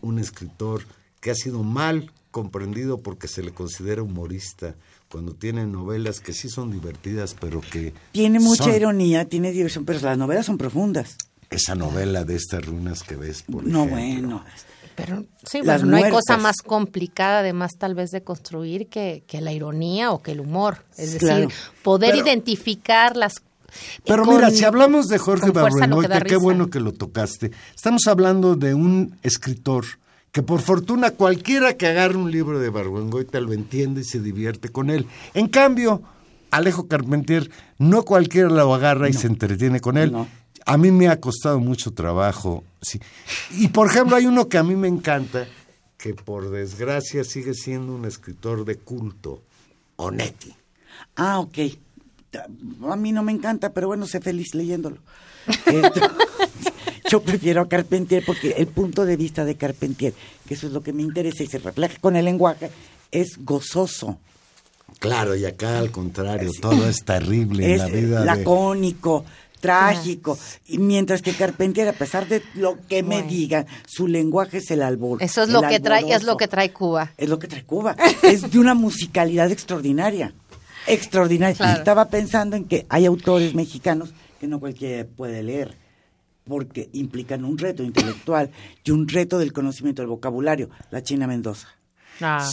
un 0.00 0.18
escritor 0.18 0.82
que 1.20 1.30
ha 1.30 1.34
sido 1.34 1.62
mal 1.62 2.10
comprendido 2.30 2.98
porque 3.02 3.28
se 3.28 3.42
le 3.42 3.52
considera 3.52 4.02
humorista 4.02 4.74
cuando 5.10 5.34
tiene 5.34 5.66
novelas 5.66 6.20
que 6.20 6.32
sí 6.32 6.48
son 6.48 6.70
divertidas 6.70 7.36
pero 7.38 7.60
que 7.60 7.92
Tiene 8.12 8.40
mucha 8.40 8.64
son- 8.64 8.74
ironía, 8.74 9.26
tiene 9.28 9.52
diversión, 9.52 9.84
pero 9.84 10.00
las 10.00 10.16
novelas 10.16 10.46
son 10.46 10.56
profundas. 10.58 11.16
esa 11.50 11.74
novela 11.74 12.24
de 12.24 12.36
estas 12.36 12.64
ruinas 12.64 13.02
que 13.02 13.16
ves 13.16 13.42
por 13.42 13.62
No, 13.64 13.84
ejemplo. 13.84 13.96
bueno. 14.38 14.44
Pero 14.94 15.24
sí, 15.48 15.60
Las 15.62 15.82
bueno, 15.82 15.98
no 15.98 16.04
hay 16.04 16.10
cosa 16.10 16.36
más 16.36 16.56
complicada, 16.62 17.38
además, 17.40 17.72
tal 17.78 17.94
vez 17.94 18.10
de 18.10 18.22
construir 18.22 18.88
que, 18.88 19.24
que 19.26 19.40
la 19.40 19.52
ironía 19.52 20.10
o 20.12 20.22
que 20.22 20.32
el 20.32 20.40
humor. 20.40 20.84
Es 20.96 21.12
decir, 21.14 21.20
Claro. 21.28 21.48
poder 21.82 22.10
Pero- 22.12 22.24
identificar 22.26 23.16
las. 23.16 23.36
eh, 23.36 24.00
Pero 24.04 24.24
con- 24.24 24.34
mira, 24.36 24.50
si 24.50 24.64
hablamos 24.64 25.08
de 25.08 25.18
Jorge 25.18 25.48
Ibargüengoitia, 25.48 26.20
qué 26.20 26.36
bueno 26.36 26.68
que 26.68 26.80
lo 26.80 26.92
tocaste. 26.92 27.52
Estamos 27.74 28.06
hablando 28.06 28.54
de 28.56 28.74
un 28.74 29.16
escritor 29.22 29.84
que 30.30 30.42
por 30.42 30.60
fortuna 30.60 31.10
cualquiera 31.10 31.76
que 31.76 31.86
agarre 31.86 32.16
un 32.16 32.30
libro 32.30 32.58
de 32.58 32.66
Ibargüengoitia 32.68 33.40
lo 33.40 33.52
entiende 33.52 34.00
y 34.02 34.04
se 34.04 34.20
divierte 34.20 34.68
con 34.70 34.88
él. 34.90 35.06
En 35.34 35.48
cambio, 35.48 36.02
Alejo 36.50 36.86
Carpentier, 36.86 37.50
no 37.78 38.02
cualquiera 38.02 38.48
lo 38.50 38.74
agarra 38.74 39.08
y 39.08 39.14
se 39.14 39.26
entretiene 39.26 39.80
con 39.80 39.96
él. 39.96 40.12
No. 40.12 40.26
A 40.66 40.78
mí 40.78 40.90
me 40.90 41.08
ha 41.08 41.20
costado 41.20 41.58
mucho 41.60 41.92
trabajo. 41.92 42.64
Sí. 42.80 43.00
Y 43.52 43.68
por 43.68 43.88
ejemplo, 43.88 44.16
hay 44.16 44.26
uno 44.26 44.48
que 44.48 44.58
a 44.58 44.62
mí 44.62 44.76
me 44.76 44.88
encanta, 44.88 45.46
que 45.98 46.14
por 46.14 46.50
desgracia 46.50 47.24
sigue 47.24 47.54
siendo 47.54 47.94
un 47.94 48.04
escritor 48.04 48.64
de 48.64 48.76
culto, 48.76 49.42
Onetti. 49.96 50.54
Ah, 51.16 51.40
ok. 51.40 51.58
A 52.88 52.96
mí 52.96 53.12
no 53.12 53.22
me 53.22 53.32
encanta, 53.32 53.72
pero 53.72 53.88
bueno, 53.88 54.06
sé 54.06 54.20
feliz 54.20 54.54
leyéndolo. 54.54 54.98
Yo 57.10 57.22
prefiero 57.22 57.60
a 57.60 57.68
Carpentier 57.68 58.24
porque 58.24 58.52
el 58.52 58.68
punto 58.68 59.04
de 59.04 59.16
vista 59.16 59.44
de 59.44 59.56
Carpentier, 59.56 60.14
que 60.46 60.54
eso 60.54 60.66
es 60.66 60.72
lo 60.72 60.82
que 60.82 60.92
me 60.92 61.02
interesa 61.02 61.42
y 61.42 61.46
se 61.46 61.58
refleja 61.58 61.98
con 62.00 62.16
el 62.16 62.24
lenguaje, 62.24 62.70
es 63.10 63.44
gozoso, 63.44 64.18
Claro, 64.98 65.34
y 65.34 65.44
acá 65.44 65.78
al 65.78 65.90
contrario, 65.90 66.50
todo 66.60 66.86
es 66.88 67.04
terrible 67.04 67.72
en 67.72 67.78
la 67.78 67.86
vida 67.86 68.20
de... 68.20 68.26
trágico. 69.62 70.36
Y 70.66 70.76
mientras 70.76 71.22
que 71.22 71.32
Carpentier, 71.32 71.88
a 71.88 71.92
pesar 71.94 72.28
de 72.28 72.42
lo 72.54 72.76
que 72.86 73.02
me 73.02 73.22
digan, 73.22 73.66
su 73.86 74.08
lenguaje 74.08 74.58
es 74.58 74.70
el 74.70 74.82
albor. 74.82 75.22
Eso 75.22 75.44
es 75.44 75.48
lo 75.48 75.62
que 75.62 75.80
trae, 75.80 76.12
es 76.12 76.24
lo 76.24 76.36
que 76.36 76.48
trae 76.48 76.72
Cuba. 76.72 77.12
Es 77.16 77.30
lo 77.30 77.38
que 77.38 77.48
trae 77.48 77.64
Cuba. 77.64 77.96
es 78.22 78.50
de 78.50 78.58
una 78.58 78.74
musicalidad 78.74 79.50
extraordinaria. 79.50 80.34
Extraordinaria. 80.86 81.56
Claro. 81.56 81.78
Estaba 81.78 82.08
pensando 82.08 82.56
en 82.56 82.64
que 82.64 82.84
hay 82.90 83.06
autores 83.06 83.54
mexicanos 83.54 84.12
que 84.40 84.48
no 84.48 84.58
cualquiera 84.58 85.06
puede 85.06 85.42
leer, 85.44 85.76
porque 86.44 86.90
implican 86.92 87.44
un 87.44 87.56
reto 87.56 87.84
intelectual 87.84 88.50
y 88.84 88.90
un 88.90 89.06
reto 89.06 89.38
del 89.38 89.52
conocimiento 89.52 90.02
del 90.02 90.08
vocabulario. 90.08 90.68
La 90.90 91.02
China 91.02 91.28
Mendoza. 91.28 91.68
Ah, 92.24 92.50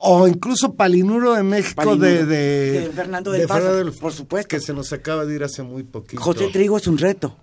O 0.00 0.26
incluso 0.26 0.74
Palinuro 0.74 1.34
de 1.34 1.42
México 1.42 1.76
Palinuro, 1.76 2.06
de, 2.06 2.26
de, 2.26 2.80
de 2.80 2.90
Fernando 2.90 3.30
del 3.30 3.42
de 3.42 3.46
Paso, 3.48 3.60
Fernando 3.60 3.84
del- 3.90 3.94
por 3.98 4.12
supuesto. 4.12 4.48
Que 4.48 4.60
se 4.60 4.72
nos 4.72 4.92
acaba 4.92 5.24
de 5.24 5.34
ir 5.34 5.44
hace 5.44 5.62
muy 5.62 5.82
poquito. 5.84 6.20
José 6.22 6.48
Trigo 6.48 6.76
es 6.76 6.86
un 6.86 6.98
reto. 6.98 7.36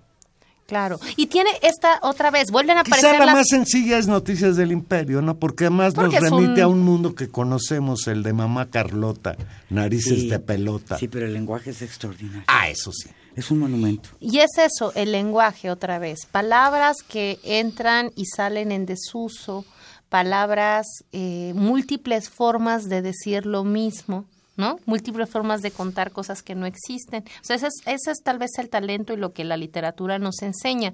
claro. 0.67 0.99
Y 1.15 1.28
tiene 1.28 1.49
esta 1.63 1.99
otra 2.03 2.30
vez, 2.32 2.51
vuelven 2.51 2.78
a 2.78 2.84
Quizá 2.84 2.97
aparecer 2.97 3.20
la 3.20 3.26
las... 3.28 3.36
más 3.36 3.47
sencilla 3.47 3.97
es 3.97 4.07
Noticias 4.07 4.55
del 4.55 4.72
Imperio, 4.72 5.22
¿no? 5.22 5.38
Porque 5.39 5.65
además 5.65 5.93
Porque 5.95 6.20
nos 6.20 6.30
remite 6.30 6.53
un- 6.53 6.61
a 6.61 6.67
un 6.67 6.82
mundo 6.84 7.15
que 7.15 7.30
conocemos, 7.30 8.07
el 8.07 8.22
de 8.24 8.34
Mamá 8.34 8.70
Carlota, 8.70 9.36
Narices 9.70 10.20
Sí. 10.22 10.30
de 10.30 10.39
Pelota. 10.39 10.97
Sí, 10.97 11.07
pero 11.07 11.26
el 11.26 11.34
lenguaje 11.34 11.72
es 11.72 11.82
extraordinario. 11.82 12.43
Ah, 12.47 12.70
eso 12.70 12.91
sí. 12.91 13.09
Es 13.36 13.49
un 13.51 13.59
monumento. 13.59 14.09
Y 14.20 14.39
es 14.39 14.49
eso, 14.57 14.91
el 14.95 15.11
lenguaje 15.13 15.72
otra 15.72 15.97
vez. 15.97 16.26
Palabras 16.30 16.97
que 17.07 17.39
entran 17.43 18.11
y 18.15 18.26
salen 18.26 18.72
en 18.74 18.86
desuso, 18.86 19.63
palabras, 20.10 20.86
eh, 21.12 21.53
múltiples 21.55 22.30
formas 22.30 22.89
de 22.89 23.01
decir 23.01 23.45
lo 23.45 23.64
mismo, 23.64 24.26
¿no? 24.57 24.78
Múltiples 24.86 25.30
formas 25.30 25.62
de 25.62 25.72
contar 25.72 26.12
cosas 26.12 26.41
que 26.43 26.55
no 26.55 26.66
existen. 26.66 27.24
O 27.49 27.53
ese 27.53 27.68
es, 27.68 27.74
ese 27.86 28.12
es 28.12 28.22
tal 28.24 28.38
vez 28.39 28.51
el 28.57 28.70
talento 28.70 29.14
y 29.14 29.18
lo 29.18 29.32
que 29.32 29.43
la 29.45 29.55
literatura 29.55 30.20
nos 30.20 30.41
enseña. 30.41 30.91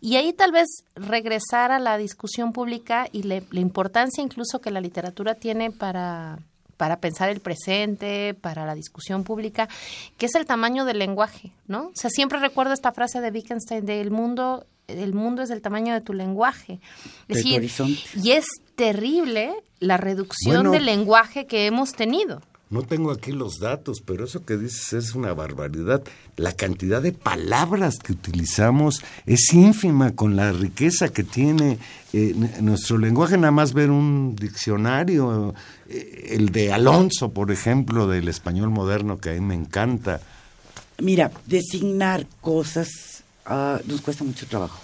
Y 0.00 0.16
ahí 0.16 0.32
tal 0.34 0.52
vez 0.52 0.68
regresar 0.94 1.70
a 1.72 1.78
la 1.78 1.96
discusión 1.96 2.52
pública 2.52 3.08
y 3.10 3.22
le- 3.22 3.44
la 3.50 3.60
importancia 3.60 4.22
incluso 4.22 4.60
que 4.60 4.70
la 4.70 4.80
literatura 4.80 5.34
tiene 5.34 5.70
para 5.70 6.38
para 6.76 7.00
pensar 7.00 7.28
el 7.28 7.40
presente, 7.40 8.34
para 8.40 8.64
la 8.64 8.76
discusión 8.76 9.24
pública, 9.24 9.68
que 10.16 10.26
es 10.26 10.34
el 10.36 10.46
tamaño 10.46 10.84
del 10.84 11.00
lenguaje, 11.00 11.50
¿no? 11.66 11.86
O 11.88 11.92
sea, 11.96 12.08
siempre 12.08 12.38
recuerdo 12.38 12.72
esta 12.72 12.92
frase 12.92 13.20
de 13.20 13.30
Wittgenstein 13.32 13.84
de 13.84 14.00
el 14.00 14.12
mundo, 14.12 14.64
el 14.88 15.12
mundo 15.12 15.42
es 15.42 15.50
del 15.50 15.60
tamaño 15.60 15.92
de 15.94 16.00
tu 16.00 16.14
lenguaje. 16.14 16.80
Es 17.28 17.38
De 17.38 17.42
tu 17.50 17.56
horizonte. 17.56 18.00
y 18.22 18.30
es 18.32 18.46
terrible 18.74 19.52
la 19.80 19.98
reducción 19.98 20.54
Bueno. 20.56 20.70
del 20.72 20.86
lenguaje 20.86 21.46
que 21.46 21.66
hemos 21.66 21.92
tenido. 21.92 22.40
No 22.70 22.82
tengo 22.82 23.10
aquí 23.10 23.32
los 23.32 23.58
datos, 23.60 24.02
pero 24.04 24.24
eso 24.26 24.44
que 24.44 24.56
dices 24.58 24.92
es 24.92 25.14
una 25.14 25.32
barbaridad. 25.32 26.02
La 26.36 26.52
cantidad 26.52 27.00
de 27.00 27.12
palabras 27.12 27.98
que 27.98 28.12
utilizamos 28.12 29.02
es 29.24 29.52
ínfima 29.54 30.14
con 30.14 30.36
la 30.36 30.52
riqueza 30.52 31.08
que 31.08 31.22
tiene 31.24 31.78
eh, 32.12 32.34
nuestro 32.60 32.98
lenguaje. 32.98 33.38
Nada 33.38 33.52
más 33.52 33.72
ver 33.72 33.90
un 33.90 34.36
diccionario, 34.36 35.54
eh, 35.88 36.28
el 36.32 36.50
de 36.50 36.72
Alonso, 36.72 37.30
por 37.30 37.50
ejemplo, 37.50 38.06
del 38.06 38.28
español 38.28 38.68
moderno, 38.70 39.18
que 39.18 39.30
a 39.30 39.32
mí 39.34 39.40
me 39.40 39.54
encanta. 39.54 40.20
Mira, 40.98 41.30
designar 41.46 42.26
cosas 42.42 43.17
ah, 43.48 43.80
nos 43.86 44.00
cuesta 44.00 44.22
mucho 44.22 44.46
trabajo, 44.46 44.80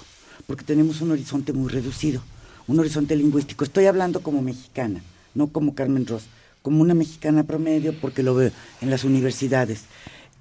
porque 0.46 0.64
tenemos 0.64 1.00
un 1.00 1.12
horizonte 1.12 1.52
muy 1.52 1.70
reducido, 1.70 2.22
un 2.66 2.80
horizonte 2.80 3.14
lingüístico. 3.14 3.64
Estoy 3.64 3.86
hablando 3.86 4.22
como 4.22 4.42
mexicana, 4.42 5.02
no 5.34 5.48
como 5.48 5.74
Carmen 5.74 6.06
Ross, 6.06 6.24
como 6.62 6.80
una 6.80 6.94
mexicana 6.94 7.44
promedio, 7.44 7.94
porque 8.00 8.22
lo 8.22 8.34
veo 8.34 8.50
en 8.80 8.90
las 8.90 9.04
universidades, 9.04 9.82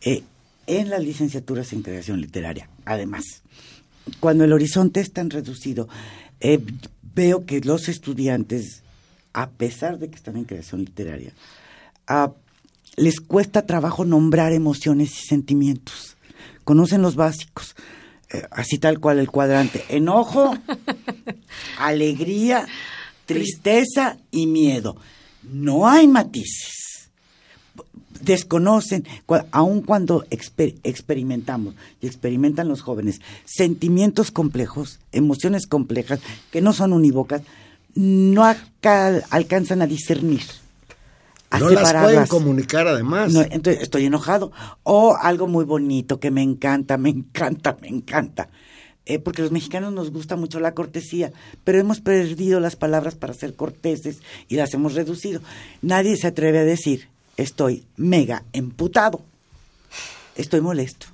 eh, 0.01 0.23
en 0.65 0.89
las 0.89 1.03
licenciaturas 1.03 1.73
en 1.73 1.81
creación 1.81 2.21
literaria, 2.21 2.69
además. 2.85 3.23
Cuando 4.19 4.45
el 4.45 4.53
horizonte 4.53 5.01
es 5.01 5.11
tan 5.11 5.29
reducido, 5.29 5.89
eh, 6.39 6.59
veo 7.13 7.45
que 7.45 7.59
los 7.61 7.89
estudiantes, 7.89 8.83
a 9.33 9.49
pesar 9.49 9.99
de 9.99 10.09
que 10.09 10.15
están 10.15 10.37
en 10.37 10.45
creación 10.45 10.81
literaria, 10.81 11.33
ah, 12.07 12.31
les 12.95 13.19
cuesta 13.19 13.65
trabajo 13.65 14.05
nombrar 14.05 14.53
emociones 14.53 15.11
y 15.11 15.27
sentimientos. 15.27 16.15
Conocen 16.63 17.01
los 17.01 17.15
básicos, 17.15 17.75
así 18.51 18.77
tal 18.77 18.99
cual 18.99 19.19
el 19.19 19.29
cuadrante. 19.29 19.83
Enojo, 19.89 20.57
alegría, 21.77 22.67
tristeza 23.25 24.17
y 24.31 24.47
miedo. 24.47 24.95
No 25.43 25.87
hay 25.87 26.07
matices. 26.07 27.09
Desconocen, 28.21 29.05
aun 29.51 29.81
cuando 29.81 30.23
exper- 30.29 30.75
experimentamos 30.83 31.75
y 32.01 32.07
experimentan 32.07 32.69
los 32.69 32.81
jóvenes, 32.81 33.19
sentimientos 33.43 34.31
complejos, 34.31 34.99
emociones 35.11 35.67
complejas 35.67 36.21
que 36.49 36.61
no 36.61 36.71
son 36.71 36.93
unívocas, 36.93 37.41
no 37.95 38.45
alcanzan 39.29 39.81
a 39.81 39.87
discernir. 39.87 40.43
A 41.53 41.59
no 41.59 41.69
las 41.69 41.93
pueden 41.93 42.25
comunicar 42.25 42.87
además. 42.87 43.31
No, 43.31 43.41
entonces 43.41 43.83
estoy 43.83 44.05
enojado. 44.05 44.51
O 44.81 45.15
algo 45.15 45.45
muy 45.45 45.65
bonito 45.65 46.19
que 46.19 46.31
me 46.31 46.41
encanta, 46.41 46.97
me 46.97 47.09
encanta, 47.09 47.77
me 47.79 47.89
encanta. 47.89 48.49
Eh, 49.05 49.19
porque 49.19 49.43
los 49.43 49.51
mexicanos 49.51 49.93
nos 49.93 50.11
gusta 50.11 50.35
mucho 50.35 50.59
la 50.59 50.73
cortesía, 50.73 51.31
pero 51.63 51.77
hemos 51.77 51.99
perdido 52.01 52.59
las 52.59 52.75
palabras 52.75 53.13
para 53.13 53.35
ser 53.35 53.53
corteses 53.53 54.19
y 54.47 54.55
las 54.55 54.73
hemos 54.73 54.95
reducido. 54.95 55.41
Nadie 55.83 56.17
se 56.17 56.27
atreve 56.27 56.59
a 56.59 56.63
decir, 56.63 57.09
estoy 57.37 57.85
mega 57.97 58.45
emputado, 58.53 59.21
estoy 60.35 60.61
molesto. 60.61 61.05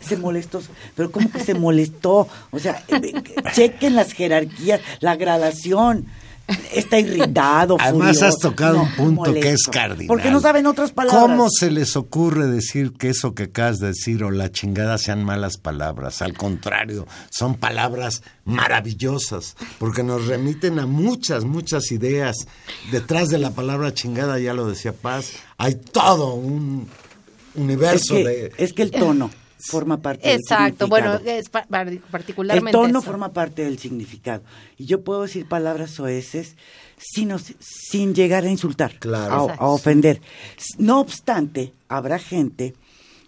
Se 0.00 0.16
molestó, 0.16 0.60
pero 0.96 1.12
¿cómo 1.12 1.30
que 1.30 1.40
se 1.40 1.54
molestó? 1.54 2.26
O 2.50 2.58
sea, 2.58 2.82
eh, 2.88 3.00
eh, 3.02 3.22
chequen 3.52 3.94
las 3.94 4.12
jerarquías, 4.12 4.80
la 5.00 5.14
gradación. 5.16 6.06
Está 6.72 6.98
irritado, 6.98 7.76
Además 7.80 8.16
furioso. 8.16 8.26
has 8.26 8.38
tocado 8.38 8.74
No, 8.76 8.82
un 8.82 9.16
punto 9.16 9.34
que 9.34 9.52
es 9.52 9.64
cardinal. 9.64 10.06
Porque 10.06 10.30
no 10.30 10.40
saben 10.40 10.66
otras 10.66 10.92
palabras. 10.92 11.20
¿Cómo 11.22 11.48
se 11.50 11.70
les 11.70 11.96
ocurre 11.96 12.46
decir 12.46 12.92
que 12.92 13.10
eso 13.10 13.34
que 13.34 13.44
acabas 13.44 13.78
de 13.78 13.88
decir 13.88 14.24
o 14.24 14.30
la 14.30 14.50
chingada 14.50 14.98
sean 14.98 15.24
malas 15.24 15.58
palabras? 15.58 16.22
Al 16.22 16.34
contrario, 16.34 17.06
son 17.30 17.56
palabras 17.56 18.22
maravillosas, 18.44 19.56
porque 19.78 20.02
nos 20.02 20.26
remiten 20.26 20.78
a 20.78 20.86
muchas, 20.86 21.44
muchas 21.44 21.92
ideas. 21.92 22.36
Detrás 22.90 23.28
de 23.28 23.38
la 23.38 23.50
palabra 23.50 23.92
chingada, 23.94 24.38
ya 24.38 24.54
lo 24.54 24.66
decía 24.66 24.92
Paz, 24.92 25.32
hay 25.56 25.74
todo 25.74 26.34
un 26.34 26.88
es 27.54 27.60
universo 27.60 28.14
que, 28.14 28.24
de... 28.24 28.52
es 28.56 28.72
que 28.72 28.82
el 28.82 28.90
tono 28.90 29.30
forma 29.58 30.00
parte 30.00 30.28
del 30.28 30.38
Exacto, 30.40 30.86
bueno, 30.88 31.12
significado. 31.18 31.38
es 31.40 31.48
pa- 31.48 31.66
par- 31.66 31.88
El 31.88 31.98
particularmente 32.00 32.72
tono 32.72 32.98
eso. 33.00 33.02
forma 33.02 33.32
parte 33.32 33.64
del 33.64 33.78
significado. 33.78 34.42
Y 34.76 34.86
yo 34.86 35.02
puedo 35.02 35.22
decir 35.22 35.46
palabras 35.46 35.90
soeces 35.90 36.56
sin, 36.96 37.32
sin 37.58 38.14
llegar 38.14 38.44
a 38.44 38.50
insultar, 38.50 38.98
Claro. 38.98 39.50
a, 39.58 39.66
ofender. 39.68 40.20
No 40.78 41.00
obstante, 41.00 41.72
habrá 41.88 42.18
gente 42.18 42.74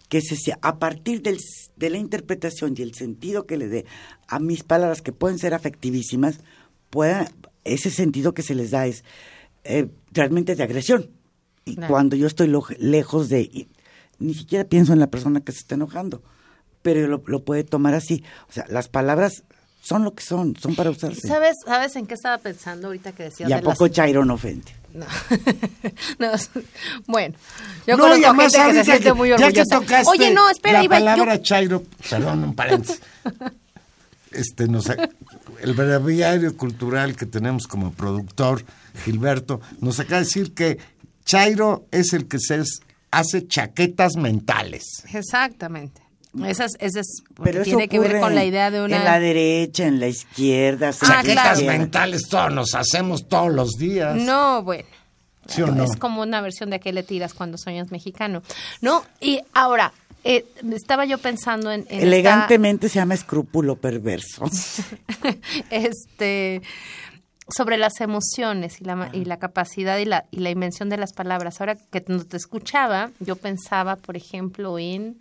que 0.09 0.21
se, 0.21 0.37
se- 0.37 0.55
a 0.61 0.79
partir 0.79 1.23
del, 1.23 1.39
de 1.77 1.91
la 1.91 1.99
interpretación 1.99 2.75
y 2.77 2.83
el 2.83 2.95
sentido 2.95 3.47
que 3.47 3.57
le 3.57 3.69
dé 3.69 3.87
a 4.29 4.39
mis 4.41 4.63
palabras, 4.63 5.03
que 5.03 5.13
pueden 5.13 5.39
ser 5.39 5.55
afectivísimas, 5.55 6.41
pueda, 6.91 7.31
ese 7.65 7.91
sentido 7.91 8.35
que 8.35 8.43
se 8.43 8.55
les 8.55 8.71
da 8.73 8.87
es 8.87 9.05
eh, 9.65 9.89
realmente 10.13 10.55
de 10.57 10.63
agresión. 10.63 11.11
Y 11.65 11.75
Claro. 11.77 11.93
cuando 11.93 12.17
yo 12.17 12.27
estoy 12.27 12.47
lo- 12.49 12.65
lejos 12.79 13.29
de... 13.29 13.69
ni 14.21 14.35
siquiera 14.35 14.65
pienso 14.65 14.93
en 14.93 15.01
la 15.01 15.09
persona 15.09 15.41
que 15.41 15.51
se 15.53 15.59
está 15.59 15.75
enojando, 15.75 16.23
pero 16.83 17.07
lo, 17.09 17.23
lo 17.27 17.45
puede 17.45 17.65
tomar 17.65 17.95
así. 17.95 18.23
O 18.49 18.53
sea, 18.53 18.65
las 18.69 18.89
palabras 18.89 19.43
son 19.83 20.05
lo 20.05 20.15
que 20.15 20.23
son, 20.23 20.55
son 20.57 20.75
para 20.77 20.91
usarse. 20.91 21.27
¿Sabes, 21.27 21.57
¿Sabes 21.67 21.97
en 21.97 22.07
qué 22.07 22.15
estaba 22.15 22.39
pensando 22.39 22.87
ahorita 22.89 23.13
que 23.13 23.25
decías 23.25 23.49
y 23.49 23.53
a 23.53 23.57
de 23.57 23.63
las- 23.63 23.75
poco 23.79 23.89
Chairo 23.89 24.25
no 24.25 24.35
ofende. 24.35 24.73
No. 24.93 25.07
Bueno, 27.07 27.35
yo 27.87 27.97
No, 27.97 28.03
conozco 28.05 28.35
gente 28.35 28.57
que 28.59 28.73
se 28.75 28.85
siente 28.85 29.13
muy 29.13 29.29
ya 29.31 29.37
que 29.37 29.45
orgullosa. 29.45 29.81
tocaste 29.81 30.11
Oye, 30.11 30.35
no, 30.35 30.49
espera, 30.51 30.79
la 30.79 30.85
iba 30.85 30.99
yo- 30.99 31.05
palabra 31.07 31.43
chairo, 31.43 31.83
perdón, 32.09 32.45
un 32.45 32.55
paréntesis. 32.55 33.01
Este, 34.33 34.69
nos, 34.69 34.85
el 34.89 35.75
breviario 35.75 36.57
cultural 36.57 37.17
que 37.17 37.27
tenemos 37.27 37.67
como 37.67 37.91
productor, 37.93 38.65
Gilberto, 39.05 39.61
nos 39.81 39.99
acaba 39.99 40.19
de 40.21 40.25
decir 40.27 40.55
que 40.55 40.79
chairo 41.25 41.85
es 41.91 42.13
el 42.13 42.29
que 42.29 42.39
se 42.39 42.61
es- 42.61 42.81
hace 43.11 43.47
chaquetas 43.47 44.17
mentales. 44.17 44.85
Exactamente. 45.13 46.03
Esa 46.47 46.67
es, 46.67 46.77
esa 46.79 47.01
es 47.01 47.23
porque 47.35 47.51
Pero 47.51 47.63
eso 47.63 47.71
tiene 47.71 47.89
que 47.89 47.99
ver 47.99 48.21
con 48.21 48.37
la 48.37 48.45
idea 48.45 48.71
de 48.71 48.83
una... 48.83 48.99
En 48.99 49.05
la 49.05 49.19
derecha, 49.19 49.87
en 49.87 49.99
la 49.99 50.07
izquierda. 50.07 50.91
Ah, 50.91 51.07
chaquetas 51.07 51.59
claro. 51.59 51.79
mentales 51.79 52.29
todos 52.29 52.53
nos 52.53 52.75
hacemos 52.77 53.27
todos 53.29 53.53
los 53.53 53.73
días. 53.73 54.15
No, 54.17 54.63
bueno. 54.63 54.89
¿Sí 55.49 55.63
o 55.63 55.67
no? 55.67 55.83
Es 55.83 55.97
como 55.97 56.23
una 56.23 56.41
versión 56.41 56.71
de 56.71 56.77
a 56.77 56.79
qué 56.79 56.93
le 56.93 57.03
tiras 57.03 57.35
cuando 57.35 57.59
sueñas 57.59 57.91
mexicano. 57.91 58.43
No, 58.81 59.05
y 59.21 59.41
ahora, 59.53 59.93
eh, 60.23 60.45
estaba 60.73 61.05
yo 61.05 61.19
pensando 61.19 61.73
en... 61.73 61.81
en 61.81 61.87
esta- 61.89 62.07
Elegantemente 62.07 62.89
se 62.89 63.01
llama 63.01 63.15
escrúpulo 63.15 63.75
perverso. 63.75 64.45
este 65.71 66.63
sobre 67.55 67.77
las 67.79 68.01
emociones 68.01 68.81
y 68.81 68.85
la, 68.85 68.97
ma- 68.97 69.11
y 69.13 69.25
la 69.25 69.39
capacidad 69.39 69.99
y 69.99 70.05
la, 70.05 70.25
y 70.31 70.39
la 70.41 70.51
invención 70.51 70.89
de 70.89 70.97
las 70.97 71.13
palabras. 71.13 71.61
Ahora 71.61 71.77
que 71.77 72.05
no 72.09 72.25
te 72.25 72.37
escuchaba, 72.37 73.11
yo 73.21 73.37
pensaba, 73.37 73.97
por 73.97 74.17
ejemplo, 74.17 74.79
en 74.79 75.19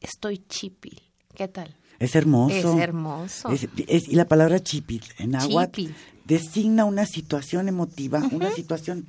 estoy 0.00 0.38
chipil. 0.48 1.00
¿Qué 1.34 1.48
tal? 1.48 1.74
Es 1.98 2.14
hermoso. 2.14 2.54
Es 2.54 2.64
hermoso. 2.80 3.48
Es- 3.50 3.68
es- 3.86 4.08
y 4.08 4.14
la 4.14 4.24
palabra 4.26 4.60
chipil 4.60 5.02
en 5.18 5.34
agua 5.36 5.66
Chipil. 5.66 5.94
designa 6.24 6.84
una 6.84 7.04
situación 7.06 7.68
emotiva, 7.68 8.22
una 8.32 8.50
situación 8.50 9.06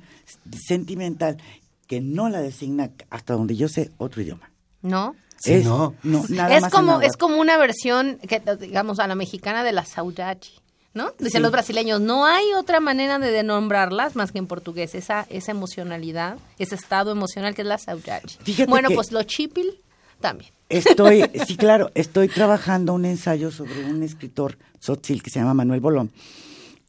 sentimental 0.66 1.38
que 1.86 2.00
no 2.00 2.28
la 2.28 2.40
designa, 2.40 2.90
hasta 3.10 3.34
donde 3.34 3.56
yo 3.56 3.68
sé, 3.68 3.90
otro 3.98 4.22
idioma. 4.22 4.50
¿No? 4.82 5.14
Sí, 5.38 5.54
Es- 5.54 5.64
no. 5.64 5.94
nada 6.04 6.54
Es 6.56 6.62
más 6.62 6.72
como, 6.72 6.86
náhuatl. 6.92 7.06
es 7.06 7.16
como 7.16 7.40
una 7.40 7.56
versión, 7.56 8.18
que, 8.28 8.42
digamos, 8.60 8.98
a 9.00 9.06
la 9.06 9.14
mexicana 9.14 9.64
de 9.64 9.72
la 9.72 9.84
saudade, 9.84 10.40
¿no? 10.94 11.12
Dicen 11.18 11.38
Sí. 11.38 11.38
los 11.40 11.52
brasileños, 11.52 12.00
no 12.00 12.26
hay 12.26 12.44
otra 12.54 12.80
manera 12.80 13.18
de 13.18 13.30
denombrarlas 13.30 14.14
más 14.16 14.30
que 14.32 14.38
en 14.38 14.46
portugués, 14.46 14.94
esa, 14.94 15.26
esa 15.30 15.50
emocionalidad, 15.52 16.36
ese 16.58 16.74
estado 16.74 17.10
emocional 17.12 17.54
que 17.54 17.62
es 17.62 17.68
la 17.68 17.78
saudade. 17.78 18.22
Fíjate 18.42 18.68
Bueno, 18.70 18.88
que- 18.90 18.94
pues 18.94 19.10
lo 19.12 19.22
chipil 19.22 19.80
también. 20.20 20.50
Estoy, 20.68 21.24
sí, 21.46 21.56
claro, 21.56 21.90
estoy 21.94 22.28
trabajando 22.28 22.92
un 22.94 23.04
ensayo 23.04 23.50
sobre 23.50 23.84
un 23.84 24.02
escritor 24.02 24.56
sotzil 24.80 25.22
que 25.22 25.30
se 25.30 25.38
llama 25.38 25.54
Manuel 25.54 25.80
Bolón. 25.80 26.10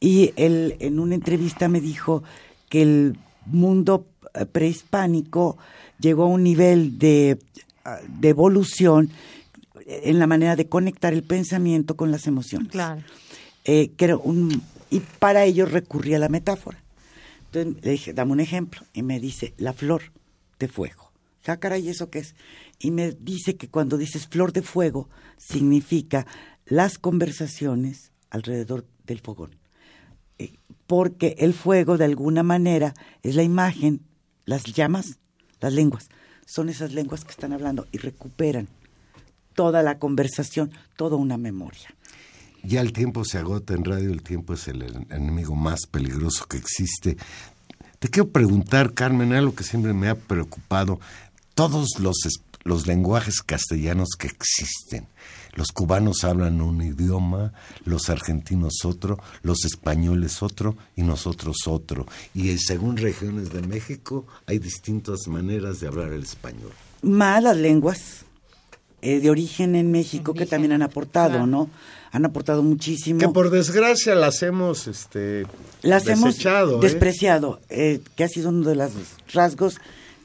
Y 0.00 0.32
él 0.36 0.76
en 0.80 0.98
una 1.00 1.14
entrevista 1.14 1.68
me 1.68 1.80
dijo 1.80 2.22
que 2.68 2.82
el 2.82 3.18
mundo 3.46 4.06
eh, 4.34 4.44
prehispánico 4.46 5.56
llegó 5.98 6.24
a 6.24 6.26
un 6.26 6.42
nivel 6.42 6.98
de, 6.98 7.38
ah, 7.84 7.98
de 8.08 8.28
evolución 8.28 9.10
en 9.86 10.18
la 10.18 10.26
manera 10.26 10.56
de 10.56 10.66
conectar 10.68 11.12
el 11.12 11.22
pensamiento 11.22 11.94
con 11.96 12.10
las 12.10 12.26
emociones. 12.26 12.68
Claro. 12.70 13.02
Eh, 13.64 13.92
que 13.96 14.14
un, 14.14 14.62
y 14.90 15.00
para 15.00 15.44
ello 15.44 15.66
recurrí 15.66 16.14
a 16.14 16.18
la 16.18 16.28
metáfora. 16.28 16.82
Entonces 17.46 17.84
le 17.84 17.90
dije, 17.92 18.12
dame 18.12 18.32
un 18.32 18.40
ejemplo. 18.40 18.82
Y 18.92 19.02
me 19.02 19.20
dice, 19.20 19.54
la 19.56 19.72
flor 19.72 20.12
de 20.58 20.68
fuego. 20.68 21.12
Ah, 21.46 21.58
caray, 21.58 21.88
¿eso 21.88 22.10
qué 22.10 22.20
es? 22.20 22.34
Y 22.78 22.90
me 22.90 23.12
dice 23.12 23.56
que 23.56 23.68
cuando 23.68 23.96
dices 23.98 24.26
flor 24.26 24.52
de 24.52 24.62
fuego, 24.62 25.08
significa 25.36 26.26
las 26.66 26.98
conversaciones 26.98 28.12
alrededor 28.30 28.86
del 29.06 29.20
fogón. 29.20 29.56
Eh, 30.38 30.54
Porque 30.86 31.36
el 31.38 31.54
fuego, 31.54 31.98
de 31.98 32.06
alguna 32.06 32.42
manera, 32.42 32.94
es 33.22 33.34
la 33.34 33.42
imagen, 33.42 34.00
las 34.46 34.64
llamas, 34.64 35.18
las 35.60 35.72
lenguas. 35.72 36.08
Son 36.46 36.68
esas 36.68 36.92
lenguas 36.92 37.24
que 37.24 37.30
están 37.30 37.52
hablando 37.52 37.86
y 37.92 37.98
recuperan 37.98 38.68
toda 39.54 39.82
la 39.82 39.98
conversación, 39.98 40.72
toda 40.96 41.16
una 41.16 41.38
memoria. 41.38 41.94
Ya 42.64 42.80
el 42.80 42.92
tiempo 42.92 43.24
se 43.24 43.38
agota 43.38 43.74
en 43.74 43.84
radio, 43.84 44.10
el 44.10 44.22
tiempo 44.22 44.54
es 44.54 44.66
el 44.68 44.82
en- 44.82 45.06
enemigo 45.10 45.54
más 45.54 45.86
peligroso 45.90 46.46
que 46.46 46.56
existe. 46.56 47.16
Te 47.98 48.08
quiero 48.08 48.28
preguntar, 48.30 48.94
Carmen, 48.94 49.32
algo 49.32 49.54
que 49.54 49.64
siempre 49.64 49.92
me 49.92 50.08
ha 50.08 50.14
preocupado. 50.14 50.98
Todos 51.54 51.98
los, 52.00 52.24
es- 52.26 52.40
los 52.64 52.86
lenguajes 52.86 53.42
castellanos 53.42 54.10
que 54.18 54.26
existen. 54.28 55.06
Los 55.54 55.68
cubanos 55.68 56.24
hablan 56.24 56.60
un 56.60 56.82
idioma, 56.82 57.52
los 57.84 58.10
argentinos 58.10 58.84
otro, 58.84 59.18
los 59.42 59.64
españoles 59.64 60.42
otro 60.42 60.76
y 60.96 61.02
nosotros 61.02 61.58
otro. 61.66 62.06
Y 62.34 62.58
según 62.58 62.96
regiones 62.96 63.52
de 63.52 63.62
México 63.62 64.26
hay 64.46 64.58
distintas 64.58 65.28
maneras 65.28 65.78
de 65.80 65.86
hablar 65.86 66.12
el 66.12 66.24
español. 66.24 66.72
más 67.02 67.42
las 67.42 67.56
lenguas 67.56 68.24
eh, 69.02 69.20
de 69.20 69.30
origen 69.30 69.74
en 69.76 69.92
México 69.92 70.32
que 70.34 70.46
también 70.46 70.72
han 70.72 70.82
aportado, 70.82 71.30
claro. 71.32 71.46
¿no? 71.46 71.70
Han 72.14 72.24
aportado 72.24 72.62
muchísimo. 72.62 73.18
Que 73.18 73.28
por 73.28 73.50
desgracia 73.50 74.14
las 74.14 74.40
hemos 74.44 74.86
este, 74.86 75.46
las 75.82 76.06
hemos 76.06 76.36
desechado. 76.36 76.78
¿eh? 76.78 76.80
despreciado, 76.80 77.60
eh, 77.70 78.00
que 78.14 78.22
ha 78.22 78.28
sido 78.28 78.50
uno 78.50 78.68
de 78.68 78.76
los 78.76 78.92
rasgos 79.32 79.78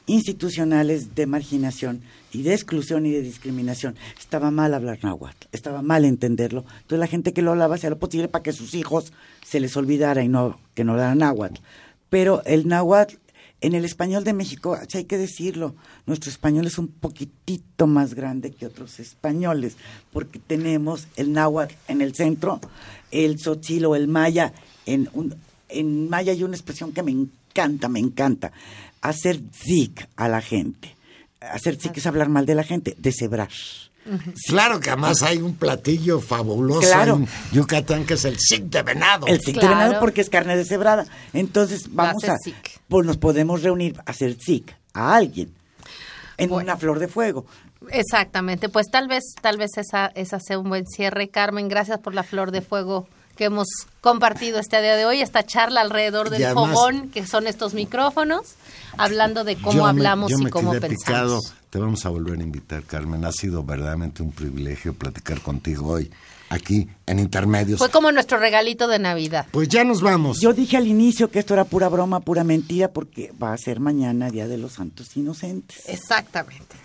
institucionales 0.06 1.16
de 1.16 1.26
marginación 1.26 2.02
y 2.32 2.42
de 2.42 2.54
exclusión 2.54 3.06
y 3.06 3.10
de 3.10 3.22
discriminación. 3.22 3.96
Estaba 4.16 4.52
mal 4.52 4.72
hablar 4.72 5.00
náhuatl, 5.02 5.48
estaba 5.50 5.82
mal 5.82 6.04
entenderlo. 6.04 6.64
Entonces 6.82 7.00
la 7.00 7.08
gente 7.08 7.32
que 7.32 7.42
lo 7.42 7.50
hablaba 7.50 7.74
hacía 7.74 7.90
lo 7.90 7.98
posible 7.98 8.28
para 8.28 8.44
que 8.44 8.52
sus 8.52 8.74
hijos 8.74 9.12
se 9.44 9.58
les 9.58 9.76
olvidara 9.76 10.22
y 10.22 10.28
no 10.28 10.60
que 10.74 10.84
no 10.84 10.92
hablaran 10.92 11.18
náhuatl. 11.18 11.60
Pero 12.08 12.40
el 12.44 12.68
náhuatl 12.68 13.16
en 13.60 13.74
el 13.74 13.84
español 13.84 14.24
de 14.24 14.32
México, 14.32 14.78
hay 14.94 15.04
que 15.04 15.18
decirlo, 15.18 15.74
nuestro 16.06 16.30
español 16.30 16.66
es 16.66 16.78
un 16.78 16.88
poquitito 16.88 17.86
más 17.86 18.14
grande 18.14 18.52
que 18.52 18.66
otros 18.66 19.00
españoles, 19.00 19.76
porque 20.12 20.38
tenemos 20.38 21.08
el 21.16 21.32
náhuatl 21.32 21.74
en 21.88 22.00
el 22.00 22.14
centro, 22.14 22.60
el 23.10 23.36
tzotzil 23.36 23.84
o 23.86 23.96
el 23.96 24.08
maya. 24.08 24.52
En, 24.86 25.10
un, 25.12 25.34
en 25.68 26.08
maya 26.08 26.32
hay 26.32 26.42
una 26.42 26.56
expresión 26.56 26.92
que 26.92 27.02
me 27.02 27.12
encanta, 27.12 27.88
me 27.88 28.00
encanta, 28.00 28.52
hacer 29.02 29.40
zik 29.52 30.08
a 30.16 30.28
la 30.28 30.40
gente. 30.40 30.96
Hacer 31.40 31.76
zik 31.76 31.96
es 31.96 32.06
hablar 32.06 32.28
mal 32.28 32.46
de 32.46 32.54
la 32.54 32.64
gente, 32.64 32.94
deshebrar. 32.98 33.50
Claro 34.48 34.80
que 34.80 34.90
además 34.90 35.22
hay 35.22 35.38
un 35.38 35.54
platillo 35.56 36.20
fabuloso 36.20 36.80
Claro. 36.80 37.16
en 37.16 37.28
Yucatán 37.52 38.04
que 38.06 38.14
es 38.14 38.24
el 38.24 38.38
zik 38.38 38.64
de 38.64 38.82
venado. 38.82 39.26
El 39.26 39.40
zik 39.40 39.60
de 39.60 39.68
venado 39.68 40.00
porque 40.00 40.20
es 40.20 40.30
carne 40.30 40.56
deshebrada. 40.56 41.06
Entonces 41.32 41.84
vamos 41.90 42.24
a, 42.24 42.36
zik. 42.42 42.80
pues 42.88 43.06
nos 43.06 43.18
podemos 43.18 43.62
reunir 43.62 43.98
a 44.06 44.10
hacer 44.10 44.36
zik 44.40 44.74
a 44.94 45.14
alguien 45.14 45.52
en 46.38 46.48
Bueno. 46.48 46.64
una 46.72 46.76
flor 46.78 46.98
de 46.98 47.08
fuego. 47.08 47.44
Exactamente, 47.90 48.68
pues 48.68 48.86
tal 48.90 49.08
vez, 49.08 49.22
tal 49.40 49.56
vez 49.58 49.70
esa, 49.76 50.06
esa 50.14 50.38
sea 50.40 50.58
un 50.58 50.68
buen 50.68 50.86
cierre. 50.86 51.28
Carmen, 51.28 51.68
gracias 51.68 51.98
por 51.98 52.14
la 52.14 52.22
flor 52.22 52.50
de 52.50 52.60
fuego 52.62 53.06
que 53.36 53.44
hemos 53.44 53.68
compartido 54.02 54.58
este 54.58 54.82
día 54.82 54.96
de 54.96 55.06
hoy, 55.06 55.22
esta 55.22 55.44
charla 55.44 55.80
alrededor 55.80 56.28
del 56.30 56.44
además- 56.44 56.70
fogón, 56.74 57.08
que 57.10 57.26
son 57.26 57.46
estos 57.46 57.72
micrófonos, 57.74 58.54
hablando 58.98 59.44
de 59.44 59.56
cómo 59.56 59.72
Yo 59.78 59.82
me- 59.84 59.88
hablamos 59.90 60.30
yo 60.30 60.38
y 60.38 60.44
me 60.44 60.50
cómo 60.50 60.72
quedé 60.72 60.80
pensamos. 60.88 60.98
picado 61.46 61.59
te 61.70 61.78
vamos 61.78 62.04
a 62.04 62.08
volver 62.08 62.38
a 62.40 62.42
invitar, 62.42 62.82
Carmen. 62.82 63.24
Ha 63.24 63.32
sido 63.32 63.62
verdaderamente 63.62 64.22
un 64.22 64.32
privilegio 64.32 64.92
platicar 64.92 65.40
contigo 65.40 65.86
hoy, 65.86 66.10
aquí 66.48 66.88
en 67.06 67.20
Intermedios. 67.20 67.78
Fue 67.78 67.90
como 67.90 68.10
nuestro 68.10 68.38
regalito 68.38 68.88
de 68.88 68.98
Navidad. 68.98 69.46
Pues 69.52 69.68
ya 69.68 69.84
nos 69.84 70.02
vamos. 70.02 70.40
Yo 70.40 70.52
dije 70.52 70.76
al 70.76 70.88
inicio 70.88 71.30
que 71.30 71.38
esto 71.38 71.54
era 71.54 71.64
pura 71.64 71.88
broma, 71.88 72.20
pura 72.20 72.42
mentira, 72.42 72.88
porque 72.88 73.32
va 73.40 73.52
a 73.52 73.56
ser 73.56 73.78
mañana 73.78 74.30
Día 74.30 74.48
de 74.48 74.58
los 74.58 74.72
Santos 74.72 75.16
Inocentes. 75.16 75.88
Exactamente. 75.88 76.76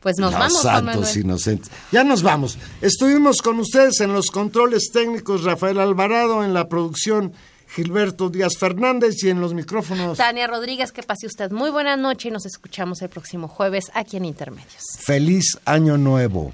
Pues 0.00 0.18
nos 0.18 0.32
Los 0.32 0.40
vamos, 0.40 0.62
santos 0.62 0.94
Manuel. 0.96 1.18
inocentes. 1.18 1.70
Ya 1.90 2.04
nos 2.04 2.22
vamos. 2.22 2.58
Estuvimos 2.80 3.42
con 3.42 3.58
ustedes 3.58 4.00
en 4.00 4.12
los 4.12 4.30
controles 4.30 4.90
técnicos 4.92 5.42
Rafael 5.42 5.80
Alvarado, 5.80 6.44
en 6.44 6.52
la 6.52 6.68
producción 6.68 7.32
Gilberto 7.68 8.28
Díaz 8.30 8.56
Fernández 8.58 9.22
y 9.22 9.30
en 9.30 9.40
los 9.40 9.54
micrófonos 9.54 10.18
Tania 10.18 10.46
Rodríguez, 10.46 10.92
que 10.92 11.02
pase 11.02 11.26
usted 11.26 11.50
muy 11.50 11.70
buena 11.70 11.96
noche 11.96 12.28
y 12.28 12.30
nos 12.30 12.46
escuchamos 12.46 13.02
el 13.02 13.08
próximo 13.08 13.48
jueves 13.48 13.90
aquí 13.94 14.16
en 14.16 14.24
Intermedios. 14.24 14.82
Feliz 15.04 15.58
Año 15.64 15.96
Nuevo. 15.98 16.52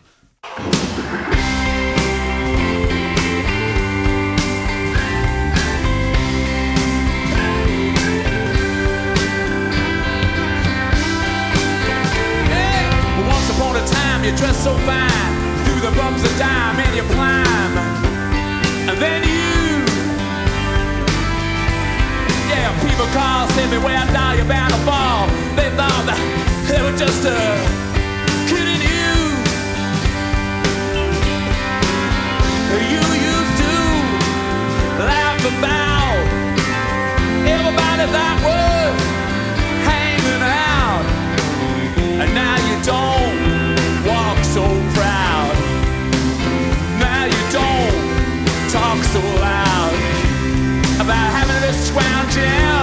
Well, 12.49 13.29
Once 13.29 13.49
upon 13.55 13.77
a 13.77 13.85
time, 13.87 14.25
you 14.25 14.33
dressed 14.37 14.63
so 14.65 14.75
fine 14.89 15.33
through 15.65 15.81
the 15.87 15.93
bumps 15.97 16.23
of 16.25 16.33
dime 16.39 16.79
and 16.85 16.93
you 16.97 17.05
climb, 17.15 17.75
and 18.89 18.97
then 18.99 19.21
you, 19.29 19.42
people 22.93 23.07
call, 23.15 23.49
send 23.57 23.71
me 23.71 23.79
where 23.79 23.97
I 23.97 24.05
die, 24.13 24.35
you're 24.37 24.45
bound 24.45 24.71
to 24.71 24.81
fall. 24.85 25.25
They 25.57 25.71
thought 25.81 26.05
that 26.05 26.21
they 26.69 26.81
were 26.85 26.93
just 26.93 27.25
a 27.25 27.41
kidding 28.45 28.85
you. 28.85 29.13
You 32.93 33.05
used 33.33 33.57
to 33.65 33.75
laugh 35.09 35.41
about 35.41 36.21
everybody 37.49 38.05
that 38.13 38.37
was 38.45 38.93
hanging 39.89 40.45
out, 40.45 41.05
and 42.21 42.29
now 42.37 42.57
you 42.69 42.77
don't 42.85 43.41
walk 44.05 44.37
so 44.45 44.69
proud. 44.93 45.55
Now 47.01 47.25
you 47.25 47.43
don't 47.57 47.97
talk 48.69 49.01
so 49.17 49.21
loud 49.41 49.97
about 51.01 51.29
having 51.33 51.61
this 51.65 51.91
round 51.97 52.31
jam. 52.31 52.82